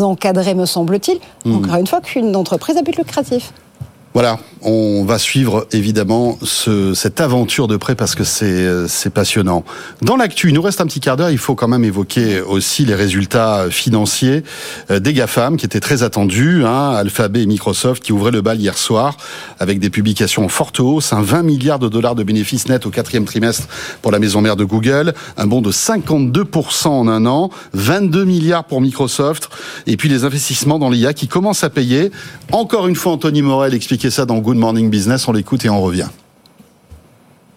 encadrées, 0.00 0.54
me 0.54 0.66
semble-t-il, 0.66 1.18
encore 1.52 1.76
une 1.76 1.86
fois, 1.86 2.00
qu'une 2.00 2.36
entreprise 2.36 2.76
à 2.76 2.82
but 2.82 2.96
lucratif. 2.96 3.52
Voilà, 4.14 4.38
on 4.62 5.04
va 5.04 5.18
suivre 5.18 5.66
évidemment 5.70 6.38
ce, 6.42 6.94
cette 6.94 7.20
aventure 7.20 7.68
de 7.68 7.76
près 7.76 7.94
parce 7.94 8.14
que 8.14 8.24
c'est 8.24 8.46
euh, 8.46 8.88
c'est 8.88 9.10
passionnant. 9.10 9.64
Dans 10.02 10.16
l'actu, 10.16 10.48
il 10.48 10.54
nous 10.54 10.62
reste 10.62 10.80
un 10.80 10.86
petit 10.86 10.98
quart 10.98 11.16
d'heure, 11.16 11.30
il 11.30 11.38
faut 11.38 11.54
quand 11.54 11.68
même 11.68 11.84
évoquer 11.84 12.40
aussi 12.40 12.86
les 12.86 12.94
résultats 12.94 13.66
financiers 13.70 14.42
euh, 14.90 14.98
des 14.98 15.12
GAFAM 15.12 15.58
qui 15.58 15.66
étaient 15.66 15.78
très 15.78 16.02
attendus, 16.02 16.64
hein, 16.64 16.90
Alphabet 16.96 17.42
et 17.42 17.46
Microsoft 17.46 18.02
qui 18.02 18.12
ouvraient 18.12 18.32
le 18.32 18.40
bal 18.40 18.58
hier 18.58 18.78
soir 18.78 19.16
avec 19.60 19.78
des 19.78 19.90
publications 19.90 20.44
en 20.44 20.48
forte 20.48 20.80
hausse, 20.80 21.12
un 21.12 21.22
20 21.22 21.42
milliards 21.42 21.78
de 21.78 21.88
dollars 21.88 22.14
de 22.14 22.22
bénéfices 22.22 22.68
nets 22.68 22.86
au 22.86 22.90
quatrième 22.90 23.26
trimestre 23.26 23.68
pour 24.00 24.10
la 24.10 24.18
maison 24.18 24.40
mère 24.40 24.56
de 24.56 24.64
Google, 24.64 25.12
un 25.36 25.46
bond 25.46 25.60
de 25.60 25.70
52% 25.70 26.88
en 26.88 27.08
un 27.08 27.26
an, 27.26 27.50
22 27.74 28.24
milliards 28.24 28.64
pour 28.64 28.80
Microsoft 28.80 29.50
et 29.86 29.98
puis 29.98 30.08
les 30.08 30.24
investissements 30.24 30.78
dans 30.78 30.90
l'IA 30.90 31.12
qui 31.12 31.28
commencent 31.28 31.62
à 31.62 31.70
payer. 31.70 32.10
Encore 32.52 32.88
une 32.88 32.96
fois, 32.96 33.12
Anthony 33.12 33.42
Morel 33.42 33.74
expliquait 33.98 34.14
ça 34.14 34.26
dans 34.26 34.38
Good 34.38 34.56
Morning 34.56 34.90
Business, 34.90 35.26
on 35.26 35.32
l'écoute 35.32 35.64
et 35.64 35.70
on 35.70 35.82
revient. 35.82 36.06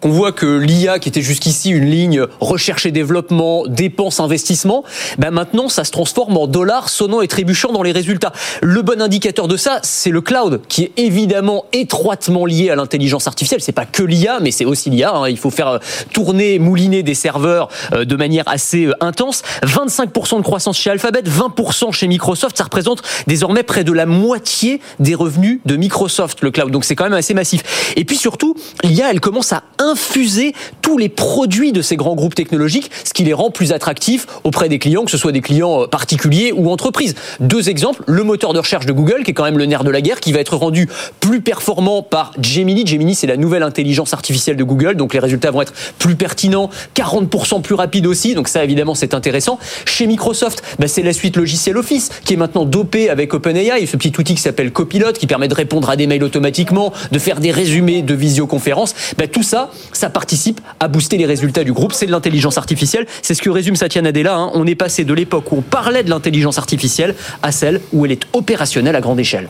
Qu'on 0.02 0.10
voit 0.10 0.32
que 0.32 0.58
l'IA, 0.58 0.98
qui 0.98 1.08
était 1.08 1.22
jusqu'ici 1.22 1.70
une 1.70 1.86
ligne 1.86 2.26
recherche 2.40 2.86
et 2.86 2.90
développement, 2.90 3.66
dépenses, 3.68 4.18
investissement, 4.18 4.84
ben 5.18 5.30
maintenant 5.30 5.68
ça 5.68 5.84
se 5.84 5.92
transforme 5.92 6.36
en 6.36 6.48
dollars 6.48 6.88
sonnant 6.88 7.20
et 7.20 7.28
trébuchant 7.28 7.72
dans 7.72 7.84
les 7.84 7.92
résultats. 7.92 8.32
Le 8.60 8.82
bon 8.82 9.00
indicateur 9.00 9.46
de 9.46 9.56
ça, 9.56 9.78
c'est 9.82 10.10
le 10.10 10.20
cloud, 10.20 10.60
qui 10.68 10.82
est 10.82 10.92
évidemment 10.96 11.66
étroitement 11.72 12.46
lié 12.46 12.70
à 12.70 12.74
l'intelligence 12.74 13.28
artificielle. 13.28 13.60
C'est 13.60 13.70
pas 13.70 13.86
que 13.86 14.02
l'IA, 14.02 14.40
mais 14.40 14.50
c'est 14.50 14.64
aussi 14.64 14.90
l'IA. 14.90 15.14
Hein. 15.14 15.28
Il 15.28 15.38
faut 15.38 15.50
faire 15.50 15.68
euh, 15.68 15.78
tourner, 16.12 16.58
mouliner 16.58 17.04
des 17.04 17.14
serveurs 17.14 17.68
euh, 17.92 18.04
de 18.04 18.16
manière 18.16 18.44
assez 18.46 18.86
euh, 18.86 18.94
intense. 19.00 19.42
25% 19.62 20.38
de 20.38 20.42
croissance 20.42 20.78
chez 20.78 20.90
Alphabet, 20.90 21.22
20% 21.22 21.92
chez 21.92 22.08
Microsoft. 22.08 22.58
Ça 22.58 22.64
représente 22.64 23.02
désormais 23.28 23.62
près 23.62 23.84
de 23.84 23.92
la 23.92 24.06
moitié 24.06 24.80
des 24.98 25.14
revenus 25.14 25.60
de 25.64 25.76
Microsoft, 25.76 26.40
le 26.42 26.50
cloud. 26.50 26.72
Donc 26.72 26.84
c'est 26.84 26.96
quand 26.96 27.04
même 27.04 27.12
assez 27.12 27.34
massif. 27.34 27.94
Et 27.96 28.04
puis 28.04 28.16
surtout, 28.16 28.56
l'IA, 28.82 29.10
elle 29.10 29.20
commence 29.20 29.52
à 29.52 29.62
infuser 29.92 30.54
tous 30.80 30.98
les 30.98 31.08
produits 31.08 31.72
de 31.72 31.82
ces 31.82 31.96
grands 31.96 32.14
groupes 32.14 32.34
technologiques, 32.34 32.90
ce 33.04 33.12
qui 33.12 33.24
les 33.24 33.32
rend 33.32 33.50
plus 33.50 33.72
attractifs 33.72 34.26
auprès 34.44 34.68
des 34.68 34.78
clients, 34.78 35.04
que 35.04 35.10
ce 35.10 35.18
soit 35.18 35.32
des 35.32 35.40
clients 35.40 35.86
particuliers 35.86 36.52
ou 36.52 36.70
entreprises. 36.70 37.14
Deux 37.40 37.68
exemples, 37.68 38.02
le 38.06 38.24
moteur 38.24 38.52
de 38.52 38.58
recherche 38.58 38.86
de 38.86 38.92
Google, 38.92 39.22
qui 39.24 39.30
est 39.30 39.34
quand 39.34 39.44
même 39.44 39.58
le 39.58 39.66
nerf 39.66 39.84
de 39.84 39.90
la 39.90 40.00
guerre, 40.00 40.20
qui 40.20 40.32
va 40.32 40.40
être 40.40 40.56
rendu 40.56 40.88
plus 41.20 41.40
performant 41.40 42.02
par 42.02 42.32
Gemini. 42.40 42.86
Gemini, 42.86 43.14
c'est 43.14 43.26
la 43.26 43.36
nouvelle 43.36 43.62
intelligence 43.62 44.12
artificielle 44.14 44.56
de 44.56 44.64
Google, 44.64 44.96
donc 44.96 45.14
les 45.14 45.20
résultats 45.20 45.50
vont 45.50 45.62
être 45.62 45.74
plus 45.98 46.16
pertinents, 46.16 46.70
40% 46.96 47.62
plus 47.62 47.74
rapides 47.74 48.06
aussi, 48.06 48.34
donc 48.34 48.48
ça 48.48 48.64
évidemment 48.64 48.94
c'est 48.94 49.14
intéressant. 49.14 49.58
Chez 49.84 50.06
Microsoft, 50.06 50.62
bah, 50.78 50.88
c'est 50.88 51.02
la 51.02 51.12
suite 51.12 51.36
logicielle 51.36 51.76
Office, 51.76 52.10
qui 52.24 52.34
est 52.34 52.36
maintenant 52.36 52.64
dopée 52.64 53.10
avec 53.10 53.34
OpenAI, 53.34 53.86
ce 53.86 53.96
petit 53.96 54.12
outil 54.18 54.34
qui 54.34 54.42
s'appelle 54.42 54.72
Copilot, 54.72 55.12
qui 55.12 55.26
permet 55.26 55.48
de 55.48 55.54
répondre 55.54 55.90
à 55.90 55.96
des 55.96 56.06
mails 56.06 56.24
automatiquement, 56.24 56.92
de 57.10 57.18
faire 57.18 57.40
des 57.40 57.50
résumés 57.50 58.02
de 58.02 58.14
visioconférences. 58.14 58.94
Bah, 59.18 59.26
tout 59.26 59.42
ça, 59.42 59.70
ça 59.92 60.10
participe 60.10 60.60
à 60.80 60.88
booster 60.88 61.16
les 61.16 61.26
résultats 61.26 61.64
du 61.64 61.72
groupe. 61.72 61.92
C'est 61.92 62.06
de 62.06 62.10
l'intelligence 62.10 62.58
artificielle. 62.58 63.06
C'est 63.22 63.34
ce 63.34 63.42
que 63.42 63.50
résume 63.50 63.76
Satya 63.76 64.02
Nadella. 64.02 64.36
Hein. 64.36 64.50
On 64.54 64.66
est 64.66 64.74
passé 64.74 65.04
de 65.04 65.14
l'époque 65.14 65.52
où 65.52 65.56
on 65.56 65.62
parlait 65.62 66.02
de 66.02 66.10
l'intelligence 66.10 66.58
artificielle 66.58 67.14
à 67.42 67.52
celle 67.52 67.80
où 67.92 68.04
elle 68.04 68.12
est 68.12 68.22
opérationnelle 68.32 68.96
à 68.96 69.00
grande 69.00 69.20
échelle. 69.20 69.48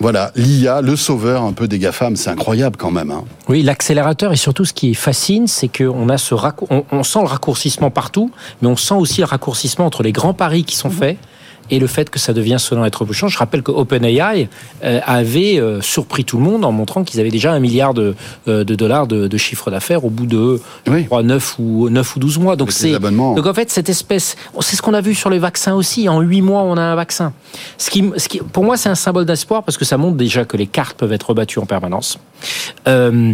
Voilà, 0.00 0.30
l'IA, 0.36 0.80
le 0.80 0.94
sauveur 0.94 1.42
un 1.42 1.52
peu 1.52 1.66
des 1.66 1.80
GAFAM, 1.80 2.14
c'est 2.14 2.30
incroyable 2.30 2.76
quand 2.76 2.92
même. 2.92 3.10
Hein. 3.10 3.24
Oui, 3.48 3.62
l'accélérateur 3.62 4.32
et 4.32 4.36
surtout 4.36 4.64
ce 4.64 4.72
qui 4.72 4.94
fascine, 4.94 5.48
c'est 5.48 5.66
qu'on 5.66 6.08
a 6.08 6.18
ce 6.18 6.36
on, 6.70 6.84
on, 6.92 7.02
sent 7.02 7.18
le 7.20 7.26
raccourcissement 7.26 7.90
partout, 7.90 8.30
mais 8.62 8.68
on 8.68 8.76
sent 8.76 8.94
aussi 8.94 9.20
le 9.20 9.26
raccourcissement 9.26 9.86
entre 9.86 10.04
les 10.04 10.12
grands 10.12 10.34
paris 10.34 10.62
qui 10.62 10.76
sont 10.76 10.88
mhm. 10.88 10.94
faits 10.94 11.18
et 11.70 11.78
le 11.78 11.86
fait 11.86 12.10
que 12.10 12.18
ça 12.18 12.32
devient 12.32 12.56
selon 12.58 12.84
être 12.84 13.04
bouchant. 13.04 13.28
Je 13.28 13.38
rappelle 13.38 13.62
que 13.62 13.70
OpenAI 13.70 14.48
euh, 14.84 15.00
avait 15.04 15.58
euh, 15.58 15.80
surpris 15.80 16.24
tout 16.24 16.38
le 16.38 16.44
monde 16.44 16.64
en 16.64 16.72
montrant 16.72 17.04
qu'ils 17.04 17.20
avaient 17.20 17.30
déjà 17.30 17.52
un 17.52 17.60
milliard 17.60 17.94
de, 17.94 18.14
euh, 18.46 18.64
de 18.64 18.74
dollars 18.74 19.06
de, 19.06 19.26
de, 19.26 19.36
chiffre 19.36 19.70
d'affaires 19.70 20.04
au 20.04 20.10
bout 20.10 20.26
de 20.26 20.60
oui. 20.86 21.06
9, 21.10 21.56
ou, 21.58 21.88
9 21.90 22.16
ou 22.16 22.18
12 22.18 22.38
mois. 22.38 22.56
Donc, 22.56 22.72
c'est, 22.72 22.98
donc 22.98 23.46
en 23.46 23.54
fait, 23.54 23.70
cette 23.70 23.88
espèce, 23.88 24.36
c'est 24.60 24.76
ce 24.76 24.82
qu'on 24.82 24.94
a 24.94 25.00
vu 25.00 25.14
sur 25.14 25.30
les 25.30 25.38
vaccins 25.38 25.74
aussi. 25.74 26.08
En 26.08 26.20
8 26.20 26.42
mois, 26.42 26.62
on 26.62 26.76
a 26.76 26.82
un 26.82 26.94
vaccin. 26.94 27.32
Ce 27.76 27.90
qui, 27.90 28.04
ce 28.16 28.28
qui, 28.28 28.38
pour 28.38 28.64
moi, 28.64 28.76
c'est 28.76 28.88
un 28.88 28.94
symbole 28.94 29.24
d'espoir 29.24 29.62
parce 29.62 29.76
que 29.76 29.84
ça 29.84 29.96
montre 29.96 30.16
déjà 30.16 30.44
que 30.44 30.56
les 30.56 30.66
cartes 30.66 30.96
peuvent 30.96 31.12
être 31.12 31.30
rebattues 31.30 31.58
en 31.58 31.66
permanence. 31.66 32.18
Euh, 32.86 33.32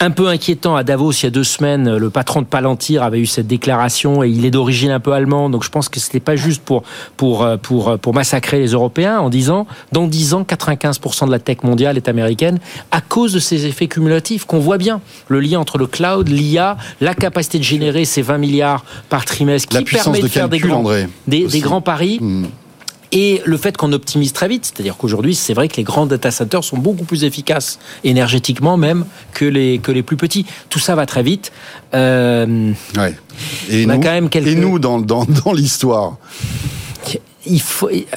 un 0.00 0.10
peu 0.10 0.28
inquiétant 0.28 0.76
à 0.76 0.82
Davos 0.82 1.12
il 1.12 1.24
y 1.24 1.26
a 1.26 1.30
deux 1.30 1.44
semaines. 1.44 1.96
Le 1.96 2.10
patron 2.10 2.42
de 2.42 2.46
Palantir 2.46 3.02
avait 3.02 3.20
eu 3.20 3.26
cette 3.26 3.46
déclaration 3.46 4.22
et 4.22 4.28
il 4.28 4.44
est 4.44 4.50
d'origine 4.50 4.90
un 4.90 5.00
peu 5.00 5.12
allemande. 5.12 5.52
Donc 5.52 5.64
je 5.64 5.70
pense 5.70 5.88
que 5.88 6.00
c'était 6.00 6.20
pas 6.20 6.36
juste 6.36 6.62
pour, 6.62 6.82
pour, 7.16 7.42
euh, 7.42 7.56
pour, 7.56 7.88
euh, 7.88 7.96
pour 7.96 8.14
massacrer 8.14 8.58
les 8.58 8.72
Européens 8.72 9.18
en 9.20 9.30
disant 9.30 9.66
dans 9.92 10.06
10 10.06 10.34
ans, 10.34 10.42
95% 10.42 11.26
de 11.26 11.30
la 11.30 11.38
tech 11.38 11.58
mondiale 11.62 11.96
est 11.96 12.08
américaine 12.08 12.58
à 12.90 13.00
cause 13.00 13.32
de 13.32 13.38
ces 13.38 13.66
effets 13.66 13.86
cumulatifs 13.86 14.44
qu'on 14.44 14.58
voit 14.58 14.78
bien. 14.78 15.00
Le 15.28 15.40
lien 15.40 15.60
entre 15.60 15.78
le 15.78 15.86
cloud, 15.86 16.28
l'IA, 16.28 16.76
la 17.00 17.14
capacité 17.14 17.58
de 17.58 17.64
générer 17.64 18.04
ces 18.04 18.22
20 18.22 18.38
milliards 18.38 18.84
par 19.08 19.24
trimestre 19.24 19.68
qui 19.68 19.84
permet 19.84 20.20
de, 20.20 20.28
faire 20.28 20.48
des, 20.48 20.58
grands, 20.58 20.84
des, 21.26 21.46
des, 21.46 21.60
grands 21.60 21.80
paris. 21.80 22.18
Hmm 22.20 22.44
et 23.14 23.40
le 23.46 23.56
fait 23.56 23.76
qu'on 23.76 23.92
optimise 23.92 24.32
très 24.32 24.48
vite. 24.48 24.66
C'est-à-dire 24.66 24.96
qu'aujourd'hui, 24.96 25.34
c'est 25.34 25.54
vrai 25.54 25.68
que 25.68 25.76
les 25.76 25.84
grands 25.84 26.04
data 26.04 26.30
centers 26.30 26.64
sont 26.64 26.76
beaucoup 26.76 27.04
plus 27.04 27.24
efficaces 27.24 27.78
énergétiquement 28.02 28.76
même 28.76 29.06
que 29.32 29.44
les, 29.44 29.78
que 29.78 29.92
les 29.92 30.02
plus 30.02 30.16
petits. 30.16 30.44
Tout 30.68 30.80
ça 30.80 30.94
va 30.94 31.06
très 31.06 31.22
vite. 31.22 31.52
Euh, 31.94 32.72
ouais. 32.98 33.14
Et, 33.70 33.86
nous, 33.86 33.94
quand 33.94 34.10
même 34.10 34.28
quelques... 34.28 34.48
et 34.48 34.54
nous, 34.56 34.78
dans, 34.78 35.00
dans, 35.00 35.24
dans 35.24 35.52
l'histoire 35.52 36.18
il 37.46 37.62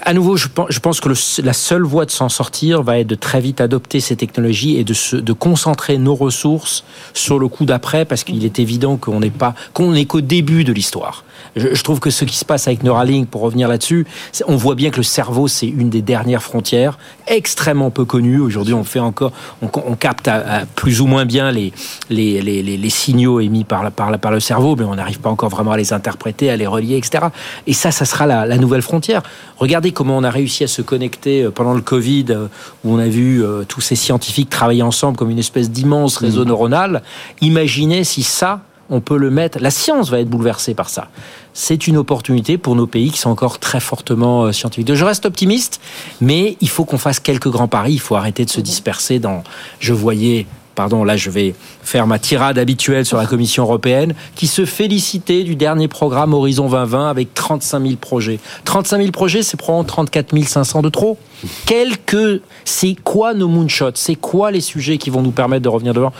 à 0.01 0.13
nouveau, 0.13 0.37
je 0.37 0.79
pense, 0.79 0.99
que 0.99 1.09
la 1.41 1.53
seule 1.53 1.83
voie 1.83 2.05
de 2.05 2.11
s'en 2.11 2.29
sortir 2.29 2.83
va 2.83 2.99
être 2.99 3.07
de 3.07 3.15
très 3.15 3.41
vite 3.41 3.61
adopter 3.61 3.99
ces 3.99 4.15
technologies 4.15 4.77
et 4.77 4.83
de, 4.83 4.93
se, 4.93 5.15
de 5.15 5.33
concentrer 5.33 5.97
nos 5.97 6.15
ressources 6.15 6.83
sur 7.13 7.39
le 7.39 7.47
coup 7.47 7.65
d'après, 7.65 8.05
parce 8.05 8.23
qu'il 8.23 8.43
est 8.45 8.59
évident 8.59 8.97
qu'on 8.97 9.19
n'est 9.19 9.29
pas, 9.29 9.53
qu'on 9.73 9.91
n'est 9.91 10.05
qu'au 10.05 10.21
début 10.21 10.63
de 10.63 10.73
l'histoire. 10.73 11.23
Je, 11.55 11.81
trouve 11.81 11.99
que 11.99 12.09
ce 12.09 12.25
qui 12.25 12.35
se 12.35 12.45
passe 12.45 12.67
avec 12.67 12.83
Neuralink, 12.83 13.29
pour 13.29 13.41
revenir 13.41 13.67
là-dessus, 13.67 14.05
on 14.47 14.55
voit 14.55 14.75
bien 14.75 14.89
que 14.89 14.97
le 14.97 15.03
cerveau, 15.03 15.47
c'est 15.47 15.67
une 15.67 15.89
des 15.89 16.01
dernières 16.01 16.43
frontières, 16.43 16.97
extrêmement 17.27 17.89
peu 17.89 18.05
connue. 18.05 18.39
Aujourd'hui, 18.39 18.73
on 18.73 18.83
fait 18.83 18.99
encore, 18.99 19.31
on, 19.61 19.95
capte 19.95 20.27
à, 20.27 20.65
plus 20.75 21.01
ou 21.01 21.07
moins 21.07 21.25
bien 21.25 21.51
les, 21.51 21.73
les, 22.09 22.41
les, 22.41 22.61
les 22.63 22.89
signaux 22.89 23.39
émis 23.39 23.63
par, 23.63 23.91
par, 23.91 24.17
par 24.19 24.31
le 24.31 24.39
cerveau, 24.39 24.75
mais 24.75 24.83
on 24.83 24.95
n'arrive 24.95 25.19
pas 25.19 25.29
encore 25.29 25.49
vraiment 25.49 25.71
à 25.71 25.77
les 25.77 25.93
interpréter, 25.93 26.49
à 26.49 26.55
les 26.55 26.67
relier, 26.67 26.97
etc. 26.97 27.25
Et 27.65 27.73
ça, 27.73 27.91
ça 27.91 28.05
sera 28.05 28.25
la, 28.25 28.45
la 28.45 28.57
nouvelle 28.57 28.81
frontière. 28.81 29.16
Regardez 29.57 29.91
comment 29.91 30.17
on 30.17 30.23
a 30.23 30.29
réussi 30.29 30.63
à 30.63 30.67
se 30.67 30.81
connecter 30.81 31.43
euh, 31.43 31.51
pendant 31.51 31.73
le 31.73 31.81
Covid, 31.81 32.25
euh, 32.29 32.47
où 32.83 32.93
on 32.93 32.99
a 32.99 33.07
vu 33.07 33.43
euh, 33.43 33.63
tous 33.67 33.81
ces 33.81 33.95
scientifiques 33.95 34.49
travailler 34.49 34.83
ensemble 34.83 35.17
comme 35.17 35.29
une 35.29 35.39
espèce 35.39 35.71
d'immense 35.71 36.17
réseau 36.17 36.45
mmh. 36.45 36.47
neuronal. 36.47 37.03
Imaginez 37.41 38.03
si 38.03 38.23
ça, 38.23 38.61
on 38.89 39.01
peut 39.01 39.17
le 39.17 39.29
mettre. 39.29 39.59
La 39.59 39.71
science 39.71 40.09
va 40.09 40.19
être 40.19 40.29
bouleversée 40.29 40.73
par 40.73 40.89
ça. 40.89 41.09
C'est 41.53 41.87
une 41.87 41.97
opportunité 41.97 42.57
pour 42.57 42.75
nos 42.75 42.87
pays 42.87 43.11
qui 43.11 43.17
sont 43.17 43.29
encore 43.29 43.59
très 43.59 43.79
fortement 43.79 44.51
scientifiques. 44.53 44.93
Je 44.93 45.05
reste 45.05 45.25
optimiste, 45.25 45.81
mais 46.21 46.55
il 46.61 46.69
faut 46.69 46.85
qu'on 46.85 46.97
fasse 46.97 47.19
quelques 47.19 47.49
grands 47.49 47.67
paris. 47.67 47.93
Il 47.93 47.99
faut 47.99 48.15
arrêter 48.15 48.45
de 48.45 48.49
se 48.49 48.61
disperser 48.61 49.19
dans. 49.19 49.43
Je 49.79 49.91
voyais 49.91 50.45
pardon, 50.77 51.03
là 51.03 51.17
je 51.17 51.29
vais 51.29 51.55
faire 51.81 52.07
ma 52.07 52.19
tirade 52.19 52.57
habituelle 52.57 53.05
sur 53.05 53.17
la 53.17 53.25
Commission 53.25 53.63
européenne, 53.63 54.13
qui 54.35 54.47
se 54.47 54.63
félicitait 54.63 55.43
du 55.43 55.55
dernier 55.55 55.87
programme 55.87 56.33
Horizon 56.33 56.69
2020 56.69 57.09
avec 57.09 57.33
35 57.33 57.81
000 57.81 57.95
projets. 57.95 58.39
35 58.63 58.99
000 58.99 59.11
projets, 59.11 59.41
c'est 59.41 59.57
probablement 59.57 59.83
34 59.83 60.37
500 60.45 60.83
de 60.83 60.89
trop. 60.89 61.17
Quelques, 61.65 62.41
c'est 62.63 62.95
quoi 63.03 63.33
nos 63.33 63.47
moonshots? 63.47 63.95
C'est 63.95 64.15
quoi 64.15 64.51
les 64.51 64.61
sujets 64.61 64.97
qui 64.97 65.09
vont 65.09 65.23
nous 65.23 65.31
permettre 65.31 65.63
de 65.63 65.69
revenir 65.69 65.93
devant? 65.93 66.13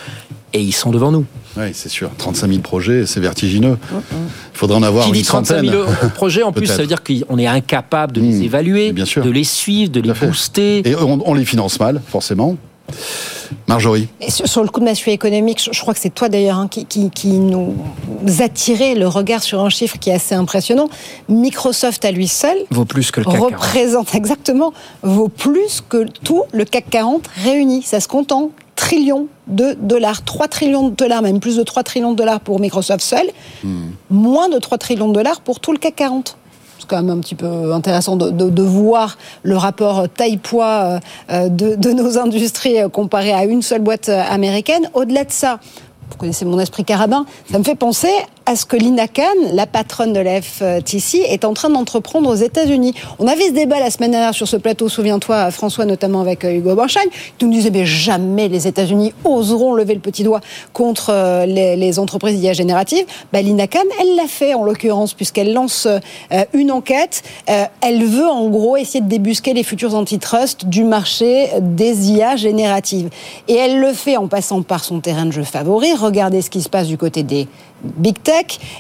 Et 0.54 0.62
ils 0.62 0.74
sont 0.74 0.90
devant 0.90 1.12
nous. 1.12 1.26
Oui, 1.56 1.68
c'est 1.74 1.90
sûr. 1.90 2.10
35 2.18 2.48
000 2.48 2.62
projets, 2.62 3.06
c'est 3.06 3.20
vertigineux. 3.20 3.78
Il 3.92 3.98
faudrait 4.54 4.78
en 4.78 4.84
avoir 4.84 5.04
qui 5.04 5.10
une 5.10 5.16
dit 5.16 5.24
35 5.24 5.62
000 5.66 5.84
projets, 6.16 6.42
en 6.42 6.52
plus, 6.52 6.66
ça 6.66 6.78
veut 6.78 6.88
dire 6.88 7.04
qu'on 7.04 7.38
est 7.38 7.48
incapable 7.48 8.14
de 8.14 8.22
les 8.22 8.40
mmh, 8.40 8.44
évaluer, 8.44 8.92
de 8.92 9.30
les 9.30 9.44
suivre, 9.44 9.92
de 9.92 10.00
les 10.00 10.14
booster. 10.14 10.88
Et 10.88 10.96
on, 10.96 11.34
les 11.36 11.46
finance 11.46 11.80
mal, 11.80 12.02
forcément. 12.08 12.58
Marjorie. 13.68 14.08
sur, 14.30 14.64
le 14.64 14.70
coup 14.70 14.80
de 14.80 14.86
massue 14.86 15.10
économique, 15.10 15.70
je, 15.72 15.80
crois 15.82 15.94
que 15.94 16.00
c'est 16.00 16.14
toi 16.14 16.30
d'ailleurs 16.30 16.58
hein, 16.58 16.68
qui, 16.68 16.86
qui, 16.86 17.28
nous 17.28 17.76
attirait 18.40 18.96
le 18.96 19.08
regard 19.08 19.44
sur 19.44 19.62
un 19.62 19.70
chiffre 19.70 19.98
qui 19.98 20.10
est 20.10 20.14
assez 20.14 20.36
impressionnant. 20.36 20.90
Microsoft 21.30 22.04
à 22.06 22.12
lui 22.12 22.28
seul 22.28 22.58
vaut 22.72 22.86
plus 22.86 23.12
que 23.12 23.22
le 23.22 23.26
CAC 23.26 23.40
représente 23.40 24.16
exactement 24.16 24.74
vaut 25.04 25.30
plus 25.30 25.82
que 25.88 26.06
tout 26.24 26.44
le 26.52 26.66
CAC 26.66 26.90
40 26.90 27.28
réuni. 27.44 27.82
Ça 27.84 28.00
se 28.00 28.08
compte 28.08 28.32
en 28.32 28.52
trillions 28.76 29.28
de 29.48 29.76
dollars, 29.80 30.24
3 30.24 30.48
trillions 30.48 30.90
de 30.90 30.96
dollars, 30.96 31.22
même 31.22 31.40
plus 31.40 31.58
de 31.58 31.64
3 31.64 31.84
trillions 31.84 32.12
de 32.12 32.18
dollars 32.18 32.40
pour 32.40 32.60
Microsoft 32.60 33.02
seul, 33.02 33.28
hmm. 33.64 33.90
moins 34.10 34.50
de 34.50 34.60
3 34.60 34.78
trillions 34.78 35.10
de 35.10 35.14
dollars 35.14 35.42
pour 35.42 35.60
tout 35.60 35.72
le 35.72 35.78
CAC 35.78 35.96
40 35.96 36.38
c'est 36.80 36.88
quand 36.88 36.98
même 36.98 37.10
un 37.10 37.20
petit 37.20 37.36
peu 37.36 37.74
intéressant 37.74 38.16
de, 38.16 38.64
voir 38.64 39.18
le 39.44 39.58
rapport 39.58 40.08
taille-poids 40.10 41.00
euh, 41.32 41.50
de, 41.50 41.76
de, 41.76 41.92
nos 41.92 42.18
industries 42.18 42.78
comparé 42.92 43.34
à 43.34 43.46
une 43.46 43.62
seule 43.62 43.82
boîte 43.82 44.10
américaine. 44.10 44.90
Au-delà 44.94 45.24
de 45.24 45.32
ça, 45.32 45.60
vous 46.12 46.18
connaissez 46.18 46.46
mon 46.46 46.60
esprit 46.60 46.84
carabin, 46.84 47.26
ça 47.52 47.60
me 47.60 47.64
fait 47.64 47.76
penser 47.76 48.12
à 48.48 48.56
ce 48.56 48.66
que 48.66 48.78
Lina 48.78 49.10
Khan, 49.10 49.24
la 49.52 49.68
patronne 49.68 50.14
de 50.14 50.22
la 50.22 50.42
FTC, 50.42 51.18
est 51.18 51.44
en 51.44 51.54
train 51.54 51.70
d'entreprendre 51.70 52.30
aux 52.30 52.36
États-Unis. 52.36 52.94
On 53.20 53.28
avait 53.28 53.48
ce 53.48 53.52
débat 53.52 53.78
la 53.80 53.92
semaine 53.92 54.12
dernière 54.12 54.34
sur 54.34 54.48
ce 54.48 54.56
plateau, 54.56 54.88
souviens-toi, 54.88 55.52
François, 55.52 55.84
notamment 55.84 56.22
avec 56.22 56.46
euh, 56.46 56.54
Hugo 56.54 56.74
Borchagne, 56.74 57.10
qui 57.38 57.44
nous 57.44 57.52
disait 57.52 57.72
mais 57.72 57.86
jamais 57.86 58.48
les 58.48 58.66
États-Unis 58.66 59.14
oseront 59.26 59.74
lever 59.74 59.94
le 59.96 60.00
petit 60.00 60.24
doigt 60.24 60.40
contre 60.72 61.10
euh, 61.12 61.46
les, 61.46 62.00
entreprises 62.00 62.40
d'IA 62.40 62.54
générative. 62.54 63.06
Bah, 63.34 63.42
Lina 63.42 63.68
Khan, 63.68 63.80
elle 64.00 64.16
l'a 64.16 64.28
fait 64.28 64.54
en 64.54 64.64
l'occurrence, 64.64 65.14
puisqu'elle 65.14 65.52
lance 65.52 65.86
euh, 65.86 66.46
une 66.54 66.72
enquête. 66.72 67.24
elle 67.48 68.04
veut 68.06 68.28
en 68.28 68.48
gros 68.48 68.78
essayer 68.78 69.02
de 69.02 69.10
débusquer 69.10 69.54
les 69.54 69.64
futurs 69.64 69.94
antitrust 69.94 70.66
du 70.66 70.86
marché 70.86 71.50
des 71.60 72.12
IA 72.12 72.38
génératives. 72.38 73.10
Et 73.50 73.56
elle 73.56 73.82
le 73.82 73.92
fait 73.92 74.16
en 74.16 74.28
passant 74.28 74.62
par 74.62 74.86
son 74.86 75.02
terrain 75.02 75.26
de 75.26 75.32
jeu 75.32 75.44
favori. 75.44 75.94
Regardez 75.96 76.42
ce 76.42 76.50
qui 76.50 76.62
se 76.62 76.70
passe 76.70 76.88
du 76.88 76.98
côté 76.98 77.24
des 77.24 77.48
big 77.84 78.22
tech 78.24 78.37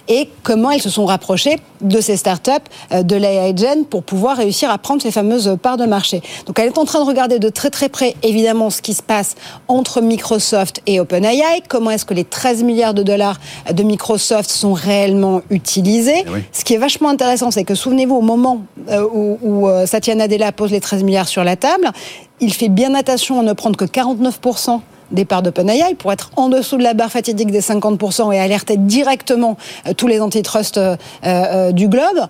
et 0.08 0.30
comment 0.44 0.72
elles 0.72 0.82
se 0.82 0.90
sont 0.90 1.06
rapprochées 1.06 1.58
de 1.82 2.02
ces 2.02 2.18
startups, 2.18 2.52
euh, 2.92 3.04
de 3.04 3.16
l'AI 3.16 3.56
Gen 3.56 3.86
pour 3.86 4.04
pouvoir 4.04 4.38
réussir 4.38 4.70
à 4.70 4.78
prendre 4.78 5.02
ces 5.02 5.12
fameuses 5.12 5.58
parts 5.62 5.78
de 5.78 5.86
marché. 5.86 6.22
Donc 6.46 6.60
elle 6.60 6.68
est 6.68 6.78
en 6.78 6.86
train 6.86 7.00
de 7.00 7.06
regarder 7.06 7.40
de 7.40 7.50
très 7.50 7.70
très 7.70 7.90
près 7.90 8.16
évidemment 8.24 8.70
ce 8.70 8.82
qui 8.82 8.94
se 8.94 9.04
passe 9.04 9.36
entre 9.68 10.02
Microsoft 10.02 10.82
et 10.86 11.00
OpenAI, 11.00 11.62
comment 11.68 11.92
est-ce 11.92 12.06
que 12.06 12.14
les 12.14 12.24
13 12.24 12.64
milliards 12.64 12.94
de 12.94 13.04
dollars 13.04 13.40
de 13.72 13.84
Microsoft 13.84 14.50
sont 14.50 14.74
réellement 14.74 15.42
utilisés? 15.50 16.24
Eh 16.26 16.30
oui. 16.30 16.40
Ce 16.52 16.64
qui 16.64 16.74
est 16.74 16.80
vachement 16.80 17.10
intéressant, 17.10 17.52
c'est 17.52 17.64
que 17.64 17.76
souvenez-vous 17.76 18.16
au 18.16 18.22
moment 18.22 18.62
euh, 18.90 19.08
où, 19.14 19.38
où 19.42 19.68
euh, 19.68 19.86
Satya 19.86 20.16
Nadella 20.16 20.52
pose 20.52 20.72
les 20.72 20.82
13 20.82 21.04
milliards 21.04 21.28
sur 21.28 21.44
la 21.44 21.56
table, 21.56 21.92
il 22.40 22.54
fait 22.54 22.70
bien 22.70 22.94
attention 22.96 23.40
à 23.40 23.44
ne 23.44 23.54
prendre 23.54 23.78
que 23.78 23.86
49% 23.86 24.82
des 25.12 25.26
parts 25.26 25.42
d'OpenAI 25.42 25.96
pour 25.96 26.12
être 26.12 26.32
en 26.36 26.50
dessous 26.50 26.78
de 26.78 26.84
la 26.84 26.94
barre 26.94 27.12
fatidique 27.12 27.52
des 27.52 27.62
50% 27.62 28.34
et 28.34 28.40
alerter 28.40 28.78
directement 28.78 29.58
euh, 29.88 29.94
tous 29.94 30.08
les 30.08 30.22
antitrusts 30.22 30.78
euh, 30.78 30.96
euh, 31.26 31.72
du 31.72 31.88
globe. 31.88 32.28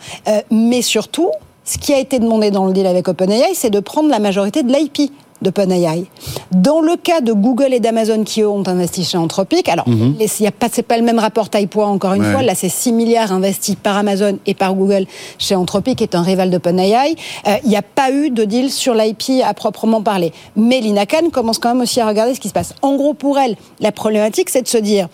Mais 0.51 0.81
surtout, 0.81 1.31
ce 1.63 1.77
qui 1.77 1.93
a 1.93 1.99
été 1.99 2.19
demandé 2.19 2.51
dans 2.51 2.65
le 2.65 2.73
deal 2.73 2.87
avec 2.87 3.07
OpenAI, 3.07 3.53
c'est 3.53 3.69
de 3.69 3.79
prendre 3.79 4.09
la 4.09 4.19
majorité 4.19 4.63
de 4.63 4.71
l'IP 4.71 5.11
d'OpenAI. 5.41 6.05
Dans 6.51 6.81
le 6.81 6.95
cas 6.95 7.21
de 7.21 7.33
Google 7.33 7.73
et 7.73 7.79
d'Amazon 7.79 8.23
qui 8.23 8.41
eux, 8.41 8.49
ont 8.49 8.67
investi 8.67 9.03
chez 9.03 9.17
Anthropic, 9.17 9.69
alors 9.69 9.85
les- 9.87 10.29
il 10.39 10.43
y 10.43 10.47
a 10.47 10.51
pas 10.51 10.67
c'est 10.71 10.81
pas 10.83 10.97
le 10.97 11.03
même 11.03 11.19
rapport 11.19 11.49
taille-poids 11.49 11.85
encore 11.87 12.13
une 12.13 12.23
Ouais. 12.25 12.31
fois. 12.31 12.41
Là, 12.41 12.55
c'est 12.55 12.69
6 12.69 12.91
milliards 12.91 13.31
investis 13.31 13.75
par 13.75 13.97
Amazon 13.97 14.37
et 14.45 14.53
par 14.53 14.73
Google 14.73 15.05
chez 15.37 15.55
Anthropic, 15.55 15.97
qui 15.97 16.03
est 16.03 16.15
un 16.15 16.21
rival 16.21 16.49
d'OpenAI. 16.49 17.15
Euh, 17.47 17.55
Il 17.63 17.69
n'y 17.69 17.75
a 17.75 17.81
pas 17.81 18.11
eu 18.11 18.29
de 18.29 18.43
deal 18.45 18.71
sur 18.71 18.93
l'IP 18.93 19.41
à 19.43 19.53
proprement 19.53 20.01
parler. 20.01 20.31
Mais 20.55 20.79
Lina 20.79 21.05
Khan 21.05 21.29
commence 21.31 21.59
quand 21.59 21.69
même 21.73 21.81
aussi 21.81 21.99
à 21.99 22.07
regarder 22.07 22.33
ce 22.35 22.39
qui 22.39 22.47
se 22.49 22.53
passe. 22.53 22.73
En 22.81 22.95
gros, 22.95 23.13
pour 23.13 23.37
elle, 23.39 23.55
la 23.79 23.91
problématique, 23.91 24.49
c'est 24.49 24.61
de 24.61 24.67
se 24.67 24.77
dire 24.77 25.07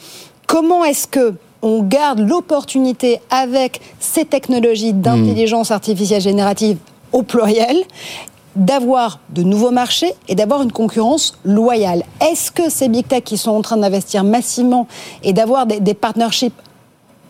comment 0.47 0.84
est-ce 0.84 1.07
que 1.07 1.34
on 1.61 1.82
garde 1.82 2.19
l'opportunité 2.19 3.19
avec 3.30 3.80
ces 3.99 4.26
technologies 4.26 4.91
d'intelligence 4.93 5.71
artificielle 5.71 6.21
générative 6.21 6.78
au 7.13 7.24
pluriel 7.24 7.78
d'avoir 8.56 9.20
de 9.30 9.43
nouveaux 9.43 9.72
marchés 9.72 10.14
et 10.28 10.36
d'avoir 10.36 10.62
une 10.62 10.72
concurrence 10.72 11.38
loyale. 11.43 12.04
Est-ce 12.22 12.51
que 12.51 12.70
ces 12.70 12.88
big 12.88 13.08
tech 13.08 13.24
qui 13.24 13.38
sont 13.38 13.51
en 13.51 13.62
train 13.62 13.78
d'investir 13.78 14.24
massivement 14.24 14.88
et 15.24 15.34
d'avoir 15.34 15.66
des, 15.66 15.93
partnerships 15.93 16.54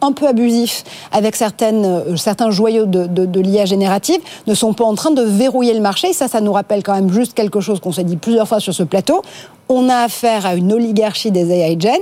un 0.02 0.12
peu 0.12 0.28
abusifs 0.28 0.84
avec 1.14 1.36
certaines, 1.36 1.86
euh, 1.86 2.18
certains 2.18 2.52
joyaux 2.52 2.86
de, 2.86 3.06
de, 3.08 3.26
de 3.26 3.40
l'IA 3.40 3.66
générative 3.66 4.20
ne 4.48 4.54
sont 4.54 4.74
pas 4.74 4.84
en 4.84 4.96
train 4.96 5.12
de 5.12 5.22
verrouiller 5.22 5.74
le 5.74 5.80
marché? 5.80 6.12
Ça, 6.12 6.28
ça 6.28 6.42
nous 6.42 6.52
rappelle 6.52 6.84
quand 6.84 6.94
même 6.94 7.12
juste 7.12 7.34
quelque 7.34 7.62
chose 7.62 7.80
qu'on 7.80 7.94
s'est 7.94 8.04
dit 8.04 8.18
plusieurs 8.18 8.48
fois 8.48 8.60
sur 8.60 8.74
ce 8.74 8.84
plateau. 8.84 9.22
On 9.70 9.88
a 9.88 9.96
affaire 9.96 10.46
à 10.46 10.56
une 10.56 10.74
oligarchie 10.74 11.32
des 11.32 11.52
AI 11.52 11.78
Gen 11.80 12.00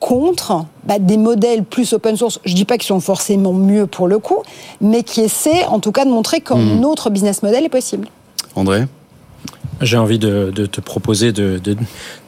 contre 0.00 0.64
bah, 0.84 0.98
des 0.98 1.16
modèles 1.16 1.64
plus 1.64 1.92
open 1.92 2.16
source. 2.16 2.40
Je 2.44 2.54
dis 2.54 2.64
pas 2.64 2.78
qu'ils 2.78 2.86
sont 2.86 3.00
forcément 3.00 3.52
mieux 3.52 3.86
pour 3.86 4.08
le 4.08 4.18
coup, 4.18 4.42
mais 4.80 5.02
qui 5.02 5.20
essaient 5.20 5.64
en 5.66 5.80
tout 5.80 5.92
cas 5.92 6.04
de 6.04 6.10
montrer 6.10 6.40
qu'un 6.40 6.82
autre 6.82 7.10
business 7.10 7.42
model 7.42 7.64
est 7.64 7.70
possible. 7.70 8.08
André? 8.54 8.84
J'ai 9.82 9.98
envie 9.98 10.18
de, 10.18 10.50
de 10.54 10.64
te 10.64 10.80
proposer 10.80 11.32
de, 11.32 11.58
de, 11.62 11.76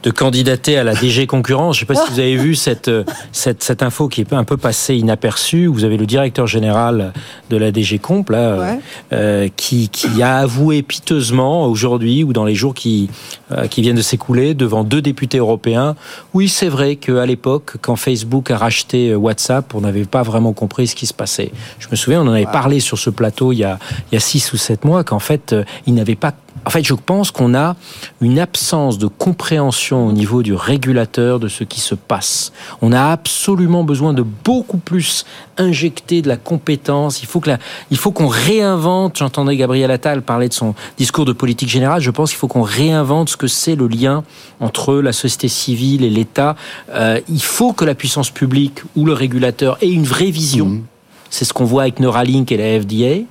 de 0.02 0.10
candidater 0.10 0.76
à 0.76 0.84
la 0.84 0.94
DG 0.94 1.26
concurrence. 1.26 1.76
Je 1.78 1.84
ne 1.84 1.86
sais 1.88 1.94
pas 1.94 2.06
si 2.06 2.12
vous 2.12 2.20
avez 2.20 2.36
vu 2.36 2.54
cette, 2.54 2.90
cette, 3.32 3.62
cette 3.62 3.82
info 3.82 4.08
qui 4.08 4.20
est 4.20 4.32
un 4.34 4.44
peu 4.44 4.58
passée 4.58 4.96
inaperçue. 4.96 5.66
Vous 5.66 5.84
avez 5.84 5.96
le 5.96 6.04
directeur 6.04 6.46
général 6.46 7.12
de 7.48 7.56
la 7.56 7.70
DG 7.72 7.98
Comp 7.98 8.28
là, 8.30 8.38
euh, 8.38 8.58
Ouais. 8.60 8.80
euh, 9.14 9.48
qui, 9.56 9.88
qui 9.88 10.22
a 10.22 10.36
avoué 10.38 10.82
piteusement 10.82 11.64
aujourd'hui 11.66 12.22
ou 12.22 12.32
dans 12.34 12.44
les 12.44 12.54
jours 12.54 12.74
qui, 12.74 13.08
euh, 13.50 13.66
qui 13.66 13.80
viennent 13.80 13.96
de 13.96 14.02
s'écouler 14.02 14.52
devant 14.54 14.84
deux 14.84 15.00
députés 15.00 15.38
européens. 15.38 15.96
Oui, 16.34 16.48
c'est 16.48 16.68
vrai 16.68 16.96
qu'à 16.96 17.24
l'époque, 17.24 17.76
quand 17.80 17.96
Facebook 17.96 18.50
a 18.50 18.58
racheté 18.58 19.10
euh, 19.10 19.16
WhatsApp, 19.16 19.74
on 19.74 19.80
n'avait 19.80 20.04
pas 20.04 20.22
vraiment 20.22 20.52
compris 20.52 20.86
ce 20.86 20.94
qui 20.94 21.06
se 21.06 21.14
passait. 21.14 21.50
Je 21.78 21.88
me 21.90 21.96
souviens, 21.96 22.20
on 22.22 22.26
en 22.28 22.32
avait 22.32 22.44
parlé 22.44 22.80
sur 22.80 22.98
ce 22.98 23.08
plateau 23.10 23.52
il 23.52 23.58
y 23.60 23.64
a, 23.64 23.78
il 24.10 24.14
y 24.14 24.18
a 24.18 24.20
six 24.20 24.52
ou 24.52 24.56
sept 24.58 24.84
mois 24.84 25.02
qu'en 25.02 25.18
fait, 25.18 25.54
il 25.86 25.94
n'avait 25.94 26.14
pas 26.14 26.34
en 26.68 26.70
fait, 26.70 26.84
je 26.84 26.92
pense 26.92 27.30
qu'on 27.30 27.54
a 27.54 27.76
une 28.20 28.38
absence 28.38 28.98
de 28.98 29.06
compréhension 29.06 30.06
au 30.06 30.12
niveau 30.12 30.42
du 30.42 30.52
régulateur 30.52 31.40
de 31.40 31.48
ce 31.48 31.64
qui 31.64 31.80
se 31.80 31.94
passe. 31.94 32.52
On 32.82 32.92
a 32.92 33.06
absolument 33.06 33.84
besoin 33.84 34.12
de 34.12 34.20
beaucoup 34.20 34.76
plus 34.76 35.24
injecter 35.56 36.20
de 36.20 36.28
la 36.28 36.36
compétence. 36.36 37.22
Il 37.22 37.96
faut 37.96 38.10
qu'on 38.12 38.28
réinvente. 38.28 39.16
J'entendais 39.16 39.56
Gabriel 39.56 39.90
Attal 39.90 40.20
parler 40.20 40.50
de 40.50 40.52
son 40.52 40.74
discours 40.98 41.24
de 41.24 41.32
politique 41.32 41.70
générale. 41.70 42.02
Je 42.02 42.10
pense 42.10 42.32
qu'il 42.32 42.38
faut 42.38 42.48
qu'on 42.48 42.60
réinvente 42.60 43.30
ce 43.30 43.38
que 43.38 43.46
c'est 43.46 43.74
le 43.74 43.88
lien 43.88 44.22
entre 44.60 44.96
la 44.96 45.14
société 45.14 45.48
civile 45.48 46.04
et 46.04 46.10
l'État. 46.10 46.54
Euh, 46.90 47.18
il 47.30 47.42
faut 47.42 47.72
que 47.72 47.86
la 47.86 47.94
puissance 47.94 48.28
publique 48.28 48.82
ou 48.94 49.06
le 49.06 49.14
régulateur 49.14 49.78
ait 49.80 49.88
une 49.88 50.04
vraie 50.04 50.30
vision. 50.30 50.82
C'est 51.30 51.44
ce 51.44 51.52
qu'on 51.52 51.64
voit 51.64 51.82
avec 51.82 52.00
Neuralink 52.00 52.50
et 52.52 52.56
la 52.56 52.80
FDA. 52.80 53.24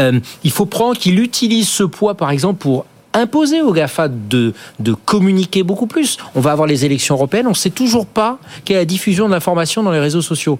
Euh, 0.00 0.20
il 0.44 0.50
faut 0.50 0.66
prendre 0.66 0.98
qu'il 0.98 1.18
utilise 1.20 1.68
ce 1.68 1.82
poids, 1.82 2.14
par 2.14 2.30
exemple, 2.30 2.58
pour 2.58 2.86
imposer 3.14 3.60
aux 3.60 3.72
GAFA 3.72 4.08
de, 4.08 4.54
de 4.78 4.94
communiquer 4.94 5.62
beaucoup 5.62 5.86
plus. 5.86 6.16
On 6.34 6.40
va 6.40 6.52
avoir 6.52 6.66
les 6.66 6.84
élections 6.84 7.14
européennes, 7.14 7.46
on 7.46 7.50
ne 7.50 7.54
sait 7.54 7.70
toujours 7.70 8.06
pas 8.06 8.38
quelle 8.64 8.76
est 8.76 8.80
la 8.80 8.84
diffusion 8.84 9.26
de 9.26 9.32
l'information 9.32 9.82
dans 9.82 9.92
les 9.92 10.00
réseaux 10.00 10.22
sociaux. 10.22 10.58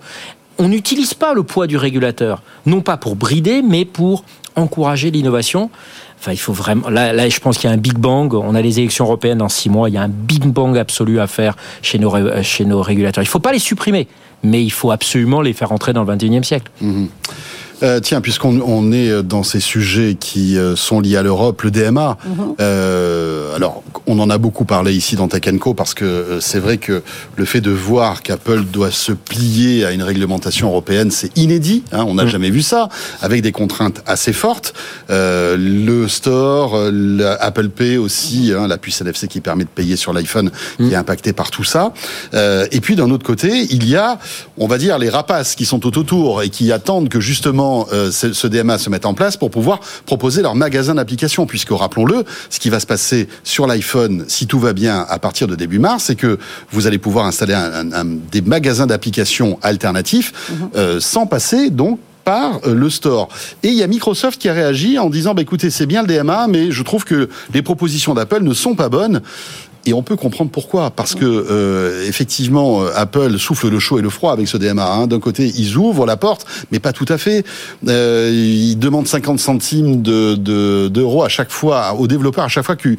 On 0.59 0.69
n'utilise 0.69 1.15
pas 1.15 1.33
le 1.33 1.43
poids 1.45 1.67
du 1.67 1.77
régulateur, 1.77 2.43
non 2.67 2.83
pas 2.83 2.99
pour 2.99 3.17
brider, 3.17 3.63
mais 3.63 3.85
pour 3.85 4.25
encourager 4.55 5.11
l'innovation. 5.11 5.71
Enfin, 6.19 6.33
il 6.33 6.39
faut 6.39 6.53
vraiment. 6.53 6.89
Là, 6.89 7.13
là 7.13 7.29
je 7.29 7.41
pense 7.41 7.59
qu'il 7.59 7.69
y 7.69 7.73
a 7.73 7.75
un 7.75 7.79
big 7.79 7.99
bang. 7.99 8.33
On 8.35 8.55
a 8.55 8.61
les 8.61 8.79
élections 8.79 9.07
européennes 9.07 9.39
dans 9.39 9.49
six 9.49 9.71
mois. 9.71 9.89
Il 9.89 9.95
y 9.95 9.99
a 9.99 10.03
un 10.03 10.09
big 10.09 10.45
bang 10.45 10.77
absolu 10.77 11.21
à 11.21 11.27
faire 11.27 11.57
chez 11.81 11.99
nos, 11.99 12.15
chez 12.43 12.65
nos 12.65 12.83
régulateurs. 12.83 13.25
Il 13.25 13.27
ne 13.27 13.31
faut 13.31 13.41
pas 13.41 13.53
les 13.53 13.59
supprimer, 13.59 14.07
mais 14.43 14.63
il 14.63 14.71
faut 14.71 14.91
absolument 14.91 15.41
les 15.41 15.53
faire 15.53 15.73
entrer 15.73 15.93
dans 15.93 16.05
le 16.05 16.15
21e 16.15 16.43
siècle. 16.43 16.71
Euh, 17.83 18.01
tiens, 18.01 18.21
puisqu'on 18.21 18.61
on 18.61 18.93
est 18.93 19.23
dans 19.23 19.43
ces 19.43 19.61
sujets 19.61 20.17
qui 20.19 20.57
euh, 20.57 20.77
sont 20.77 21.01
liés 21.01 21.17
à 21.17 21.23
l'Europe, 21.23 21.63
le 21.63 21.71
DMA, 21.71 22.17
euh, 22.61 23.55
alors 23.57 23.83
on 24.07 24.19
en 24.19 24.31
a 24.31 24.39
beaucoup 24.39 24.65
parlé 24.65 24.95
ici 24.95 25.17
dans 25.17 25.29
Tech 25.29 25.43
Co 25.59 25.75
parce 25.75 25.95
que 25.95 26.05
euh, 26.05 26.41
c'est 26.41 26.59
vrai 26.59 26.79
que 26.79 27.03
le 27.37 27.45
fait 27.45 27.61
de 27.61 27.71
voir 27.71 28.23
qu'Apple 28.23 28.65
doit 28.65 28.91
se 28.91 29.13
plier 29.13 29.85
à 29.85 29.93
une 29.93 30.03
réglementation 30.03 30.69
européenne, 30.69 31.11
c'est 31.11 31.37
inédit. 31.37 31.85
Hein, 31.93 32.05
on 32.07 32.15
n'a 32.15 32.27
jamais 32.27 32.51
vu 32.51 32.63
ça, 32.63 32.89
avec 33.21 33.43
des 33.43 33.53
contraintes 33.53 34.03
assez 34.07 34.33
fortes. 34.33 34.75
Euh, 35.11 35.57
le 35.57 36.09
store, 36.09 36.75
euh, 36.75 36.91
la 36.93 37.35
Apple 37.35 37.69
Pay 37.69 37.97
aussi, 37.97 38.53
hein, 38.57 38.67
la 38.67 38.79
puce 38.79 39.01
NFC 39.01 39.29
qui 39.29 39.41
permet 39.41 39.65
de 39.65 39.69
payer 39.69 39.97
sur 39.97 40.13
l'iPhone, 40.13 40.51
qui 40.79 40.93
est 40.93 40.97
impacté 40.97 41.33
par 41.33 41.51
tout 41.51 41.65
ça. 41.65 41.93
Euh, 42.35 42.67
et 42.71 42.81
puis 42.81 42.97
d'un 42.97 43.11
autre 43.11 43.25
côté, 43.25 43.67
il 43.71 43.89
y 43.89 43.97
a, 43.97 44.19
on 44.59 44.67
va 44.67 44.79
dire, 44.79 44.99
les 44.99 45.11
rapaces 45.11 45.55
qui 45.55 45.65
sont 45.65 45.79
tout 45.79 45.99
autour 45.99 46.43
et 46.43 46.51
qui 46.51 46.73
attendent 46.73 47.09
que 47.09 47.21
justement 47.21 47.72
euh, 47.93 48.11
ce, 48.11 48.33
ce 48.33 48.47
DMA 48.47 48.79
se 48.79 48.91
mette 48.91 49.07
en 49.07 49.15
place 49.15 49.37
pour 49.37 49.51
pouvoir 49.51 49.81
proposer 50.07 50.43
leur 50.43 50.55
magasin 50.55 50.95
d'applications. 50.95 51.47
Puisque 51.47 51.71
rappelons-le, 51.71 52.25
ce 52.51 52.59
qui 52.61 52.71
va 52.71 52.81
se 52.81 52.87
passer 52.87 53.29
sur 53.45 53.67
l'iPhone, 53.67 54.25
si 54.29 54.47
tout 54.47 54.59
va 54.59 54.73
bien 54.73 55.05
à 55.09 55.19
partir 55.19 55.47
de 55.49 55.55
début 55.57 55.79
mars, 55.79 56.05
c'est 56.05 56.17
que 56.17 56.39
vous 56.71 56.87
allez 56.87 56.99
pouvoir 56.99 57.27
installer 57.27 57.55
un, 57.55 57.73
un- 57.73 57.93
un- 57.93 58.17
des 58.31 58.43
magasins 58.43 58.87
d'applications 58.87 59.59
alternatifs 59.63 60.33
euh, 60.77 61.01
sans 61.01 61.27
passer 61.27 61.71
donc 61.71 61.99
par 62.25 62.61
euh, 62.67 62.75
le 62.75 62.89
store. 62.89 63.29
Et 63.65 63.69
il 63.69 63.75
y 63.75 63.83
a 63.83 63.87
Microsoft 63.89 64.41
qui 64.41 64.49
a 64.49 64.53
réagi 64.53 64.99
en 64.99 65.11
disant, 65.11 65.35
bah, 65.35 65.43
écoutez, 65.43 65.71
c'est 65.71 65.87
bien 65.87 66.03
le 66.03 66.09
DMA, 66.09 66.47
mais 66.49 66.71
je 66.71 66.83
trouve 66.85 67.05
que 67.05 67.29
les 67.53 67.63
propositions 67.63 68.15
d'Apple 68.15 68.43
ne 68.43 68.55
sont 68.55 68.75
pas 68.77 68.89
bonnes. 68.89 69.23
Et 69.85 69.93
on 69.95 70.03
peut 70.03 70.15
comprendre 70.17 70.51
pourquoi, 70.51 70.91
parce 70.91 71.15
que 71.17 71.25
euh, 71.25 72.07
effectivement, 72.07 72.83
euh, 72.83 72.91
Apple 72.95 73.37
souffle 73.39 73.69
le 73.69 73.81
chaud 73.81 73.99
et 73.99 74.03
le 74.03 74.11
froid 74.11 74.33
avec 74.33 74.47
ce 74.47 74.57
DMA. 74.57 74.87
hein. 74.89 75.07
D'un 75.09 75.19
côté, 75.19 75.53
ils 75.57 75.77
ouvrent 75.77 76.07
la 76.07 76.17
porte, 76.17 76.47
mais 76.71 76.79
pas 76.79 76.93
tout 76.93 77.05
à 77.09 77.19
fait. 77.19 77.45
Euh, 77.89 78.31
ils 78.33 78.77
demandent 78.79 79.09
50 79.09 79.41
centimes 79.41 80.01
de- 80.01 80.37
de- 80.37 80.87
d'euros 80.89 81.25
à 81.25 81.29
chaque 81.29 81.51
fois 81.51 81.95
aux 81.99 82.07
développeurs, 82.07 82.45
à 82.45 82.49
chaque 82.49 82.65
fois 82.65 82.77
qu'une 82.77 82.97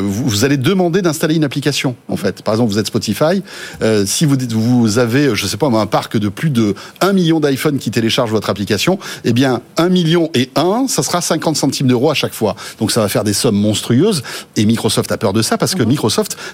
vous, 0.00 0.28
vous 0.28 0.44
allez 0.44 0.56
demander 0.56 1.02
d'installer 1.02 1.36
une 1.36 1.44
application. 1.44 1.94
En 2.08 2.16
fait, 2.16 2.42
par 2.42 2.54
exemple, 2.54 2.72
vous 2.72 2.78
êtes 2.80 2.88
Spotify, 2.88 3.42
euh, 3.82 4.04
si 4.04 4.24
vous 4.24 4.36
vous 4.50 4.98
avez, 4.98 5.36
je 5.36 5.46
sais 5.46 5.56
pas, 5.56 5.66
un 5.68 5.86
parc 5.86 6.16
de 6.16 6.28
plus 6.28 6.50
de 6.50 6.74
1 7.00 7.12
million 7.12 7.38
d'iPhone 7.38 7.78
qui 7.78 7.92
télécharge 7.92 8.30
votre 8.32 8.50
application, 8.50 8.98
eh 9.24 9.32
bien 9.32 9.60
1 9.76 9.88
million 9.88 10.30
et 10.34 10.50
1, 10.56 10.86
ça 10.88 11.04
sera 11.04 11.20
50 11.20 11.56
centimes 11.56 11.86
d'euros 11.86 12.10
à 12.10 12.14
chaque 12.14 12.34
fois. 12.34 12.56
Donc 12.80 12.90
ça 12.90 13.00
va 13.02 13.08
faire 13.08 13.22
des 13.22 13.32
sommes 13.34 13.54
monstrueuses. 13.56 14.24
Et 14.56 14.64
Microsoft 14.64 15.12
a 15.12 15.16
peur 15.16 15.32
de 15.32 15.42
ça 15.42 15.56
parce 15.58 15.76
que 15.76 15.82
Microsoft 15.84 16.07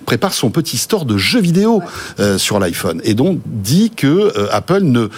prépare 0.07 0.35
son 0.35 0.51
petit 0.51 0.77
store 0.77 1.05
de 1.05 1.17
jeux 1.17 1.41
vidéo 1.41 1.83
euh, 2.21 2.39
sur 2.39 2.59
l'iPhone 2.59 3.01
et 3.05 3.15
donc 3.15 3.39
dit 3.47 3.91
que 3.95 4.07
euh, 4.07 4.47
Apple 4.53 4.81
ne 4.83 5.09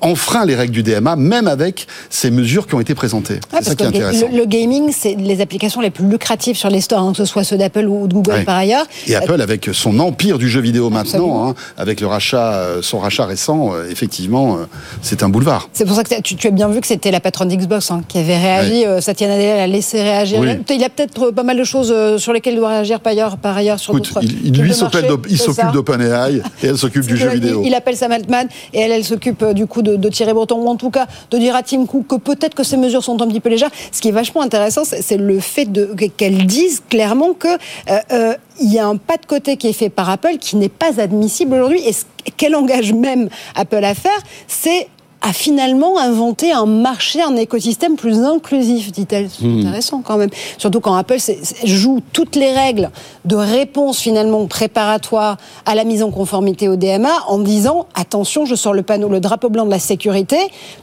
enfreint 0.00 0.44
les 0.46 0.54
règles 0.54 0.72
du 0.72 0.82
DMA 0.82 1.16
même 1.16 1.46
avec 1.46 1.86
ces 2.08 2.30
mesures 2.30 2.66
qui 2.66 2.74
ont 2.74 2.80
été 2.80 2.94
présentées. 2.94 3.34
Ouais, 3.34 3.40
c'est 3.42 3.50
parce 3.50 3.66
ça 3.66 3.74
qui 3.76 3.82
est 3.82 3.86
que 3.86 3.92
le, 3.98 4.04
intéressant. 4.06 4.28
le- 4.32 4.38
le 4.38 4.44
gaming, 4.46 4.92
c'est 4.96 5.14
les 5.14 5.40
applications 5.40 5.80
les 5.80 5.90
plus 5.90 6.08
lucratives 6.08 6.56
sur 6.56 6.70
les 6.70 6.80
stores, 6.80 7.00
hein, 7.00 7.10
que 7.12 7.18
ce 7.18 7.24
soit 7.26 7.44
ceux 7.44 7.56
d'Apple 7.58 7.86
ou 7.86 8.06
de 8.06 8.14
Google 8.14 8.30
Ouais. 8.32 8.44
par 8.44 8.56
ailleurs. 8.56 8.86
Et 9.06 9.14
Apple, 9.14 9.40
avec 9.40 9.68
son 9.72 9.98
empire 9.98 10.38
du 10.38 10.48
jeu 10.48 10.60
vidéo 10.60 10.88
maintenant, 10.90 11.48
hein, 11.50 11.54
avec 11.76 12.00
le 12.00 12.06
rachat, 12.06 12.54
euh, 12.54 12.82
son 12.82 12.98
rachat 12.98 13.26
récent, 13.26 13.72
euh, 13.74 13.86
effectivement, 13.90 14.54
euh, 14.56 14.66
c'est 15.02 15.22
un 15.22 15.28
boulevard. 15.28 15.68
C'est 15.72 15.84
pour 15.84 15.94
ça 15.96 16.04
que 16.04 16.20
tu, 16.22 16.36
tu 16.36 16.46
as 16.46 16.50
bien 16.50 16.68
vu 16.68 16.80
que 16.80 16.86
c'était 16.86 17.10
la 17.10 17.20
patronne 17.20 17.48
d'Xbox 17.48 17.90
hein, 17.90 18.02
qui 18.08 18.18
avait 18.18 18.38
réagi. 18.38 18.86
Euh, 18.86 19.00
Satya 19.00 19.28
Nadella 19.28 19.56
l'a 19.56 19.66
laissé 19.66 20.02
réagir. 20.02 20.40
Oui. 20.40 20.48
Il 20.70 20.80
y 20.80 20.84
a 20.84 20.88
peut-être 20.88 21.30
pas 21.32 21.42
mal 21.42 21.58
de 21.58 21.64
choses 21.64 21.92
euh, 21.94 22.16
sur 22.18 22.32
lesquelles 22.32 22.54
il 22.54 22.58
doit 22.60 22.68
réagir 22.70 23.00
par 23.00 23.12
ailleurs, 23.12 23.36
par 23.36 23.56
ailleurs 23.56 23.69
d'ailleurs 23.70 23.80
sur 23.80 23.92
Écoute, 23.96 24.12
il, 24.22 24.46
il- 24.46 24.60
lui 24.60 24.74
s'occupe 24.74 25.72
d'OpenAI 25.72 26.42
et 26.62 26.66
elle 26.66 26.78
s'occupe 26.78 27.06
du 27.06 27.16
jeu 27.16 27.28
vidéo. 27.30 27.60
Il, 27.62 27.68
il 27.68 27.74
appelle 27.74 27.96
Sam 27.96 28.12
Altman 28.12 28.48
et 28.72 28.80
elle, 28.80 28.92
elle 28.92 29.04
s'occupe 29.04 29.42
euh, 29.42 29.52
du 29.52 29.66
coup 29.66 29.82
de, 29.82 29.96
de 29.96 30.08
Thierry 30.08 30.32
Breton, 30.32 30.56
ou 30.60 30.68
en 30.68 30.76
tout 30.76 30.90
cas 30.90 31.06
de 31.30 31.38
dire 31.38 31.54
à 31.54 31.62
Tim 31.62 31.86
Cook 31.86 32.06
que 32.08 32.16
peut-être 32.16 32.54
que 32.54 32.64
ces 32.64 32.76
mesures 32.76 33.04
sont 33.04 33.20
un 33.22 33.28
petit 33.28 33.40
peu 33.40 33.48
légères. 33.48 33.70
Ce 33.92 34.00
qui 34.00 34.08
est 34.08 34.12
vachement 34.12 34.42
intéressant, 34.42 34.82
c'est 34.84 35.16
le 35.16 35.40
fait 35.40 35.66
de 35.66 35.94
qu'elle 36.16 36.46
dise 36.46 36.82
clairement 36.88 37.32
que 37.32 37.48
euh, 37.48 37.98
euh, 38.12 38.34
il 38.60 38.72
y 38.72 38.78
a 38.78 38.86
un 38.86 38.96
pas 38.96 39.16
de 39.16 39.26
côté 39.26 39.56
qui 39.56 39.68
est 39.68 39.72
fait 39.72 39.88
par 39.90 40.10
Apple 40.10 40.36
qui 40.40 40.56
n'est 40.56 40.68
pas 40.68 41.00
admissible 41.00 41.54
aujourd'hui. 41.54 41.80
Et 41.86 41.92
ce 41.92 42.04
qu'elle 42.36 42.54
engage 42.54 42.92
même 42.92 43.28
Apple 43.54 43.84
à 43.84 43.94
faire, 43.94 44.18
c'est 44.48 44.88
à 45.22 45.32
finalement 45.32 45.98
inventer 45.98 46.52
un 46.52 46.64
marché, 46.66 47.20
un 47.22 47.36
écosystème 47.36 47.96
plus 47.96 48.24
inclusif, 48.24 48.90
dit-elle. 48.90 49.28
C'est 49.28 49.46
intéressant 49.46 50.02
quand 50.02 50.16
même. 50.16 50.30
Surtout 50.56 50.80
quand 50.80 50.94
Apple 50.94 51.18
joue 51.64 52.00
toutes 52.12 52.36
les 52.36 52.52
règles 52.52 52.90
de 53.26 53.36
réponse 53.36 53.98
finalement 53.98 54.46
préparatoire 54.46 55.36
à 55.66 55.74
la 55.74 55.84
mise 55.84 56.02
en 56.02 56.10
conformité 56.10 56.68
au 56.68 56.76
DMA 56.76 57.10
en 57.28 57.38
disant 57.38 57.86
attention, 57.94 58.46
je 58.46 58.54
sors 58.54 58.72
le 58.72 58.82
panneau, 58.82 59.08
le 59.08 59.20
drapeau 59.20 59.50
blanc 59.50 59.66
de 59.66 59.70
la 59.70 59.78
sécurité. 59.78 60.38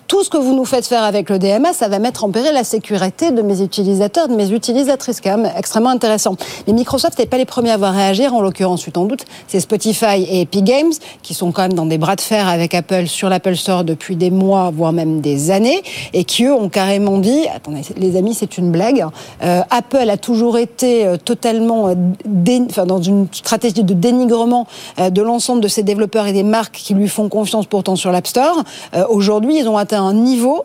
Tout 0.07 0.23
ce 0.23 0.29
que 0.29 0.37
vous 0.37 0.55
nous 0.55 0.65
faites 0.65 0.85
faire 0.85 1.03
avec 1.03 1.29
le 1.29 1.39
DMA, 1.39 1.73
ça 1.73 1.87
va 1.87 1.99
mettre 1.99 2.23
en 2.23 2.29
péril 2.29 2.51
la 2.53 2.63
sécurité 2.63 3.31
de 3.31 3.41
mes 3.41 3.61
utilisateurs, 3.61 4.27
de 4.27 4.35
mes 4.35 4.51
utilisatrices. 4.51 5.19
Quand 5.19 5.37
même 5.37 5.51
extrêmement 5.57 5.89
intéressant. 5.89 6.35
Mais 6.67 6.73
Microsoft 6.73 7.17
n'est 7.17 7.25
pas 7.25 7.37
les 7.37 7.45
premiers 7.45 7.71
à 7.71 7.73
avoir 7.73 7.93
réagir. 7.93 8.33
En 8.35 8.41
l'occurrence, 8.41 8.81
tu 8.83 8.91
t'en 8.91 9.05
doutes, 9.05 9.25
c'est 9.47 9.59
Spotify 9.59 10.23
et 10.29 10.41
Epic 10.41 10.63
Games 10.63 10.93
qui 11.23 11.33
sont 11.33 11.51
quand 11.51 11.63
même 11.63 11.73
dans 11.73 11.87
des 11.87 11.97
bras 11.97 12.15
de 12.15 12.21
fer 12.21 12.47
avec 12.47 12.75
Apple 12.75 13.07
sur 13.07 13.29
l'Apple 13.29 13.55
Store 13.55 13.83
depuis 13.83 14.15
des 14.15 14.26
mois, 14.31 14.71
voire 14.73 14.93
même 14.93 15.21
des 15.21 15.51
années, 15.51 15.81
et 16.13 16.23
qui 16.23 16.45
eux 16.45 16.53
ont 16.53 16.69
carrément 16.69 17.17
dit 17.17 17.45
attendez, 17.53 17.81
les 17.97 18.15
amis, 18.15 18.33
c'est 18.33 18.57
une 18.57 18.71
blague. 18.71 19.05
Euh, 19.43 19.61
Apple 19.69 20.09
a 20.09 20.17
toujours 20.17 20.57
été 20.57 21.05
euh, 21.05 21.17
totalement 21.17 21.87
euh, 21.89 21.93
dé- 22.25 22.63
enfin, 22.69 22.85
dans 22.85 23.01
une 23.01 23.27
stratégie 23.31 23.83
de 23.83 23.93
dénigrement 23.93 24.67
de 24.97 25.21
l'ensemble 25.21 25.61
de 25.61 25.67
ses 25.67 25.83
développeurs 25.83 26.27
et 26.27 26.33
des 26.33 26.43
marques 26.43 26.75
qui 26.75 26.93
lui 26.93 27.07
font 27.07 27.29
confiance 27.29 27.65
pourtant 27.65 27.95
sur 27.95 28.11
l'App 28.11 28.27
Store. 28.27 28.63
Euh, 28.95 29.05
Aujourd'hui, 29.09 29.59
ils 29.59 29.67
ont 29.67 29.77
atteint 29.77 30.03
un 30.03 30.13
niveau 30.13 30.63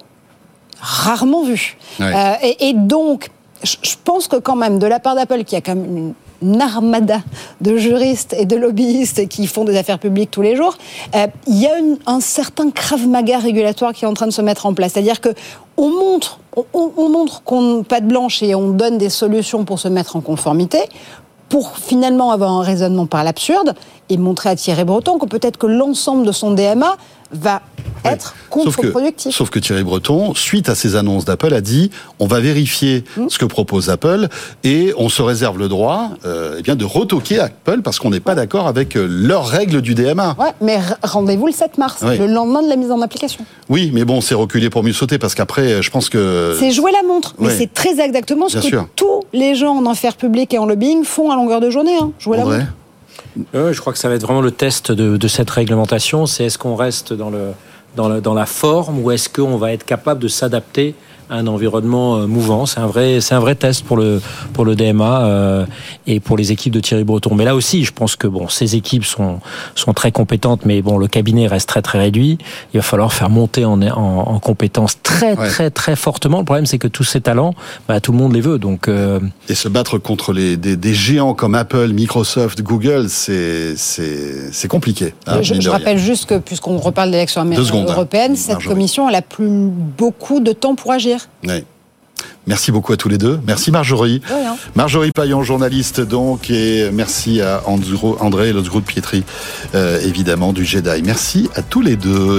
rarement 0.81 1.43
vu. 1.45 1.77
Ouais. 2.01 2.13
Euh, 2.15 2.33
et, 2.43 2.69
et 2.69 2.73
donc, 2.75 3.31
je 3.63 3.95
pense 4.05 4.27
que 4.29 4.37
quand 4.37 4.57
même, 4.57 4.79
de 4.79 4.87
la 4.87 4.99
part 4.99 5.15
d'Apple, 5.15 5.45
qui 5.45 5.55
a 5.57 5.61
quand 5.61 5.75
même 5.77 5.97
une 5.97 6.15
armada 6.61 7.21
de 7.61 7.77
juristes 7.77 8.35
et 8.39 8.45
de 8.47 8.57
lobbyistes 8.57 9.29
qui 9.29 9.47
font 9.47 9.65
des 9.65 9.77
affaires 9.77 9.99
publiques 9.99 10.31
tous 10.31 10.43
les 10.43 10.57
jours, 10.57 10.77
euh, 11.15 11.27
il 11.47 11.59
y 11.61 11.67
a 11.67 11.73
un 12.07 12.21
certain 12.21 12.71
krav 12.71 13.07
maga 13.07 13.39
régulatoire 13.39 13.93
qui 13.93 14.05
est 14.05 14.09
en 14.09 14.15
train 14.15 14.27
de 14.27 14.33
se 14.33 14.43
mettre 14.43 14.67
en 14.67 14.75
place. 14.75 14.93
C'est-à-dire 14.93 15.21
que 15.21 15.31
on 15.77 15.89
montre, 15.91 16.39
on, 16.57 16.65
on- 16.75 16.93
on 16.97 17.09
montre 17.09 17.43
qu'on 17.45 17.83
pas 17.83 18.01
de 18.01 18.07
blanche 18.07 18.43
et 18.43 18.55
on 18.55 18.71
donne 18.71 18.99
des 18.99 19.09
solutions 19.11 19.65
pour 19.65 19.79
se 19.79 19.89
mettre 19.89 20.17
en 20.17 20.21
conformité 20.21 20.79
pour 21.49 21.77
finalement 21.77 22.31
avoir 22.31 22.51
un 22.53 22.63
raisonnement 22.63 23.05
par 23.07 23.25
l'absurde 23.25 23.75
et 24.09 24.17
montrer 24.17 24.49
à 24.51 24.57
Thierry 24.57 24.85
Breton 24.85 25.19
que 25.19 25.27
peut-être 25.27 25.59
que 25.59 25.67
l'ensemble 25.67 26.25
de 26.27 26.33
son 26.33 26.53
DMA 26.53 26.97
va 27.31 27.61
être 28.05 28.35
Sauf 28.53 28.77
que, 28.77 28.83
contre-productif. 28.83 29.35
sauf 29.35 29.51
que 29.51 29.59
Thierry 29.59 29.85
Breton, 29.85 30.35
suite 30.35 30.69
à 30.69 30.75
ces 30.75 30.97
annonces 30.97 31.25
d'Apple, 31.25 31.55
a 31.55 31.61
dit 31.61 31.91
on 32.19 32.27
va 32.27 32.41
vérifier 32.41 33.05
Hmm. 33.17 33.29
ce 33.29 33.39
que 33.39 33.45
propose 33.45 33.91
Apple 33.91 34.29
et 34.65 34.93
on 34.97 35.09
se 35.09 35.21
réserve 35.23 35.59
le 35.59 35.69
droit 35.69 36.11
euh, 36.25 36.57
eh 36.59 36.63
bien, 36.63 36.77
de 36.77 36.85
retoquer 36.85 37.39
Apple 37.41 37.83
parce 37.83 37.99
qu'on 37.99 38.11
n'est 38.11 38.21
pas 38.21 38.35
d'accord 38.35 38.67
avec 38.67 38.97
euh, 38.97 39.07
leurs 39.09 39.47
règles 39.47 39.81
du 39.83 39.95
DMA. 39.95 40.37
Ouais, 40.39 40.53
mais 40.61 40.79
rendez-vous 41.03 41.47
le 41.47 41.53
7 41.53 41.79
mars, 41.79 41.99
Oui. 42.03 42.19
le 42.19 42.27
lendemain 42.27 42.63
de 42.63 42.69
la 42.69 42.77
mise 42.77 42.91
en 42.91 43.01
application. 43.03 43.45
Oui, 43.69 43.91
mais 43.93 44.05
bon, 44.05 44.21
c'est 44.21 44.35
reculé 44.35 44.71
pour 44.71 44.83
mieux 44.83 44.93
sauter 44.93 45.19
parce 45.19 45.35
qu'après, 45.35 45.83
je 45.83 45.91
pense 45.91 46.09
que. 46.09 46.57
C'est 46.59 46.71
jouer 46.71 46.93
la 46.93 47.03
montre, 47.07 47.35
mais 47.39 47.49
ouais. 47.49 47.57
c'est 47.57 47.73
très 47.73 48.01
exactement 48.01 48.49
ce 48.49 48.55
Bien 48.59 48.63
que 48.63 48.67
sûr. 48.69 48.89
tous 48.97 49.23
les 49.33 49.55
gens 49.55 49.77
en 49.77 49.91
affaires 49.91 50.17
publiques 50.17 50.55
et 50.55 50.59
en 50.59 50.67
lobbying 50.67 51.05
font 51.05 51.31
à 51.31 51.37
longueur 51.37 51.61
de 51.61 51.71
journée. 51.71 51.97
Hein, 52.01 52.13
jouer 52.19 52.37
la 52.39 52.45
montre. 52.45 52.67
Euh, 53.55 53.73
je 53.73 53.81
crois 53.81 53.93
que 53.93 53.99
ça 53.99 54.09
va 54.09 54.15
être 54.15 54.23
vraiment 54.23 54.41
le 54.43 54.51
test 54.51 54.93
de, 54.93 55.17
de 55.17 55.29
cette 55.29 55.49
réglementation. 55.51 56.27
C'est 56.27 56.45
est-ce 56.45 56.59
qu'on 56.59 56.75
reste 56.77 57.13
dans, 57.13 57.31
le, 57.31 57.53
dans, 57.97 58.09
le- 58.09 58.21
dans 58.21 58.35
la 58.35 58.47
forme 58.47 58.99
ou 59.01 59.11
est-ce 59.11 59.29
qu'on 59.29 59.57
va 59.57 59.73
être 59.73 59.85
capable 59.85 60.21
de 60.21 60.29
s'adapter 60.29 60.95
un 61.33 61.47
environnement 61.47 62.17
euh, 62.19 62.27
mouvant 62.27 62.67
C'est 62.67 62.81
un 62.81 62.87
vrai, 62.87 63.21
c'est 63.21 63.35
un 63.35 63.41
vrai 63.41 63.55
test 63.55 63.85
pour 63.85 63.97
le 63.97 64.21
pour 64.53 64.65
le 64.65 64.75
DMA 64.77 65.23
euh, 65.25 65.67
et 66.07 66.21
pour 66.21 66.37
les 66.37 66.53
équipes 66.53 66.73
de 66.73 66.81
Thierry 66.81 67.05
Breton. 67.05 67.35
Mais 67.35 67.45
là 67.45 67.55
aussi, 67.55 67.85
je 67.85 67.93
pense 67.93 68.17
que 68.17 68.27
bon, 68.27 68.49
ces 68.49 68.77
équipes 68.77 69.05
sont 69.05 69.41
sont 69.75 69.93
très 69.93 70.13
compétentes, 70.13 70.67
mais 70.67 70.83
bon, 70.83 70.99
le 70.99 71.09
cabinet 71.09 71.47
reste 71.47 71.69
très 71.69 71.83
très 71.83 71.99
réduit. 71.99 72.39
Il 72.75 72.79
va 72.79 72.83
falloir 72.83 73.13
faire 73.13 73.31
monter 73.31 73.65
en 73.65 73.81
en, 73.83 73.89
en 73.97 74.39
compétences 74.39 74.99
très 75.03 75.37
Ouais. 75.37 75.49
très 75.49 75.71
très 75.71 75.97
fortement. 75.97 76.39
Le 76.41 76.45
problème, 76.45 76.67
c'est 76.67 76.79
que 76.79 76.89
tous 76.89 77.05
ces 77.05 77.21
talents, 77.21 77.55
bah, 77.89 78.01
tout 78.01 78.13
le 78.13 78.19
monde 78.19 78.35
les 78.35 78.41
veut. 78.41 78.59
Donc 78.59 78.89
euh, 78.89 79.19
Et 79.49 79.55
se 79.55 79.69
battre 79.69 79.99
contre 79.99 80.33
les, 80.33 80.57
des, 80.57 80.77
des 80.77 80.95
géants 80.95 81.33
comme 81.35 81.55
Apple, 81.55 81.89
Microsoft, 81.93 82.61
Google, 82.63 83.07
c'est 83.09 83.75
c'est 83.77 84.53
c'est 84.53 84.69
compliqué. 84.69 85.15
hein, 85.27 85.41
je 85.43 85.55
je 85.61 85.71
rappelle 85.71 85.99
juste 85.99 86.27
que, 86.27 86.39
puisqu'on 86.39 86.77
reparle 86.79 87.11
d'élections 87.11 87.41
hein, 87.43 87.85
européennes, 87.89 88.37
cette 88.37 88.55
Marjorie. 88.55 88.75
commission, 88.75 89.09
elle 89.09 89.15
a 89.15 89.23
plus 89.23 89.49
beaucoup 89.49 90.41
de 90.41 90.53
temps 90.53 90.75
pour 90.75 90.93
agir. 90.93 91.22
Merci 92.47 92.73
beaucoup 92.73 92.93
à 92.93 92.97
tous 92.97 93.09
les 93.09 93.19
deux. 93.19 93.41
Merci 93.47 93.71
Marjorie. 93.71 94.19
De. 94.19 94.25
Marjorie 94.75 95.13
Payan, 95.13 95.43
journaliste 95.43 96.01
donc, 96.01 96.51
et 96.51 96.91
merci 96.93 97.41
à 97.41 97.63
André 97.67 98.53
Losgroud 98.53 98.85
Pietri, 98.85 99.23
euh, 99.75 100.01
évidemment, 100.01 100.53
du 100.53 100.65
Jedi. 100.65 101.03
Merci 101.05 101.49
à 101.55 101.63
tous 101.63 101.81
les 101.83 101.97
deux. 101.97 102.27